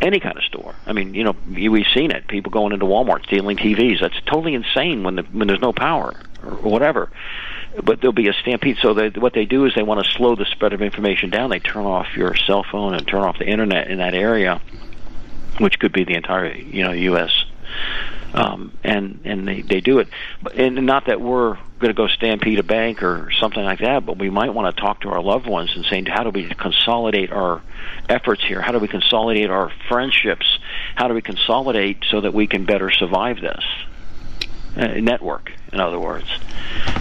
any 0.00 0.20
kind 0.20 0.36
of 0.36 0.44
store. 0.44 0.74
I 0.86 0.92
mean, 0.92 1.14
you 1.14 1.24
know, 1.24 1.36
we've 1.48 1.86
seen 1.94 2.10
it. 2.10 2.26
People 2.28 2.50
going 2.50 2.72
into 2.72 2.86
Walmart 2.86 3.24
stealing 3.24 3.56
TVs. 3.56 4.00
That's 4.00 4.20
totally 4.26 4.54
insane 4.54 5.02
when 5.02 5.16
the, 5.16 5.22
when 5.22 5.48
there's 5.48 5.60
no 5.60 5.72
power 5.72 6.14
or 6.42 6.50
whatever. 6.56 7.10
But 7.82 8.00
there'll 8.00 8.12
be 8.12 8.28
a 8.28 8.32
stampede. 8.32 8.78
So 8.80 8.94
they, 8.94 9.08
what 9.10 9.34
they 9.34 9.44
do 9.44 9.66
is 9.66 9.74
they 9.74 9.82
want 9.82 10.04
to 10.04 10.10
slow 10.10 10.34
the 10.34 10.46
spread 10.46 10.72
of 10.72 10.82
information 10.82 11.30
down. 11.30 11.50
They 11.50 11.58
turn 11.58 11.84
off 11.84 12.16
your 12.16 12.34
cell 12.34 12.64
phone 12.64 12.94
and 12.94 13.06
turn 13.06 13.22
off 13.22 13.38
the 13.38 13.46
internet 13.46 13.88
in 13.90 13.98
that 13.98 14.14
area, 14.14 14.60
which 15.58 15.78
could 15.78 15.92
be 15.92 16.04
the 16.04 16.14
entire 16.14 16.54
you 16.54 16.84
know 16.84 16.92
U.S. 16.92 17.44
Um, 18.34 18.76
and 18.84 19.20
and 19.24 19.48
they 19.48 19.62
they 19.62 19.80
do 19.80 20.00
it, 20.00 20.08
and 20.54 20.84
not 20.86 21.06
that 21.06 21.20
we're 21.20 21.54
going 21.78 21.88
to 21.88 21.94
go 21.94 22.08
stampede 22.08 22.58
a 22.58 22.62
bank 22.62 23.02
or 23.02 23.30
something 23.40 23.62
like 23.62 23.78
that, 23.80 24.04
but 24.04 24.18
we 24.18 24.30
might 24.30 24.52
want 24.52 24.74
to 24.74 24.80
talk 24.80 25.00
to 25.02 25.08
our 25.08 25.22
loved 25.22 25.46
ones 25.46 25.70
and 25.74 25.84
say, 25.86 26.02
how 26.06 26.24
do 26.24 26.30
we 26.30 26.48
consolidate 26.48 27.30
our 27.30 27.62
efforts 28.08 28.44
here? 28.44 28.60
How 28.60 28.72
do 28.72 28.80
we 28.80 28.88
consolidate 28.88 29.48
our 29.48 29.70
friendships? 29.88 30.58
How 30.94 31.08
do 31.08 31.14
we 31.14 31.22
consolidate 31.22 32.04
so 32.10 32.20
that 32.20 32.34
we 32.34 32.46
can 32.46 32.66
better 32.66 32.90
survive 32.90 33.40
this? 33.40 33.64
Uh, 34.76 34.86
network, 35.00 35.50
in 35.72 35.80
other 35.80 35.98
words, 35.98 36.28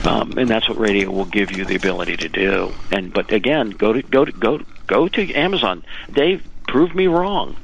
um, 0.03 0.37
and 0.37 0.49
that's 0.49 0.67
what 0.67 0.79
radio 0.79 1.11
will 1.11 1.25
give 1.25 1.51
you 1.51 1.63
the 1.65 1.75
ability 1.75 2.17
to 2.17 2.29
do. 2.29 2.73
And 2.91 3.13
but 3.13 3.31
again, 3.31 3.69
go 3.71 3.93
to 3.93 4.01
go 4.01 4.25
to 4.25 4.31
go 4.31 4.61
go 4.87 5.07
to 5.07 5.33
Amazon. 5.33 5.83
Dave, 6.11 6.43
prove 6.67 6.95
me 6.95 7.05
wrong. 7.05 7.55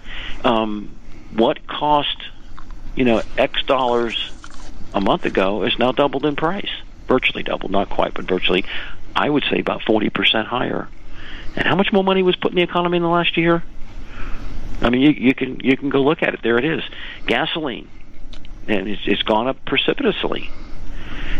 Um, 0.44 0.92
what 1.34 1.66
cost, 1.66 2.18
you 2.96 3.06
know, 3.06 3.22
X 3.38 3.64
dollars 3.64 4.32
a 4.94 5.02
month 5.02 5.26
ago 5.26 5.64
is 5.64 5.78
now 5.80 5.92
doubled 5.92 6.26
in 6.26 6.36
price, 6.36 6.70
virtually 7.08 7.44
doubled, 7.44 7.72
not 7.72 7.90
quite, 7.90 8.14
but 8.14 8.26
virtually. 8.26 8.66
I 9.16 9.30
would 9.30 9.44
say 9.50 9.60
about 9.60 9.84
forty 9.84 10.10
percent 10.10 10.48
higher. 10.48 10.88
And 11.56 11.68
how 11.68 11.76
much 11.76 11.94
more 11.94 12.04
money 12.04 12.24
was 12.24 12.36
put 12.36 12.52
in 12.52 12.56
the 12.56 12.64
economy 12.64 12.98
in 12.98 13.04
the 13.04 13.10
last 13.10 13.38
year? 13.38 13.64
I 14.82 14.90
mean, 14.90 15.02
you, 15.02 15.12
you 15.12 15.36
can 15.36 15.60
you 15.60 15.78
can 15.78 15.90
go 15.90 16.02
look 16.02 16.24
at 16.24 16.34
it. 16.34 16.42
There 16.42 16.58
it 16.58 16.66
is, 16.66 16.84
gasoline, 17.28 17.88
and 18.68 18.88
it's, 18.88 19.02
it's 19.06 19.22
gone 19.22 19.48
up 19.48 19.64
precipitously, 19.66 20.50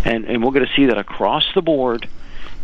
and 0.06 0.26
and 0.26 0.44
we're 0.44 0.52
going 0.52 0.66
to 0.66 0.74
see 0.76 0.86
that 0.86 0.98
across 0.98 1.52
the 1.54 1.62
board, 1.62 2.08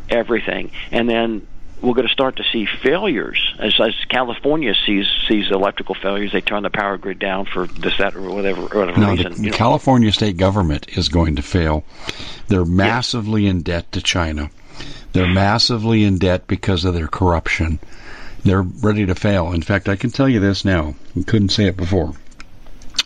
everything. 0.10 0.72
And 0.92 1.10
then 1.10 1.48
we're 1.82 1.94
going 1.94 2.08
to 2.08 2.14
start 2.14 2.38
to 2.38 2.44
see 2.52 2.66
failures 2.66 3.56
as, 3.60 3.80
as 3.80 3.94
California 4.10 4.74
sees 4.86 5.08
sees 5.28 5.50
electrical 5.50 5.96
failures. 5.96 6.32
They 6.32 6.42
turn 6.42 6.64
the 6.64 6.70
power 6.70 6.98
grid 6.98 7.20
down 7.20 7.46
for 7.46 7.68
this, 7.68 7.98
that, 7.98 8.16
or 8.16 8.30
whatever, 8.30 8.62
whatever 8.64 9.00
no, 9.00 9.12
reason. 9.12 9.34
The, 9.34 9.50
the 9.50 9.52
California 9.52 10.12
state 10.12 10.38
government 10.38 10.98
is 10.98 11.10
going 11.10 11.38
to 11.38 11.42
fail. 11.42 11.84
They're 12.48 12.66
massively 12.66 13.48
in 13.48 13.62
debt 13.62 13.92
to 13.94 14.02
China. 14.02 14.50
They're 15.14 15.28
massively 15.28 16.04
in 16.04 16.18
debt 16.18 16.48
because 16.48 16.86
of 16.86 16.94
their 16.94 17.08
corruption. 17.08 17.80
They're 18.44 18.62
ready 18.62 19.06
to 19.06 19.16
fail. 19.16 19.52
In 19.52 19.62
fact, 19.62 19.90
I 19.90 19.96
can 19.96 20.12
tell 20.12 20.30
you 20.30 20.40
this 20.40 20.64
now. 20.64 20.96
I 21.18 21.24
couldn't 21.24 21.50
say 21.50 21.66
it 21.66 21.78
before. 21.78 22.14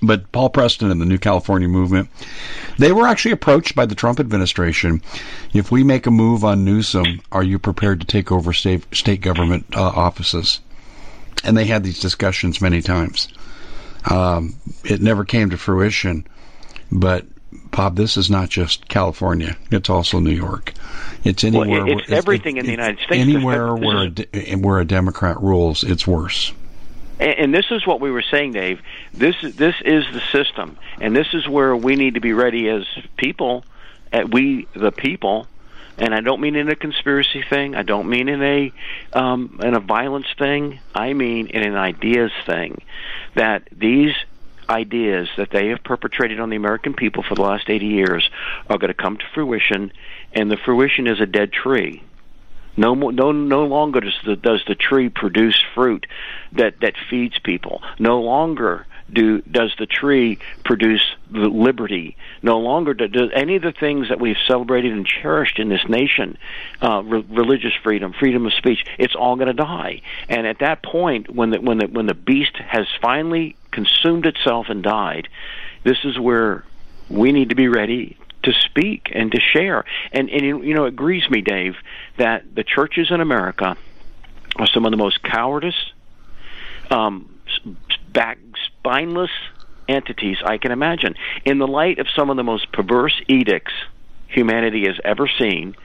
But 0.02 0.32
Paul 0.32 0.50
Preston 0.50 0.92
and 0.92 1.00
the 1.00 1.06
New 1.06 1.18
California 1.18 1.68
Movement, 1.68 2.10
they 2.78 2.92
were 2.92 3.08
actually 3.08 3.32
approached 3.32 3.76
by 3.76 3.86
the 3.86 3.96
Trump 3.96 4.20
administration. 4.20 5.02
If 5.54 5.72
we 5.72 5.84
make 5.84 6.08
a 6.08 6.12
move 6.12 6.44
on 6.44 6.66
Newsom, 6.66 7.22
are 7.32 7.44
you 7.44 7.60
prepared 7.60 8.02
to 8.02 8.08
take 8.08 8.32
over 8.32 8.54
state, 8.54 8.84
state 8.94 9.22
government 9.22 9.66
uh, 9.76 9.82
offices? 9.82 10.60
And 11.44 11.56
they 11.56 11.66
had 11.66 11.84
these 11.84 12.00
discussions 12.00 12.62
many 12.62 12.82
times. 12.82 13.28
Um, 14.10 14.56
it 14.84 15.02
never 15.02 15.24
came 15.24 15.52
to 15.52 15.58
fruition, 15.58 16.28
but 16.92 17.26
Bob, 17.72 17.96
this 17.96 18.18
is 18.18 18.30
not 18.30 18.50
just 18.50 18.88
California; 18.88 19.56
it's 19.72 19.90
also 19.90 20.20
New 20.20 20.32
York. 20.32 20.74
It's 21.24 21.44
anywhere. 21.44 21.86
Well, 21.86 22.00
it's 22.00 22.10
where, 22.10 22.18
everything 22.18 22.58
it's, 22.58 22.64
in 22.64 22.66
the 22.66 22.72
United 22.72 23.00
States. 23.00 23.22
Anywhere 23.22 23.76
where 23.76 24.12
a, 24.34 24.56
where 24.56 24.80
a 24.80 24.86
Democrat 24.86 25.42
rules, 25.42 25.84
it's 25.84 26.06
worse. 26.06 26.52
And, 27.20 27.54
this 27.54 27.66
is 27.72 27.86
what 27.86 28.02
we 28.02 28.12
were 28.12 28.24
saying, 28.24 28.54
Dave. 28.54 28.82
This 29.14 29.36
this 29.42 29.76
is 29.86 30.04
the 30.12 30.22
system, 30.32 30.78
and 31.00 31.16
this 31.16 31.28
is 31.34 31.48
where 31.48 31.76
we 31.76 31.96
need 31.96 32.16
to 32.16 32.22
be 32.22 32.34
ready 32.34 32.70
as 32.70 32.86
people. 33.18 33.66
At 34.12 34.32
we 34.32 34.68
the 34.74 34.92
people, 34.92 35.48
and 35.98 36.14
I 36.14 36.22
don't 36.22 36.42
mean 36.42 36.56
in 36.56 36.70
a 36.70 36.76
conspiracy 36.76 37.44
thing. 37.48 37.76
I 37.76 37.84
don't 37.84 38.10
mean 38.10 38.30
in 38.30 38.42
a 38.42 38.74
um, 39.14 39.60
in 39.64 39.76
a 39.76 39.80
violence 39.80 40.28
thing. 40.38 40.80
I 40.94 41.14
mean 41.14 41.48
in 41.48 41.64
an 41.64 41.76
ideas 41.76 42.32
thing. 42.46 42.82
That 43.36 43.68
these 43.72 44.16
ideas 44.70 45.30
that 45.38 45.52
they 45.52 45.68
have 45.70 45.84
perpetrated 45.84 46.40
on 46.40 46.50
the 46.50 46.56
American 46.56 46.94
people 46.94 47.24
for 47.24 47.36
the 47.36 47.42
last 47.42 47.70
80 47.70 47.86
years 47.86 48.30
are 48.70 48.78
going 48.78 48.90
to 48.90 48.94
come 48.94 49.18
to 49.18 49.26
fruition, 49.34 49.92
and 50.32 50.50
the 50.50 50.58
fruition 50.58 51.08
is 51.08 51.20
a 51.20 51.26
dead 51.26 51.52
tree. 51.52 52.02
No, 52.76 52.96
no, 52.96 53.32
no 53.32 53.66
longer 53.66 54.00
does 54.02 54.18
the, 54.26 54.36
does 54.36 54.64
the 54.68 54.76
tree 54.76 55.10
produce 55.10 55.62
fruit 55.76 56.08
that, 56.54 56.80
that 56.82 56.96
feeds 57.10 57.38
people. 57.40 57.84
No 58.00 58.22
longer 58.22 58.88
do 59.12 59.42
does 59.42 59.74
the 59.78 59.86
tree 59.86 60.40
produce 60.64 61.16
the 61.30 61.48
liberty. 61.48 62.18
No 62.42 62.60
longer 62.60 62.94
do, 62.94 63.08
do 63.08 63.30
any 63.32 63.56
of 63.56 63.62
the 63.62 63.72
things 63.72 64.10
that 64.10 64.20
we've 64.20 64.38
celebrated 64.48 64.92
and 64.92 65.06
cherished 65.06 65.60
in 65.60 65.70
this 65.70 65.88
nation, 65.88 66.38
uh, 66.82 67.04
re- 67.04 67.26
religious 67.30 67.74
freedom, 67.84 68.14
freedom 68.14 68.46
of 68.46 68.54
speech. 68.54 68.86
It's 68.98 69.16
all 69.16 69.36
going 69.36 69.48
to 69.48 69.54
die. 69.54 70.02
And 70.30 70.48
at 70.48 70.60
that 70.60 70.82
point, 70.82 71.30
when 71.30 71.52
the 71.52 71.62
when 71.62 71.78
the 71.78 71.88
when 71.88 72.08
the 72.08 72.14
beast 72.16 72.58
has 72.58 72.88
finally 73.02 73.56
consumed 73.72 74.26
itself 74.26 74.68
and 74.70 74.82
died, 74.82 75.28
this 75.84 75.98
is 76.04 76.18
where 76.18 76.64
we 77.10 77.32
need 77.32 77.50
to 77.50 77.56
be 77.56 77.68
ready 77.68 78.18
to 78.44 78.54
speak 78.54 79.10
and 79.14 79.32
to 79.32 79.40
share. 79.40 79.86
And 80.12 80.30
and 80.30 80.66
you 80.66 80.74
know, 80.74 80.86
it 80.86 80.96
grieves 80.96 81.30
me, 81.30 81.42
Dave, 81.42 81.76
that 82.18 82.56
the 82.56 82.64
churches 82.64 83.12
in 83.12 83.22
America 83.22 83.76
are 84.56 84.68
some 84.68 84.86
of 84.86 84.92
the 84.92 84.98
most 84.98 85.24
cowardice, 85.24 85.92
um, 86.92 87.40
back 88.12 88.38
spineless 88.68 89.32
entities 89.88 90.38
I 90.46 90.58
can 90.58 90.72
imagine. 90.72 91.16
In 91.46 91.58
the 91.58 91.68
light 91.68 92.00
of 92.00 92.08
some 92.16 92.30
of 92.30 92.38
the 92.38 92.44
most 92.44 92.72
perverse 92.72 93.20
edicts 93.28 93.74
humanity 94.28 94.86
has 94.88 95.00
ever 95.04 95.30
seen, 95.40 95.76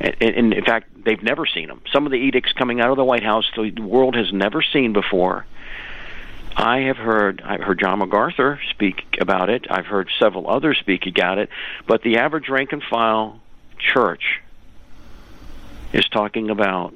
and 0.00 0.52
in 0.52 0.64
fact, 0.64 1.04
they've 1.04 1.22
never 1.22 1.46
seen 1.46 1.68
them. 1.68 1.82
Some 1.92 2.06
of 2.06 2.12
the 2.12 2.18
edicts 2.18 2.52
coming 2.52 2.80
out 2.80 2.90
of 2.90 2.96
the 2.96 3.04
White 3.04 3.22
House 3.22 3.44
the 3.54 3.70
world 3.80 4.16
has 4.16 4.32
never 4.32 4.62
seen 4.62 4.92
before. 4.92 5.46
I 6.56 6.80
have 6.80 6.96
heard 6.96 7.42
I've 7.44 7.60
heard 7.60 7.80
John 7.80 7.98
MacArthur 7.98 8.60
speak 8.70 9.18
about 9.20 9.50
it. 9.50 9.66
I've 9.70 9.86
heard 9.86 10.10
several 10.18 10.48
others 10.48 10.78
speak 10.78 11.06
about 11.06 11.38
it, 11.38 11.48
but 11.86 12.02
the 12.02 12.18
average 12.18 12.48
rank 12.48 12.72
and 12.72 12.82
file 12.82 13.40
church 13.78 14.40
is 15.92 16.08
talking 16.08 16.50
about 16.50 16.94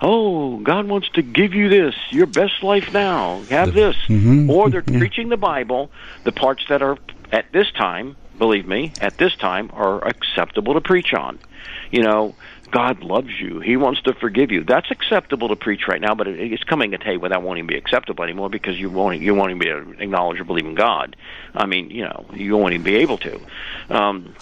oh, 0.00 0.58
God 0.58 0.88
wants 0.88 1.08
to 1.10 1.22
give 1.22 1.54
you 1.54 1.68
this, 1.68 1.94
your 2.10 2.26
best 2.26 2.62
life 2.62 2.92
now, 2.92 3.42
have 3.50 3.74
this. 3.74 3.96
Mm-hmm. 4.08 4.50
Or 4.50 4.70
they're 4.70 4.82
preaching 4.98 5.28
the 5.28 5.36
Bible, 5.36 5.90
the 6.24 6.32
parts 6.32 6.64
that 6.68 6.82
are, 6.82 6.96
at 7.32 7.52
this 7.52 7.70
time, 7.72 8.16
believe 8.38 8.66
me, 8.66 8.92
at 9.00 9.18
this 9.18 9.36
time, 9.36 9.70
are 9.72 10.06
acceptable 10.06 10.74
to 10.74 10.80
preach 10.80 11.12
on. 11.12 11.38
You 11.90 12.02
know, 12.02 12.34
God 12.70 13.02
loves 13.02 13.40
you. 13.40 13.60
He 13.60 13.76
wants 13.76 14.00
to 14.02 14.14
forgive 14.14 14.50
you. 14.50 14.64
That's 14.64 14.90
acceptable 14.90 15.48
to 15.48 15.56
preach 15.56 15.82
right 15.88 16.00
now, 16.00 16.14
but 16.14 16.28
it's 16.28 16.62
coming 16.64 16.94
a 16.94 16.98
day 16.98 17.16
where 17.16 17.30
that 17.30 17.42
won't 17.42 17.58
even 17.58 17.66
be 17.66 17.76
acceptable 17.76 18.22
anymore 18.22 18.48
because 18.48 18.78
you 18.78 18.90
won't 18.90 19.20
you 19.20 19.34
won't 19.34 19.50
even 19.50 19.58
be 19.58 20.02
acknowledge 20.02 20.40
or 20.40 20.44
believe 20.44 20.66
in 20.66 20.74
God. 20.74 21.16
I 21.54 21.66
mean, 21.66 21.90
you 21.90 22.02
know, 22.02 22.26
you 22.32 22.56
won't 22.56 22.72
even 22.74 22.84
be 22.84 22.96
able 22.96 23.18
to. 23.18 23.40
Um, 23.88 24.34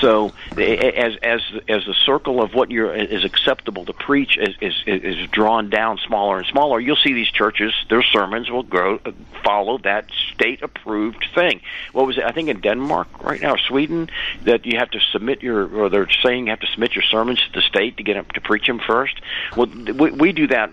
so 0.00 0.32
as 0.56 1.16
as 1.22 1.40
as 1.68 1.84
the 1.86 1.94
circle 2.04 2.42
of 2.42 2.54
what 2.54 2.70
you're 2.70 2.94
is 2.94 3.24
acceptable 3.24 3.84
to 3.84 3.92
preach 3.92 4.36
is, 4.36 4.54
is 4.60 4.74
is 4.86 5.28
drawn 5.30 5.70
down 5.70 5.98
smaller 5.98 6.38
and 6.38 6.46
smaller, 6.46 6.80
you'll 6.80 6.96
see 6.96 7.12
these 7.12 7.30
churches 7.30 7.72
their 7.88 8.02
sermons 8.02 8.50
will 8.50 8.62
grow 8.62 9.00
uh, 9.04 9.12
follow 9.44 9.78
that 9.78 10.06
state 10.34 10.62
approved 10.62 11.24
thing. 11.34 11.60
What 11.92 12.06
was 12.06 12.18
it? 12.18 12.24
I 12.24 12.32
think 12.32 12.48
in 12.48 12.60
Denmark 12.60 13.22
right 13.22 13.40
now, 13.40 13.56
Sweden, 13.56 14.10
that 14.44 14.66
you 14.66 14.78
have 14.78 14.90
to 14.90 15.00
submit 15.00 15.42
your 15.42 15.66
or 15.74 15.88
they're 15.88 16.10
saying 16.22 16.46
you 16.46 16.50
have 16.50 16.60
to 16.60 16.66
submit 16.66 16.94
your 16.94 17.04
sermons 17.04 17.40
to 17.40 17.52
the 17.52 17.62
state 17.62 17.96
to 17.96 18.02
get 18.02 18.14
them 18.14 18.26
to 18.34 18.40
preach 18.40 18.66
them 18.66 18.80
first. 18.80 19.20
Well, 19.56 19.66
we, 19.66 20.10
we 20.10 20.32
do 20.32 20.46
that 20.48 20.70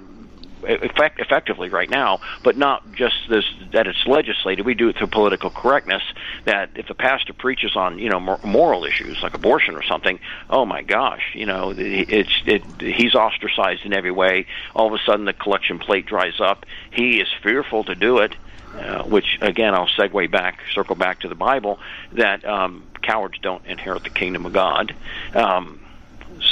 effect, 0.64 1.20
effectively 1.20 1.70
right 1.70 1.90
now, 1.90 2.20
but 2.44 2.58
not 2.58 2.92
just 2.94 3.16
this 3.30 3.46
that 3.72 3.88
it's 3.88 4.06
legislated. 4.06 4.66
We 4.66 4.74
do 4.74 4.90
it 4.90 4.98
through 4.98 5.08
political 5.08 5.50
correctness. 5.50 6.04
That 6.46 6.72
if 6.76 6.88
the 6.88 6.96
pastor 6.96 7.34
preaches 7.34 7.76
on 7.76 8.00
you 8.00 8.10
know 8.10 8.20
moral 8.20 8.86
issues 8.86 9.20
like 9.22 9.34
abortion 9.34 9.76
or 9.76 9.84
something, 9.84 10.20
oh 10.50 10.66
my 10.66 10.82
gosh, 10.82 11.32
you 11.34 11.46
know 11.46 11.74
it's 11.76 12.34
it, 12.46 12.64
he's 12.80 13.16
ostracized 13.16 13.86
in 13.86 13.94
every 13.94 14.12
way. 14.12 14.46
All 14.76 14.88
of 14.88 14.94
a 14.94 15.04
sudden, 15.06 15.26
the 15.26 15.34
collection 15.34 15.80
plate 15.80 16.06
dries 16.06 16.40
up. 16.40 16.66
He 16.92 17.20
is 17.20 17.28
fearful 17.44 17.84
to 17.86 17.96
do 17.96 18.20
it. 18.20 18.36
Uh, 18.70 19.02
which 19.04 19.40
again 19.42 19.74
I'll 19.74 19.88
segue 19.88 20.30
back, 20.30 20.60
circle 20.76 20.96
back 20.96 21.22
to 21.22 21.28
the 21.28 21.34
Bible 21.34 21.80
that 22.12 22.46
um, 22.46 22.84
cowards 23.02 23.40
don't 23.42 23.66
inherit 23.66 24.04
the 24.04 24.12
kingdom 24.12 24.46
of 24.46 24.54
God. 24.54 24.96
Um, 25.34 25.80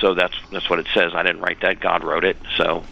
so 0.01 0.15
that's 0.15 0.35
that's 0.51 0.69
what 0.69 0.79
it 0.79 0.87
says. 0.93 1.13
I 1.13 1.23
didn't 1.23 1.41
write 1.41 1.61
that; 1.61 1.79
God 1.79 2.03
wrote 2.03 2.25
it. 2.25 2.37
So 2.57 2.83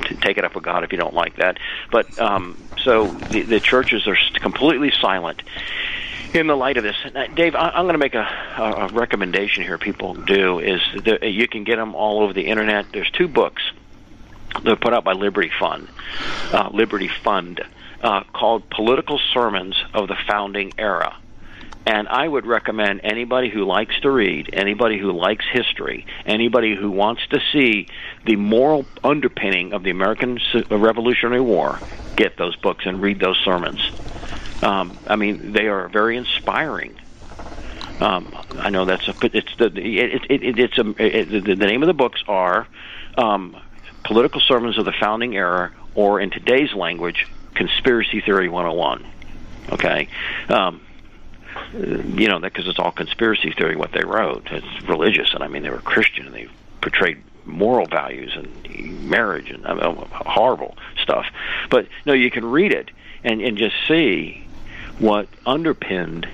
take 0.00 0.38
it 0.38 0.44
up 0.44 0.54
with 0.54 0.64
God 0.64 0.84
if 0.84 0.92
you 0.92 0.98
don't 0.98 1.14
like 1.14 1.36
that. 1.36 1.58
But 1.90 2.18
um, 2.18 2.56
so 2.82 3.06
the, 3.06 3.42
the 3.42 3.60
churches 3.60 4.06
are 4.06 4.16
completely 4.40 4.92
silent 5.00 5.42
in 6.34 6.46
the 6.46 6.56
light 6.56 6.76
of 6.76 6.82
this. 6.82 6.96
Now, 7.12 7.26
Dave, 7.26 7.54
I, 7.54 7.70
I'm 7.70 7.84
going 7.84 7.94
to 7.94 7.98
make 7.98 8.14
a, 8.14 8.20
a 8.20 8.88
recommendation 8.92 9.64
here. 9.64 9.78
People 9.78 10.14
do 10.14 10.58
is 10.58 10.80
that 11.04 11.22
you 11.22 11.48
can 11.48 11.64
get 11.64 11.76
them 11.76 11.94
all 11.94 12.22
over 12.22 12.32
the 12.32 12.46
internet. 12.46 12.86
There's 12.92 13.10
two 13.10 13.28
books 13.28 13.62
that 14.54 14.68
are 14.68 14.76
put 14.76 14.92
out 14.92 15.04
by 15.04 15.12
Liberty 15.12 15.50
Fund, 15.58 15.88
uh, 16.52 16.70
Liberty 16.72 17.08
Fund, 17.08 17.60
uh, 18.02 18.24
called 18.32 18.68
"Political 18.70 19.20
Sermons 19.32 19.76
of 19.94 20.08
the 20.08 20.16
Founding 20.26 20.72
Era." 20.78 21.16
And 21.86 22.08
I 22.08 22.28
would 22.28 22.46
recommend 22.46 23.00
anybody 23.04 23.48
who 23.48 23.64
likes 23.64 23.98
to 24.00 24.10
read, 24.10 24.50
anybody 24.52 24.98
who 24.98 25.12
likes 25.12 25.44
history, 25.50 26.06
anybody 26.26 26.76
who 26.76 26.90
wants 26.90 27.26
to 27.28 27.40
see 27.52 27.88
the 28.26 28.36
moral 28.36 28.86
underpinning 29.02 29.72
of 29.72 29.82
the 29.82 29.90
American 29.90 30.38
Revolutionary 30.70 31.40
War, 31.40 31.80
get 32.16 32.36
those 32.36 32.54
books 32.56 32.84
and 32.86 33.00
read 33.00 33.18
those 33.18 33.38
sermons. 33.44 33.80
Um, 34.62 34.98
I 35.06 35.16
mean, 35.16 35.52
they 35.52 35.68
are 35.68 35.88
very 35.88 36.16
inspiring. 36.16 36.98
Um, 37.98 38.34
I 38.52 38.70
know 38.70 38.84
that's 38.84 39.08
a 39.08 39.14
it's 39.22 39.54
the 39.56 39.66
it, 39.66 40.24
it, 40.30 40.42
it, 40.42 40.58
it's 40.58 40.78
a 40.78 40.94
it, 40.98 41.44
the 41.44 41.66
name 41.66 41.82
of 41.82 41.86
the 41.86 41.94
books 41.94 42.22
are 42.28 42.66
um, 43.16 43.56
political 44.04 44.40
sermons 44.40 44.78
of 44.78 44.84
the 44.84 44.94
founding 44.98 45.34
era, 45.34 45.72
or 45.94 46.20
in 46.20 46.30
today's 46.30 46.72
language, 46.74 47.26
conspiracy 47.54 48.20
theory 48.20 48.48
101. 48.48 49.06
Okay. 49.72 50.08
Um, 50.48 50.80
you 51.72 52.28
know, 52.28 52.38
because 52.38 52.66
it's 52.66 52.78
all 52.78 52.92
conspiracy 52.92 53.52
theory 53.52 53.76
what 53.76 53.92
they 53.92 54.04
wrote. 54.04 54.48
It's 54.50 54.88
religious, 54.88 55.32
and 55.34 55.42
I 55.42 55.48
mean 55.48 55.62
they 55.62 55.70
were 55.70 55.80
Christian, 55.80 56.26
and 56.26 56.34
they 56.34 56.48
portrayed 56.80 57.22
moral 57.44 57.86
values 57.86 58.32
and 58.36 59.08
marriage 59.08 59.50
and 59.50 59.66
I 59.66 59.74
mean, 59.74 60.06
horrible 60.10 60.76
stuff. 61.02 61.26
But 61.70 61.88
no, 62.06 62.12
you 62.12 62.30
can 62.30 62.44
read 62.44 62.72
it 62.72 62.90
and 63.24 63.40
and 63.40 63.56
just 63.56 63.74
see 63.88 64.46
what 64.98 65.28
underpinned 65.46 66.28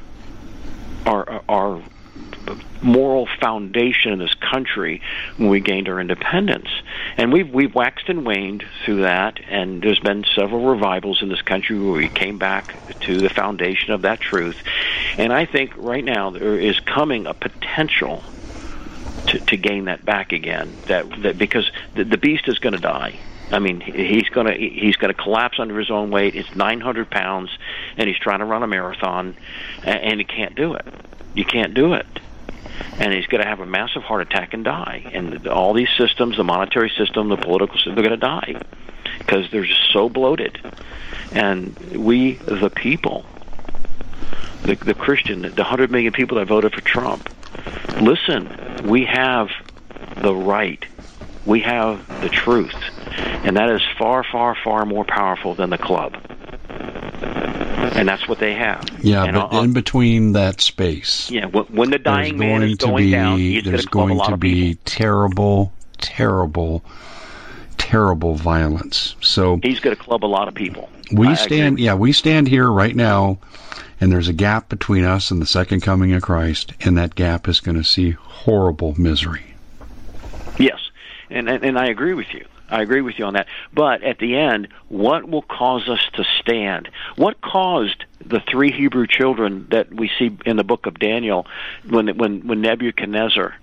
our 1.07 1.43
our 1.49 1.83
moral 2.83 3.27
foundation 3.41 4.13
in 4.13 4.19
this 4.19 4.35
country 4.35 5.03
when 5.37 5.49
we 5.49 5.61
gained 5.61 5.89
our 5.89 6.01
independence. 6.01 6.69
And 7.17 7.33
we've 7.33 7.53
we've 7.53 7.75
waxed 7.75 8.09
and 8.09 8.25
waned 8.25 8.65
through 8.85 9.03
that, 9.03 9.41
and 9.49 9.83
there's 9.83 10.01
been 10.01 10.25
several 10.35 10.67
revivals 10.67 11.23
in 11.23 11.29
this 11.29 11.43
country 11.43 11.79
where 11.79 11.93
we 11.93 12.09
came 12.09 12.39
back 12.39 12.75
to 13.01 13.19
the 13.19 13.29
foundation 13.29 13.93
of 13.93 14.03
that 14.03 14.21
truth. 14.21 14.57
And 15.19 15.33
I 15.33 15.47
think 15.47 15.73
right 15.77 16.05
now 16.05 16.31
there 16.31 16.59
is 16.59 16.79
coming 16.81 17.27
a 17.27 17.35
potential 17.35 18.23
to, 19.29 19.41
to 19.41 19.57
gain 19.57 19.87
that 19.87 20.05
back 20.05 20.33
again. 20.33 20.73
That 20.87 21.23
that 21.23 21.39
because 21.39 21.71
the, 21.95 22.05
the 22.05 22.19
beast 22.19 22.49
is 22.49 22.59
going 22.59 22.75
to 22.75 22.81
die. 22.81 23.19
I 23.51 23.61
mean, 23.61 23.81
he's 23.81 24.29
going 24.29 24.47
to 24.49 24.55
he's 24.55 24.97
going 24.97 25.15
to 25.15 25.21
collapse 25.21 25.61
under 25.61 25.79
his 25.79 25.91
own 25.91 26.11
weight. 26.11 26.35
It's 26.35 26.55
900 26.55 27.11
pounds, 27.11 27.51
and 27.97 28.09
he's 28.09 28.19
trying 28.19 28.41
to 28.41 28.45
run 28.45 28.63
a 28.63 28.67
marathon, 28.67 29.37
and 29.85 30.19
he 30.19 30.25
can't 30.25 30.55
do 30.57 30.75
it. 30.75 30.85
You 31.35 31.45
can't 31.45 31.75
do 31.75 31.95
it 31.95 32.07
and 32.99 33.13
he's 33.13 33.27
going 33.27 33.43
to 33.43 33.49
have 33.49 33.61
a 33.61 33.67
massive 33.67 34.03
heart 34.03 34.23
attack 34.23 34.55
and 34.55 34.65
die. 34.65 35.11
And 35.13 35.47
all 35.49 35.73
these 35.75 35.89
systems, 35.97 36.37
the 36.37 36.45
monetary 36.45 36.91
system, 36.97 37.29
the 37.29 37.37
political 37.37 37.77
system, 37.77 37.95
they're 37.95 38.05
going 38.05 38.19
to 38.19 38.27
die 38.27 38.63
because 39.19 39.51
they're 39.51 39.65
just 39.65 39.93
so 39.93 40.09
bloated. 40.09 40.59
And 41.33 41.77
we, 41.91 42.35
the 42.35 42.71
people, 42.71 43.25
the, 44.63 44.77
the 44.77 44.95
Christian, 44.95 45.43
the 45.43 45.49
100 45.49 45.91
million 45.91 46.13
people 46.13 46.39
that 46.39 46.47
voted 46.47 46.73
for 46.73 46.81
Trump, 46.81 47.29
listen, 48.01 48.85
we 48.85 49.05
have 49.05 49.51
the 50.17 50.35
right. 50.35 50.85
We 51.45 51.61
have 51.61 52.23
the 52.23 52.29
truth. 52.29 52.75
And 53.45 53.57
that 53.57 53.71
is 53.71 53.83
far, 53.99 54.25
far, 54.25 54.57
far 54.63 54.85
more 54.85 55.05
powerful 55.05 55.55
than 55.55 55.71
the 55.71 55.79
club 55.79 56.17
and 57.77 58.09
that's 58.09 58.27
what 58.29 58.39
they 58.39 58.55
have. 58.55 58.85
Yeah, 59.03 59.25
and 59.25 59.35
but 59.35 59.53
in 59.53 59.73
between 59.73 60.33
that 60.33 60.61
space, 60.61 61.31
yeah, 61.31 61.47
when 61.47 61.91
the 61.91 61.99
dying 61.99 62.39
man 62.39 62.63
is 62.63 62.77
going 62.77 63.05
be, 63.05 63.11
down, 63.11 63.39
there's 63.65 63.87
going 63.87 64.19
to 64.19 64.37
be 64.37 64.75
terrible, 64.85 65.73
terrible, 65.99 66.85
terrible 67.77 68.35
violence. 68.35 69.15
So 69.21 69.61
he's 69.63 69.81
going 69.81 69.97
to 69.97 70.03
club 70.03 70.25
a 70.25 70.27
lot 70.27 70.49
of 70.49 70.55
people. 70.55 70.89
We 71.13 71.29
I 71.29 71.35
stand, 71.35 71.79
yeah, 71.79 71.95
we 71.95 72.13
stand 72.13 72.49
here 72.49 72.69
right 72.69 72.95
now, 72.95 73.39
and 74.01 74.11
there's 74.11 74.29
a 74.29 74.33
gap 74.33 74.69
between 74.69 75.05
us 75.05 75.31
and 75.31 75.41
the 75.41 75.47
second 75.47 75.81
coming 75.83 76.13
of 76.13 76.23
Christ, 76.23 76.73
and 76.81 76.99
that 76.99 77.15
gap 77.15 77.49
is 77.49 77.61
going 77.61 77.77
to 77.77 77.85
see 77.85 78.11
horrible 78.11 78.95
misery. 78.99 79.55
Yes, 80.59 80.81
and, 81.31 81.49
and 81.49 81.65
and 81.65 81.79
I 81.79 81.87
agree 81.87 82.15
with 82.15 82.33
you. 82.33 82.47
I 82.69 82.83
agree 82.83 83.01
with 83.01 83.19
you 83.19 83.25
on 83.25 83.35
that. 83.35 83.47
But 83.73 84.03
at 84.03 84.19
the 84.19 84.37
end, 84.37 84.69
what 84.89 85.29
will 85.29 85.43
cause 85.43 85.89
us 85.89 86.01
to 86.15 86.25
stand? 86.41 86.89
What 87.17 87.41
caused 87.41 88.05
the 88.25 88.41
three 88.41 88.73
Hebrew 88.73 89.07
children 89.07 89.69
that 89.71 89.93
we 89.93 90.11
see 90.19 90.37
in 90.45 90.57
the 90.57 90.65
book 90.65 90.87
of 90.87 90.99
Daniel 90.99 91.47
when 91.89 92.17
when 92.17 92.47
when 92.47 92.61
Nebuchadnezzar 92.61 93.55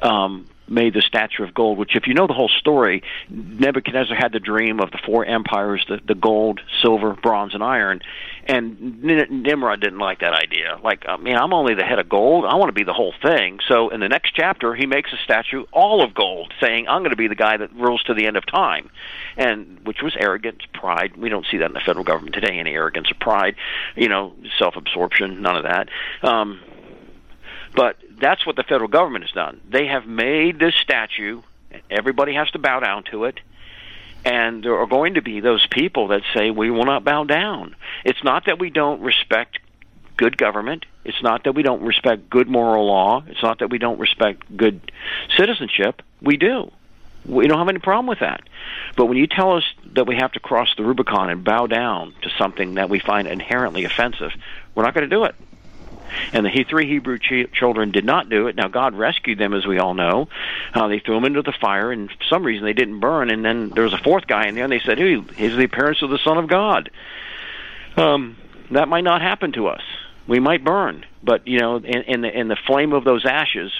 um, 0.00 0.46
made 0.68 0.94
the 0.94 1.02
statue 1.02 1.44
of 1.44 1.54
gold, 1.54 1.78
which, 1.78 1.94
if 1.96 2.06
you 2.06 2.14
know 2.14 2.26
the 2.26 2.32
whole 2.32 2.48
story, 2.48 3.02
Nebuchadnezzar 3.28 4.16
had 4.16 4.32
the 4.32 4.40
dream 4.40 4.80
of 4.80 4.90
the 4.90 4.98
four 5.04 5.24
empires 5.24 5.84
the, 5.88 6.00
the 6.04 6.14
gold, 6.14 6.60
silver, 6.80 7.14
bronze, 7.14 7.54
and 7.54 7.62
iron. 7.62 8.00
And 8.44 9.02
Nimrod 9.02 9.80
didn't 9.80 10.00
like 10.00 10.20
that 10.20 10.32
idea. 10.32 10.76
Like, 10.82 11.04
I 11.06 11.16
mean, 11.16 11.36
I'm 11.36 11.52
only 11.52 11.74
the 11.74 11.84
head 11.84 12.00
of 12.00 12.08
gold. 12.08 12.44
I 12.44 12.56
want 12.56 12.70
to 12.70 12.72
be 12.72 12.82
the 12.82 12.92
whole 12.92 13.14
thing. 13.22 13.60
So 13.68 13.90
in 13.90 14.00
the 14.00 14.08
next 14.08 14.34
chapter, 14.34 14.74
he 14.74 14.84
makes 14.84 15.12
a 15.12 15.16
statue 15.16 15.64
all 15.72 16.02
of 16.02 16.12
gold, 16.12 16.52
saying, 16.60 16.88
I'm 16.88 17.02
going 17.02 17.10
to 17.10 17.16
be 17.16 17.28
the 17.28 17.36
guy 17.36 17.56
that 17.56 17.72
rules 17.72 18.02
to 18.04 18.14
the 18.14 18.26
end 18.26 18.36
of 18.36 18.44
time. 18.44 18.90
And 19.36 19.86
which 19.86 20.02
was 20.02 20.16
arrogance, 20.18 20.62
pride. 20.74 21.16
We 21.16 21.28
don't 21.28 21.46
see 21.50 21.58
that 21.58 21.66
in 21.66 21.72
the 21.72 21.80
federal 21.80 22.04
government 22.04 22.34
today, 22.34 22.58
any 22.58 22.72
arrogance 22.72 23.10
or 23.12 23.14
pride, 23.20 23.54
you 23.94 24.08
know, 24.08 24.32
self 24.58 24.74
absorption, 24.74 25.40
none 25.40 25.56
of 25.56 25.62
that. 25.62 25.88
Um, 26.22 26.60
but 27.76 27.96
that's 28.20 28.44
what 28.44 28.56
the 28.56 28.64
federal 28.64 28.88
government 28.88 29.24
has 29.24 29.32
done. 29.32 29.60
They 29.68 29.86
have 29.86 30.06
made 30.06 30.58
this 30.58 30.74
statue, 30.74 31.42
everybody 31.90 32.34
has 32.34 32.50
to 32.50 32.58
bow 32.58 32.80
down 32.80 33.04
to 33.04 33.24
it, 33.24 33.40
and 34.24 34.62
there 34.62 34.78
are 34.78 34.86
going 34.86 35.14
to 35.14 35.22
be 35.22 35.40
those 35.40 35.66
people 35.66 36.08
that 36.08 36.22
say 36.34 36.50
we 36.50 36.70
will 36.70 36.84
not 36.84 37.04
bow 37.04 37.24
down. 37.24 37.74
It's 38.04 38.22
not 38.22 38.46
that 38.46 38.58
we 38.58 38.70
don't 38.70 39.00
respect 39.00 39.58
good 40.16 40.36
government. 40.36 40.86
It's 41.04 41.22
not 41.22 41.44
that 41.44 41.54
we 41.54 41.62
don't 41.62 41.82
respect 41.82 42.30
good 42.30 42.48
moral 42.48 42.86
law. 42.86 43.24
It's 43.26 43.42
not 43.42 43.58
that 43.58 43.70
we 43.70 43.78
don't 43.78 43.98
respect 43.98 44.56
good 44.56 44.92
citizenship. 45.36 46.02
We 46.20 46.36
do. 46.36 46.70
We 47.26 47.46
don't 47.46 47.58
have 47.58 47.68
any 47.68 47.78
problem 47.78 48.06
with 48.06 48.20
that. 48.20 48.42
But 48.96 49.06
when 49.06 49.16
you 49.16 49.26
tell 49.26 49.56
us 49.56 49.64
that 49.94 50.06
we 50.06 50.16
have 50.16 50.32
to 50.32 50.40
cross 50.40 50.68
the 50.76 50.84
Rubicon 50.84 51.30
and 51.30 51.44
bow 51.44 51.66
down 51.66 52.14
to 52.22 52.30
something 52.38 52.74
that 52.74 52.88
we 52.88 52.98
find 52.98 53.28
inherently 53.28 53.84
offensive, 53.84 54.32
we're 54.74 54.84
not 54.84 54.94
going 54.94 55.08
to 55.08 55.14
do 55.14 55.24
it. 55.24 55.34
And 56.32 56.46
the 56.46 56.64
three 56.68 56.88
Hebrew 56.88 57.18
ch- 57.18 57.52
children 57.52 57.90
did 57.90 58.04
not 58.04 58.28
do 58.28 58.46
it. 58.46 58.56
Now, 58.56 58.68
God 58.68 58.94
rescued 58.94 59.38
them, 59.38 59.54
as 59.54 59.66
we 59.66 59.78
all 59.78 59.94
know. 59.94 60.28
Uh, 60.74 60.88
they 60.88 60.98
threw 60.98 61.14
them 61.14 61.24
into 61.24 61.42
the 61.42 61.54
fire, 61.60 61.92
and 61.92 62.10
for 62.10 62.24
some 62.28 62.44
reason 62.44 62.64
they 62.64 62.72
didn't 62.72 63.00
burn. 63.00 63.30
And 63.30 63.44
then 63.44 63.70
there 63.74 63.84
was 63.84 63.92
a 63.92 64.02
fourth 64.02 64.26
guy 64.26 64.48
in 64.48 64.54
there, 64.54 64.64
and 64.64 64.72
they 64.72 64.80
said, 64.84 64.98
hey, 64.98 65.16
he's 65.36 65.56
the 65.56 65.64
appearance 65.64 66.02
of 66.02 66.10
the 66.10 66.18
Son 66.18 66.38
of 66.38 66.48
God. 66.48 66.90
Um, 67.96 68.36
that 68.70 68.88
might 68.88 69.04
not 69.04 69.20
happen 69.20 69.52
to 69.52 69.68
us. 69.68 69.82
We 70.26 70.40
might 70.40 70.64
burn, 70.64 71.04
but 71.22 71.46
you 71.46 71.58
know, 71.58 71.76
in, 71.76 72.02
in 72.02 72.20
the 72.22 72.38
in 72.40 72.48
the 72.48 72.56
flame 72.66 72.92
of 72.92 73.04
those 73.04 73.26
ashes, 73.26 73.72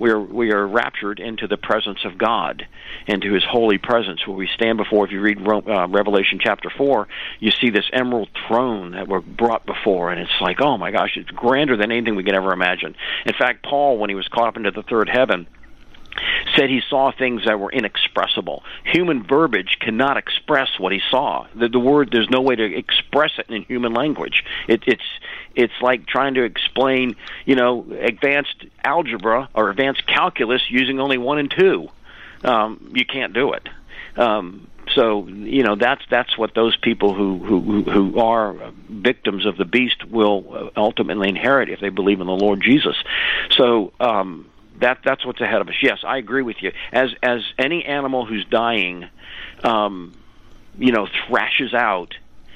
we 0.00 0.10
are 0.10 0.20
we 0.20 0.50
are 0.50 0.66
raptured 0.66 1.20
into 1.20 1.46
the 1.46 1.56
presence 1.56 2.00
of 2.04 2.18
God, 2.18 2.66
into 3.06 3.32
His 3.32 3.44
holy 3.44 3.78
presence, 3.78 4.26
where 4.26 4.36
we 4.36 4.48
stand 4.54 4.78
before. 4.78 5.04
If 5.04 5.12
you 5.12 5.20
read 5.20 5.38
uh, 5.46 5.86
Revelation 5.88 6.40
chapter 6.42 6.70
four, 6.76 7.06
you 7.38 7.50
see 7.50 7.70
this 7.70 7.88
emerald 7.92 8.30
throne 8.48 8.92
that 8.92 9.06
we're 9.06 9.20
brought 9.20 9.66
before, 9.66 10.10
and 10.10 10.20
it's 10.20 10.40
like, 10.40 10.60
oh 10.60 10.78
my 10.78 10.90
gosh, 10.90 11.16
it's 11.16 11.30
grander 11.30 11.76
than 11.76 11.92
anything 11.92 12.16
we 12.16 12.24
could 12.24 12.34
ever 12.34 12.52
imagine. 12.52 12.96
In 13.26 13.34
fact, 13.34 13.62
Paul, 13.62 13.98
when 13.98 14.10
he 14.10 14.16
was 14.16 14.26
caught 14.28 14.48
up 14.48 14.56
into 14.56 14.70
the 14.70 14.82
third 14.82 15.08
heaven, 15.08 15.46
said 16.56 16.70
he 16.70 16.82
saw 16.88 17.12
things 17.12 17.44
that 17.44 17.58
were 17.58 17.70
inexpressible. 17.70 18.62
Human 18.84 19.22
verbiage 19.22 19.78
cannot 19.80 20.16
express 20.16 20.68
what 20.78 20.92
he 20.92 21.00
saw. 21.10 21.46
The, 21.54 21.68
the 21.68 21.78
word 21.78 22.10
there's 22.12 22.30
no 22.30 22.40
way 22.40 22.56
to 22.56 22.64
express 22.64 23.32
it 23.38 23.48
in 23.48 23.62
human 23.62 23.94
language. 23.94 24.44
It, 24.68 24.82
it's 24.86 25.02
it's 25.54 25.72
like 25.80 26.06
trying 26.06 26.34
to 26.34 26.42
explain, 26.42 27.16
you 27.44 27.56
know, 27.56 27.86
advanced 28.00 28.64
algebra 28.84 29.48
or 29.54 29.70
advanced 29.70 30.06
calculus 30.06 30.62
using 30.68 31.00
only 31.00 31.18
one 31.18 31.38
and 31.38 31.50
two. 31.50 31.88
Um, 32.44 32.92
you 32.94 33.04
can't 33.04 33.32
do 33.32 33.52
it. 33.52 33.68
Um, 34.16 34.66
so 34.94 35.26
you 35.28 35.62
know 35.62 35.76
that's 35.76 36.02
that's 36.10 36.36
what 36.36 36.54
those 36.54 36.76
people 36.76 37.14
who 37.14 37.38
who 37.38 37.82
who 37.82 38.18
are 38.18 38.72
victims 38.88 39.46
of 39.46 39.56
the 39.56 39.64
beast 39.64 40.04
will 40.04 40.72
ultimately 40.76 41.28
inherit 41.28 41.68
if 41.68 41.80
they 41.80 41.90
believe 41.90 42.20
in 42.20 42.26
the 42.26 42.32
Lord 42.32 42.60
Jesus. 42.62 42.96
So 43.50 43.92
um, 44.00 44.50
that 44.80 44.98
that's 45.04 45.24
what's 45.24 45.40
ahead 45.40 45.60
of 45.60 45.68
us. 45.68 45.74
Yes, 45.82 46.00
I 46.04 46.18
agree 46.18 46.42
with 46.42 46.62
you. 46.62 46.72
As 46.92 47.10
as 47.22 47.42
any 47.58 47.84
animal 47.84 48.26
who's 48.26 48.44
dying, 48.44 49.08
um, 49.62 50.14
you 50.78 50.92
know, 50.92 51.06
thrashes 51.26 51.74
out 51.74 52.14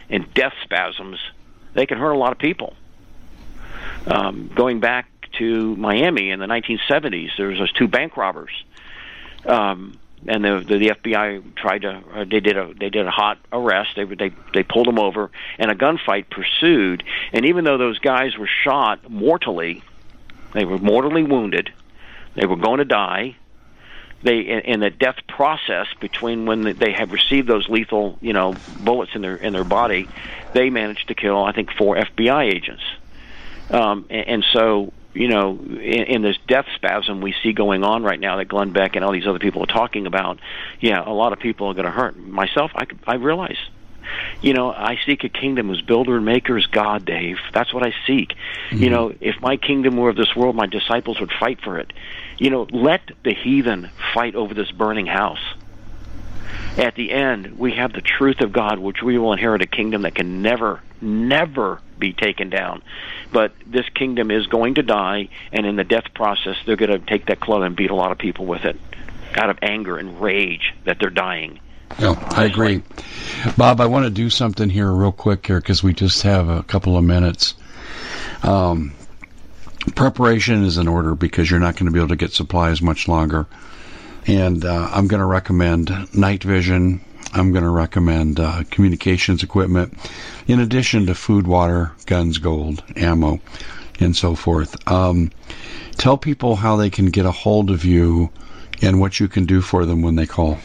in 0.08 0.26
death 0.34 0.54
spasms, 0.62 1.18
they 1.74 1.86
can 1.86 1.98
hurt 1.98 2.12
a 2.12 2.18
lot 2.18 2.32
of 2.32 2.38
people. 2.38 2.74
Um, 4.06 4.50
going 4.54 4.80
back 4.80 5.06
to 5.38 5.76
Miami 5.76 6.30
in 6.30 6.38
the 6.38 6.46
1970s, 6.46 7.30
there 7.36 7.48
was 7.48 7.58
those 7.58 7.72
two 7.72 7.88
bank 7.88 8.16
robbers. 8.16 8.52
Um, 9.46 9.98
and 10.26 10.44
the, 10.44 10.64
the 10.66 10.78
the 10.78 10.88
FBI 10.88 11.54
tried 11.54 11.82
to 11.82 12.02
uh, 12.14 12.24
they 12.24 12.40
did 12.40 12.56
a 12.56 12.72
they 12.74 12.88
did 12.88 13.06
a 13.06 13.10
hot 13.10 13.38
arrest 13.52 13.90
they 13.96 14.04
they 14.04 14.32
they 14.52 14.62
pulled 14.62 14.86
them 14.86 14.98
over 14.98 15.30
and 15.58 15.70
a 15.70 15.74
gunfight 15.74 16.30
pursued 16.30 17.02
and 17.32 17.44
even 17.44 17.64
though 17.64 17.76
those 17.76 17.98
guys 17.98 18.36
were 18.38 18.48
shot 18.64 19.10
mortally 19.10 19.82
they 20.54 20.64
were 20.64 20.78
mortally 20.78 21.24
wounded 21.24 21.72
they 22.34 22.46
were 22.46 22.56
going 22.56 22.78
to 22.78 22.84
die 22.84 23.36
they 24.22 24.38
in, 24.38 24.80
the 24.80 24.88
death 24.88 25.16
process 25.28 25.86
between 26.00 26.46
when 26.46 26.62
they 26.78 26.92
had 26.92 27.12
received 27.12 27.48
those 27.48 27.68
lethal 27.68 28.16
you 28.20 28.32
know 28.32 28.54
bullets 28.66 29.12
in 29.14 29.22
their 29.22 29.36
in 29.36 29.52
their 29.52 29.64
body 29.64 30.08
they 30.52 30.70
managed 30.70 31.08
to 31.08 31.14
kill 31.14 31.44
I 31.44 31.52
think 31.52 31.70
four 31.76 31.96
FBI 31.96 32.52
agents 32.52 32.82
um 33.70 34.06
and, 34.10 34.28
and 34.28 34.44
so 34.52 34.92
you 35.14 35.28
know, 35.28 35.58
in, 35.60 36.02
in 36.04 36.22
this 36.22 36.36
death 36.48 36.66
spasm 36.74 37.20
we 37.20 37.34
see 37.42 37.52
going 37.52 37.84
on 37.84 38.02
right 38.02 38.18
now 38.18 38.36
that 38.36 38.46
Glenn 38.46 38.72
Beck 38.72 38.96
and 38.96 39.04
all 39.04 39.12
these 39.12 39.26
other 39.26 39.38
people 39.38 39.62
are 39.62 39.66
talking 39.66 40.06
about, 40.06 40.40
yeah, 40.80 41.02
a 41.08 41.12
lot 41.12 41.32
of 41.32 41.38
people 41.38 41.68
are 41.68 41.74
going 41.74 41.86
to 41.86 41.90
hurt. 41.92 42.16
Myself, 42.16 42.72
I, 42.74 42.86
I 43.06 43.14
realize. 43.14 43.56
You 44.40 44.54
know, 44.54 44.70
I 44.72 44.98
seek 45.06 45.24
a 45.24 45.28
kingdom 45.28 45.68
whose 45.68 45.82
builder 45.82 46.16
and 46.16 46.24
maker 46.24 46.56
is 46.58 46.66
God, 46.66 47.04
Dave. 47.04 47.38
That's 47.52 47.72
what 47.72 47.86
I 47.86 47.94
seek. 48.06 48.34
Mm-hmm. 48.70 48.82
You 48.82 48.90
know, 48.90 49.14
if 49.20 49.40
my 49.40 49.56
kingdom 49.56 49.96
were 49.96 50.10
of 50.10 50.16
this 50.16 50.34
world, 50.34 50.56
my 50.56 50.66
disciples 50.66 51.20
would 51.20 51.32
fight 51.32 51.60
for 51.62 51.78
it. 51.78 51.92
You 52.38 52.50
know, 52.50 52.66
let 52.70 53.02
the 53.22 53.34
heathen 53.34 53.90
fight 54.12 54.34
over 54.34 54.54
this 54.54 54.70
burning 54.70 55.06
house 55.06 55.54
at 56.76 56.96
the 56.96 57.12
end, 57.12 57.58
we 57.58 57.72
have 57.72 57.92
the 57.92 58.00
truth 58.00 58.40
of 58.40 58.52
God, 58.52 58.78
which 58.78 59.02
we 59.02 59.16
will 59.16 59.32
inherit 59.32 59.62
a 59.62 59.66
kingdom 59.66 60.02
that 60.02 60.14
can 60.14 60.42
never, 60.42 60.80
never 61.00 61.80
be 61.98 62.12
taken 62.12 62.50
down. 62.50 62.82
But 63.32 63.52
this 63.66 63.88
kingdom 63.90 64.30
is 64.30 64.46
going 64.48 64.74
to 64.74 64.82
die, 64.82 65.28
and 65.52 65.66
in 65.66 65.76
the 65.76 65.84
death 65.84 66.12
process, 66.14 66.56
they're 66.66 66.76
going 66.76 66.90
to 66.90 66.98
take 66.98 67.26
that 67.26 67.40
club 67.40 67.62
and 67.62 67.76
beat 67.76 67.90
a 67.90 67.94
lot 67.94 68.12
of 68.12 68.18
people 68.18 68.46
with 68.46 68.64
it 68.64 68.78
out 69.36 69.50
of 69.50 69.58
anger 69.62 69.96
and 69.98 70.20
rage 70.20 70.74
that 70.84 70.98
they're 70.98 71.10
dying. 71.10 71.60
No, 72.00 72.14
I 72.30 72.44
agree. 72.44 72.82
Bob, 73.56 73.80
I 73.80 73.86
want 73.86 74.04
to 74.04 74.10
do 74.10 74.28
something 74.30 74.68
here 74.68 74.90
real 74.90 75.12
quick 75.12 75.46
here 75.46 75.60
because 75.60 75.82
we 75.82 75.92
just 75.92 76.22
have 76.22 76.48
a 76.48 76.62
couple 76.62 76.96
of 76.96 77.04
minutes. 77.04 77.54
Um, 78.42 78.92
preparation 79.94 80.64
is 80.64 80.78
in 80.78 80.88
order 80.88 81.14
because 81.14 81.50
you're 81.50 81.60
not 81.60 81.76
going 81.76 81.86
to 81.86 81.92
be 81.92 81.98
able 81.98 82.08
to 82.08 82.16
get 82.16 82.32
supplies 82.32 82.82
much 82.82 83.06
longer. 83.06 83.46
And 84.26 84.64
uh, 84.64 84.88
I'm 84.92 85.06
going 85.06 85.20
to 85.20 85.26
recommend 85.26 86.14
night 86.14 86.42
vision. 86.42 87.00
I'm 87.32 87.52
going 87.52 87.64
to 87.64 87.70
recommend 87.70 88.40
uh, 88.40 88.64
communications 88.70 89.42
equipment, 89.42 89.94
in 90.46 90.60
addition 90.60 91.06
to 91.06 91.14
food, 91.14 91.46
water, 91.46 91.92
guns, 92.06 92.38
gold, 92.38 92.82
ammo, 92.96 93.40
and 93.98 94.16
so 94.16 94.34
forth. 94.34 94.90
Um, 94.90 95.30
tell 95.96 96.16
people 96.16 96.56
how 96.56 96.76
they 96.76 96.90
can 96.90 97.06
get 97.06 97.26
a 97.26 97.32
hold 97.32 97.70
of 97.70 97.84
you 97.84 98.30
and 98.82 99.00
what 99.00 99.18
you 99.18 99.28
can 99.28 99.46
do 99.46 99.60
for 99.60 99.84
them 99.84 100.02
when 100.02 100.14
they 100.14 100.26
call. 100.26 100.58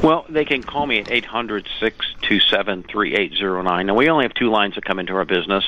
Well, 0.00 0.24
they 0.28 0.44
can 0.44 0.62
call 0.64 0.86
me 0.86 1.00
at 1.00 1.08
eight 1.08 1.24
hundred 1.24 1.68
six 1.80 2.06
two 2.22 2.40
seven 2.40 2.84
three 2.84 3.14
eight 3.14 3.34
zero 3.34 3.62
nine. 3.62 3.86
Now, 3.86 3.94
we 3.94 4.08
only 4.08 4.24
have 4.24 4.34
two 4.34 4.50
lines 4.50 4.74
that 4.76 4.84
come 4.84 4.98
into 4.98 5.14
our 5.14 5.24
business. 5.24 5.64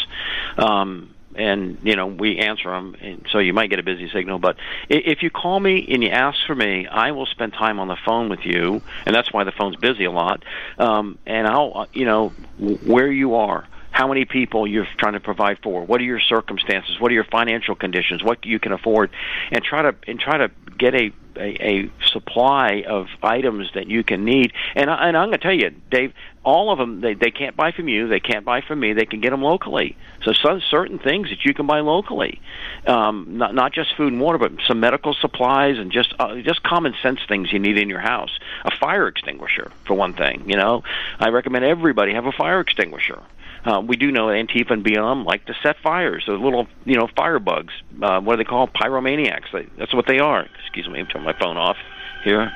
Um, 0.56 1.14
and 1.36 1.78
you 1.82 1.96
know 1.96 2.06
we 2.06 2.38
answer 2.38 2.70
them 2.70 2.94
and 3.00 3.26
so 3.30 3.38
you 3.38 3.52
might 3.52 3.70
get 3.70 3.78
a 3.78 3.82
busy 3.82 4.08
signal 4.12 4.38
but 4.38 4.56
if 4.88 5.22
you 5.22 5.30
call 5.30 5.58
me 5.58 5.86
and 5.90 6.02
you 6.02 6.08
ask 6.08 6.38
for 6.46 6.54
me 6.54 6.86
i 6.86 7.10
will 7.10 7.26
spend 7.26 7.52
time 7.52 7.80
on 7.80 7.88
the 7.88 7.96
phone 8.04 8.28
with 8.28 8.40
you 8.44 8.80
and 9.04 9.14
that's 9.14 9.32
why 9.32 9.44
the 9.44 9.52
phone's 9.52 9.76
busy 9.76 10.04
a 10.04 10.10
lot 10.10 10.42
um 10.78 11.18
and 11.26 11.46
i'll 11.46 11.72
uh, 11.74 11.86
you 11.92 12.04
know 12.04 12.30
where 12.58 13.10
you 13.10 13.34
are 13.34 13.66
how 13.94 14.08
many 14.08 14.24
people 14.24 14.66
you're 14.66 14.88
trying 14.98 15.12
to 15.12 15.20
provide 15.20 15.56
for 15.62 15.84
what 15.84 16.00
are 16.00 16.04
your 16.04 16.20
circumstances 16.20 16.98
what 16.98 17.12
are 17.12 17.14
your 17.14 17.24
financial 17.24 17.76
conditions 17.76 18.22
what 18.24 18.44
you 18.44 18.58
can 18.58 18.72
afford 18.72 19.08
and 19.52 19.62
try 19.62 19.82
to 19.82 19.94
and 20.08 20.18
try 20.18 20.36
to 20.36 20.50
get 20.76 20.94
a 20.94 21.12
a, 21.36 21.66
a 21.66 21.90
supply 22.12 22.84
of 22.86 23.08
items 23.22 23.70
that 23.74 23.88
you 23.88 24.04
can 24.04 24.24
need. 24.24 24.52
And, 24.74 24.90
I, 24.90 25.08
and 25.08 25.16
I'm 25.16 25.28
going 25.28 25.38
to 25.38 25.42
tell 25.42 25.54
you, 25.54 25.70
Dave, 25.90 26.12
all 26.44 26.70
of 26.70 26.78
them 26.78 27.00
they, 27.00 27.14
they 27.14 27.30
can't 27.30 27.56
buy 27.56 27.72
from 27.72 27.88
you, 27.88 28.06
they 28.08 28.20
can't 28.20 28.44
buy 28.44 28.60
from 28.60 28.80
me, 28.80 28.92
they 28.92 29.06
can 29.06 29.20
get 29.20 29.30
them 29.30 29.42
locally. 29.42 29.96
So 30.22 30.32
some 30.32 30.60
certain 30.70 30.98
things 30.98 31.30
that 31.30 31.44
you 31.44 31.54
can 31.54 31.66
buy 31.66 31.80
locally, 31.80 32.40
um, 32.86 33.38
not 33.38 33.54
not 33.54 33.72
just 33.72 33.94
food 33.96 34.12
and 34.12 34.20
water, 34.20 34.38
but 34.38 34.52
some 34.66 34.80
medical 34.80 35.14
supplies 35.14 35.78
and 35.78 35.90
just 35.90 36.14
uh, 36.18 36.36
just 36.36 36.62
common 36.62 36.94
sense 37.02 37.20
things 37.26 37.52
you 37.52 37.58
need 37.58 37.78
in 37.78 37.88
your 37.88 38.00
house. 38.00 38.38
A 38.64 38.70
fire 38.70 39.08
extinguisher, 39.08 39.72
for 39.86 39.94
one 39.94 40.14
thing. 40.14 40.44
You 40.46 40.56
know, 40.56 40.82
I 41.18 41.30
recommend 41.30 41.64
everybody 41.64 42.14
have 42.14 42.26
a 42.26 42.32
fire 42.32 42.60
extinguisher. 42.60 43.22
Uh, 43.64 43.80
we 43.80 43.96
do 43.96 44.12
know 44.12 44.26
Antifa 44.26 44.72
and 44.72 44.84
BLM 44.84 45.24
like 45.24 45.46
to 45.46 45.54
set 45.62 45.76
fires. 45.82 46.24
Those 46.26 46.40
little, 46.40 46.66
you 46.84 46.96
know, 46.96 47.08
firebugs. 47.16 47.70
Uh, 48.02 48.20
what 48.20 48.34
do 48.34 48.36
they 48.38 48.44
call 48.44 48.68
pyromaniacs? 48.68 49.52
They, 49.52 49.66
that's 49.78 49.94
what 49.94 50.06
they 50.06 50.18
are. 50.18 50.46
Excuse 50.62 50.88
me, 50.88 51.00
I'm 51.00 51.06
turning 51.06 51.26
my 51.26 51.34
phone 51.38 51.56
off 51.56 51.76
here. 52.22 52.52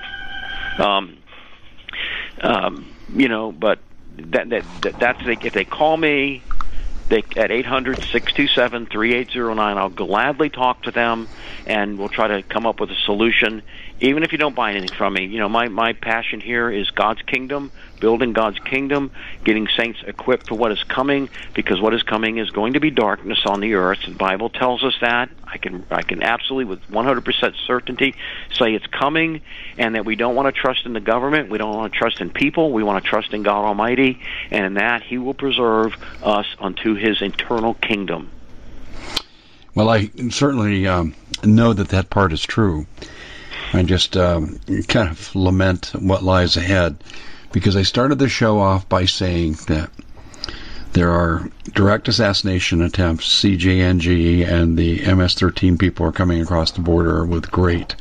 Um, 0.78 1.18
um, 2.42 2.92
you 3.08 3.28
know, 3.28 3.52
but 3.52 3.80
that, 4.16 4.50
that, 4.50 4.64
that 4.82 4.94
that's 5.00 5.18
if 5.24 5.54
they 5.54 5.64
call 5.64 5.96
me 5.96 6.44
they 7.10 7.24
at 7.36 7.50
eight 7.50 7.64
hundred 7.64 8.02
six 8.12 8.32
two 8.32 8.46
seven 8.48 8.86
three 8.90 9.14
eight 9.14 9.30
zero 9.32 9.54
nine. 9.54 9.78
I'll 9.78 9.88
gladly 9.88 10.50
talk 10.50 10.82
to 10.82 10.90
them, 10.90 11.28
and 11.66 11.98
we'll 11.98 12.10
try 12.10 12.28
to 12.28 12.42
come 12.42 12.66
up 12.66 12.80
with 12.80 12.90
a 12.90 12.96
solution. 13.06 13.62
Even 14.00 14.22
if 14.22 14.32
you 14.32 14.38
don't 14.38 14.54
buy 14.54 14.72
anything 14.72 14.92
from 14.96 15.14
me, 15.14 15.24
you 15.26 15.38
know 15.38 15.48
my 15.48 15.68
my 15.68 15.94
passion 15.94 16.40
here 16.40 16.70
is 16.70 16.90
God's 16.90 17.22
kingdom 17.22 17.72
building 18.00 18.32
God's 18.32 18.58
kingdom, 18.58 19.10
getting 19.44 19.68
saints 19.76 20.00
equipped 20.06 20.48
for 20.48 20.54
what 20.54 20.72
is 20.72 20.82
coming, 20.84 21.28
because 21.54 21.80
what 21.80 21.94
is 21.94 22.02
coming 22.02 22.38
is 22.38 22.50
going 22.50 22.74
to 22.74 22.80
be 22.80 22.90
darkness 22.90 23.40
on 23.46 23.60
the 23.60 23.74
earth. 23.74 23.98
The 24.06 24.14
Bible 24.14 24.50
tells 24.50 24.82
us 24.84 24.94
that. 25.00 25.30
I 25.46 25.58
can 25.58 25.84
I 25.90 26.02
can 26.02 26.22
absolutely 26.22 26.66
with 26.66 26.90
100% 26.90 27.54
certainty 27.66 28.14
say 28.52 28.74
it's 28.74 28.86
coming, 28.86 29.40
and 29.76 29.94
that 29.94 30.04
we 30.04 30.16
don't 30.16 30.34
want 30.34 30.54
to 30.54 30.60
trust 30.60 30.86
in 30.86 30.92
the 30.92 31.00
government, 31.00 31.50
we 31.50 31.58
don't 31.58 31.74
want 31.74 31.92
to 31.92 31.98
trust 31.98 32.20
in 32.20 32.30
people, 32.30 32.72
we 32.72 32.82
want 32.82 33.02
to 33.02 33.08
trust 33.08 33.32
in 33.32 33.42
God 33.42 33.64
Almighty, 33.64 34.20
and 34.50 34.64
in 34.66 34.74
that 34.74 35.02
He 35.02 35.18
will 35.18 35.34
preserve 35.34 35.94
us 36.22 36.46
unto 36.58 36.94
His 36.94 37.22
eternal 37.22 37.74
kingdom. 37.74 38.30
Well, 39.74 39.88
I 39.88 40.10
certainly 40.30 40.86
um, 40.86 41.14
know 41.44 41.72
that 41.72 41.90
that 41.90 42.10
part 42.10 42.32
is 42.32 42.42
true. 42.42 42.86
I 43.72 43.82
just 43.82 44.16
um, 44.16 44.58
kind 44.88 45.10
of 45.10 45.34
lament 45.34 45.92
what 45.98 46.22
lies 46.22 46.56
ahead 46.56 46.96
because 47.52 47.76
I 47.76 47.82
started 47.82 48.18
the 48.18 48.28
show 48.28 48.58
off 48.58 48.88
by 48.88 49.04
saying 49.04 49.54
that 49.66 49.90
there 50.92 51.10
are 51.10 51.50
direct 51.74 52.08
assassination 52.08 52.82
attempts. 52.82 53.42
CJNG 53.42 54.46
and 54.46 54.76
the 54.76 55.00
MS-13 55.00 55.78
people 55.78 56.06
are 56.06 56.12
coming 56.12 56.40
across 56.40 56.70
the 56.72 56.80
border 56.80 57.24
with 57.24 57.50
great 57.50 57.94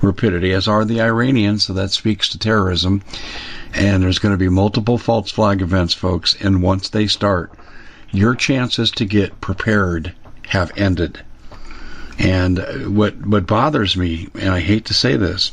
rapidity, 0.00 0.52
as 0.52 0.68
are 0.68 0.84
the 0.84 1.00
Iranians. 1.00 1.64
So 1.64 1.72
that 1.74 1.90
speaks 1.90 2.28
to 2.30 2.38
terrorism. 2.38 3.02
And 3.74 4.02
there's 4.02 4.18
going 4.18 4.32
to 4.32 4.38
be 4.38 4.48
multiple 4.48 4.98
false 4.98 5.30
flag 5.30 5.62
events, 5.62 5.94
folks. 5.94 6.36
And 6.40 6.62
once 6.62 6.88
they 6.88 7.06
start, 7.06 7.52
your 8.10 8.34
chances 8.34 8.90
to 8.92 9.04
get 9.04 9.40
prepared 9.40 10.14
have 10.48 10.72
ended. 10.76 11.20
And 12.18 12.58
uh, 12.58 12.72
what 12.90 13.16
what 13.26 13.46
bothers 13.46 13.96
me, 13.96 14.28
and 14.34 14.50
I 14.50 14.60
hate 14.60 14.86
to 14.86 14.94
say 14.94 15.16
this, 15.16 15.52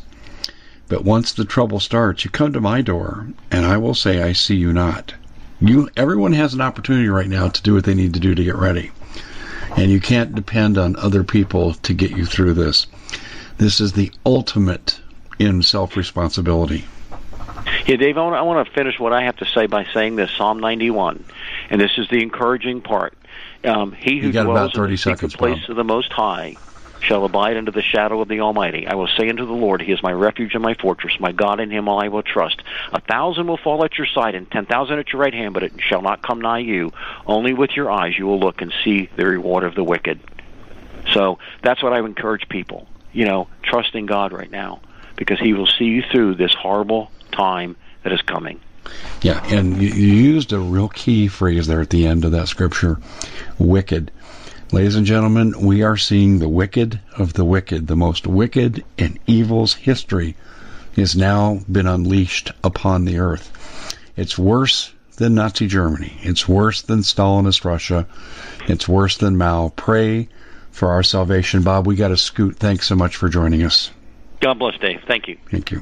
but 0.90 1.04
once 1.04 1.34
the 1.34 1.46
trouble 1.46 1.80
starts, 1.80 2.24
you 2.24 2.32
come 2.32 2.54
to 2.54 2.62
my 2.62 2.82
door, 2.82 3.28
and 3.52 3.66
I 3.66 3.78
will 3.78 3.94
say, 3.94 4.22
I 4.22 4.34
see 4.34 4.56
you 4.56 4.72
not. 4.72 5.14
You, 5.60 5.90
everyone 5.98 6.34
has 6.34 6.54
an 6.54 6.62
opportunity 6.62 7.10
right 7.10 7.28
now 7.28 7.50
to 7.50 7.62
do 7.62 7.74
what 7.74 7.84
they 7.84 7.96
need 7.96 8.14
to 8.14 8.20
do 8.20 8.36
to 8.36 8.44
get 8.44 8.56
ready. 8.56 8.92
And 9.76 9.92
you 9.92 10.00
can't 10.00 10.34
depend 10.34 10.78
on 10.78 10.96
other 10.96 11.24
people 11.24 11.74
to 11.74 11.94
get 11.94 12.12
you 12.12 12.26
through 12.26 12.54
this. 12.54 12.88
This 13.58 13.82
is 13.82 13.94
the 13.94 14.12
ultimate 14.26 15.00
in 15.40 15.62
self 15.62 15.98
responsibility. 15.98 16.86
Yeah, 17.86 17.98
Dave, 17.98 18.18
I 18.18 18.22
want, 18.22 18.34
to, 18.36 18.38
I 18.38 18.42
want 18.44 18.68
to 18.68 18.74
finish 18.74 19.00
what 19.00 19.14
I 19.14 19.24
have 19.24 19.38
to 19.38 19.46
say 19.46 19.68
by 19.68 19.86
saying 19.94 20.16
this 20.16 20.32
Psalm 20.32 20.60
91. 20.60 21.24
And 21.70 21.82
this 21.82 21.98
is 21.98 22.08
the 22.08 22.22
encouraging 22.22 22.82
part. 22.82 23.14
Um, 23.64 23.92
he 23.92 24.20
who 24.20 24.32
dwells 24.32 24.78
in 24.78 24.90
the 24.90 24.96
secret 24.96 25.34
place 25.34 25.62
Bob. 25.62 25.70
of 25.72 25.76
the 25.76 25.84
Most 25.84 26.14
High 26.14 26.56
shall 27.02 27.26
abide 27.26 27.58
under 27.58 27.72
the 27.72 27.82
shadow 27.82 28.22
of 28.22 28.28
the 28.28 28.41
Almighty. 28.41 28.88
I 28.88 28.95
will 28.95 29.08
say 29.18 29.30
unto 29.30 29.45
the 29.45 29.54
Lord, 29.54 29.82
He 29.82 29.91
is 29.91 30.02
my 30.04 30.12
refuge 30.12 30.54
and 30.54 30.64
my 30.64 30.74
fortress, 30.76 31.20
my 31.20 31.32
God 31.32 31.60
in 31.60 31.72
Him 31.72 31.88
I 31.89 32.10
will 32.10 32.24
trust. 32.24 32.62
A 32.91 33.02
thousand 33.02 33.48
will 33.48 33.58
fall 33.58 33.84
at 33.84 33.98
your 33.98 34.08
side, 34.08 34.36
and 34.36 34.50
ten 34.50 34.66
thousand 34.66 35.00
at 35.00 35.12
your 35.12 35.22
right 35.22 35.34
hand, 35.34 35.54
but 35.54 35.64
it 35.64 35.74
shall 35.80 36.02
not 36.02 36.22
come 36.22 36.41
nigh 36.41 36.60
you. 36.60 36.91
Only 37.26 37.54
with 37.54 37.72
your 37.72 37.91
eyes 37.91 38.18
you 38.18 38.26
will 38.26 38.39
look 38.39 38.62
and 38.62 38.74
see 38.84 39.10
the 39.16 39.26
reward 39.26 39.64
of 39.64 39.76
the 39.76 39.84
wicked. 39.84 40.20
So 41.14 41.39
that's 41.64 41.82
what 41.82 41.93
I 41.93 42.02
would 42.02 42.10
encourage 42.10 42.50
people. 42.50 42.88
You 43.14 43.26
know, 43.26 43.48
trust 43.64 43.95
in 43.95 44.06
God 44.06 44.34
right 44.34 44.52
now, 44.52 44.82
because 45.16 45.39
He 45.39 45.54
will 45.54 45.68
see 45.68 45.86
you 45.86 46.04
through 46.12 46.36
this 46.36 46.54
horrible 46.54 47.12
time 47.32 47.76
that 48.04 48.12
is 48.12 48.22
coming. 48.22 48.60
Yeah, 49.22 49.43
and 49.48 49.82
you 49.82 49.89
used 49.89 50.54
a 50.54 50.60
real 50.60 50.88
key 50.88 51.28
phrase 51.28 51.68
there 51.68 51.82
at 51.82 51.89
the 51.89 52.08
end 52.08 52.24
of 52.24 52.32
that 52.32 52.48
scripture 52.48 53.00
wicked. 53.58 54.12
Ladies 54.70 54.97
and 54.97 55.05
gentlemen, 55.05 55.53
we 55.61 55.84
are 55.84 55.95
seeing 55.95 56.39
the 56.39 56.49
wicked 56.49 56.99
of 57.18 57.32
the 57.32 57.45
wicked. 57.45 57.88
The 57.88 57.95
most 57.95 58.28
wicked 58.28 58.84
in 58.97 59.18
evil's 59.26 59.74
history 59.74 60.36
has 60.97 61.15
now 61.15 61.61
been 61.72 61.88
unleashed 61.88 62.51
upon 62.65 63.05
the 63.05 63.20
earth. 63.20 63.95
It's 64.18 64.38
worse 64.38 64.91
than 65.15 65.36
Nazi 65.36 65.68
Germany. 65.68 66.18
It's 66.22 66.49
worse 66.49 66.82
than 66.82 66.99
Stalinist 66.99 67.63
Russia. 67.63 68.07
It's 68.68 68.89
worse 68.89 69.15
than 69.18 69.38
Mao. 69.38 69.70
Pray 69.70 70.28
for 70.72 70.89
our 70.89 71.03
salvation. 71.03 71.63
Bob, 71.63 71.88
we 71.88 71.95
got 71.95 72.09
to 72.09 72.18
scoot. 72.18 72.57
Thanks 72.57 72.88
so 72.88 72.95
much 72.95 73.15
for 73.15 73.30
joining 73.30 73.63
us. 73.63 73.89
God 74.41 74.59
bless, 74.59 74.78
Dave. 74.80 74.99
Thank 75.07 75.30
you. 75.30 75.38
Thank 75.49 75.72
you. 75.72 75.82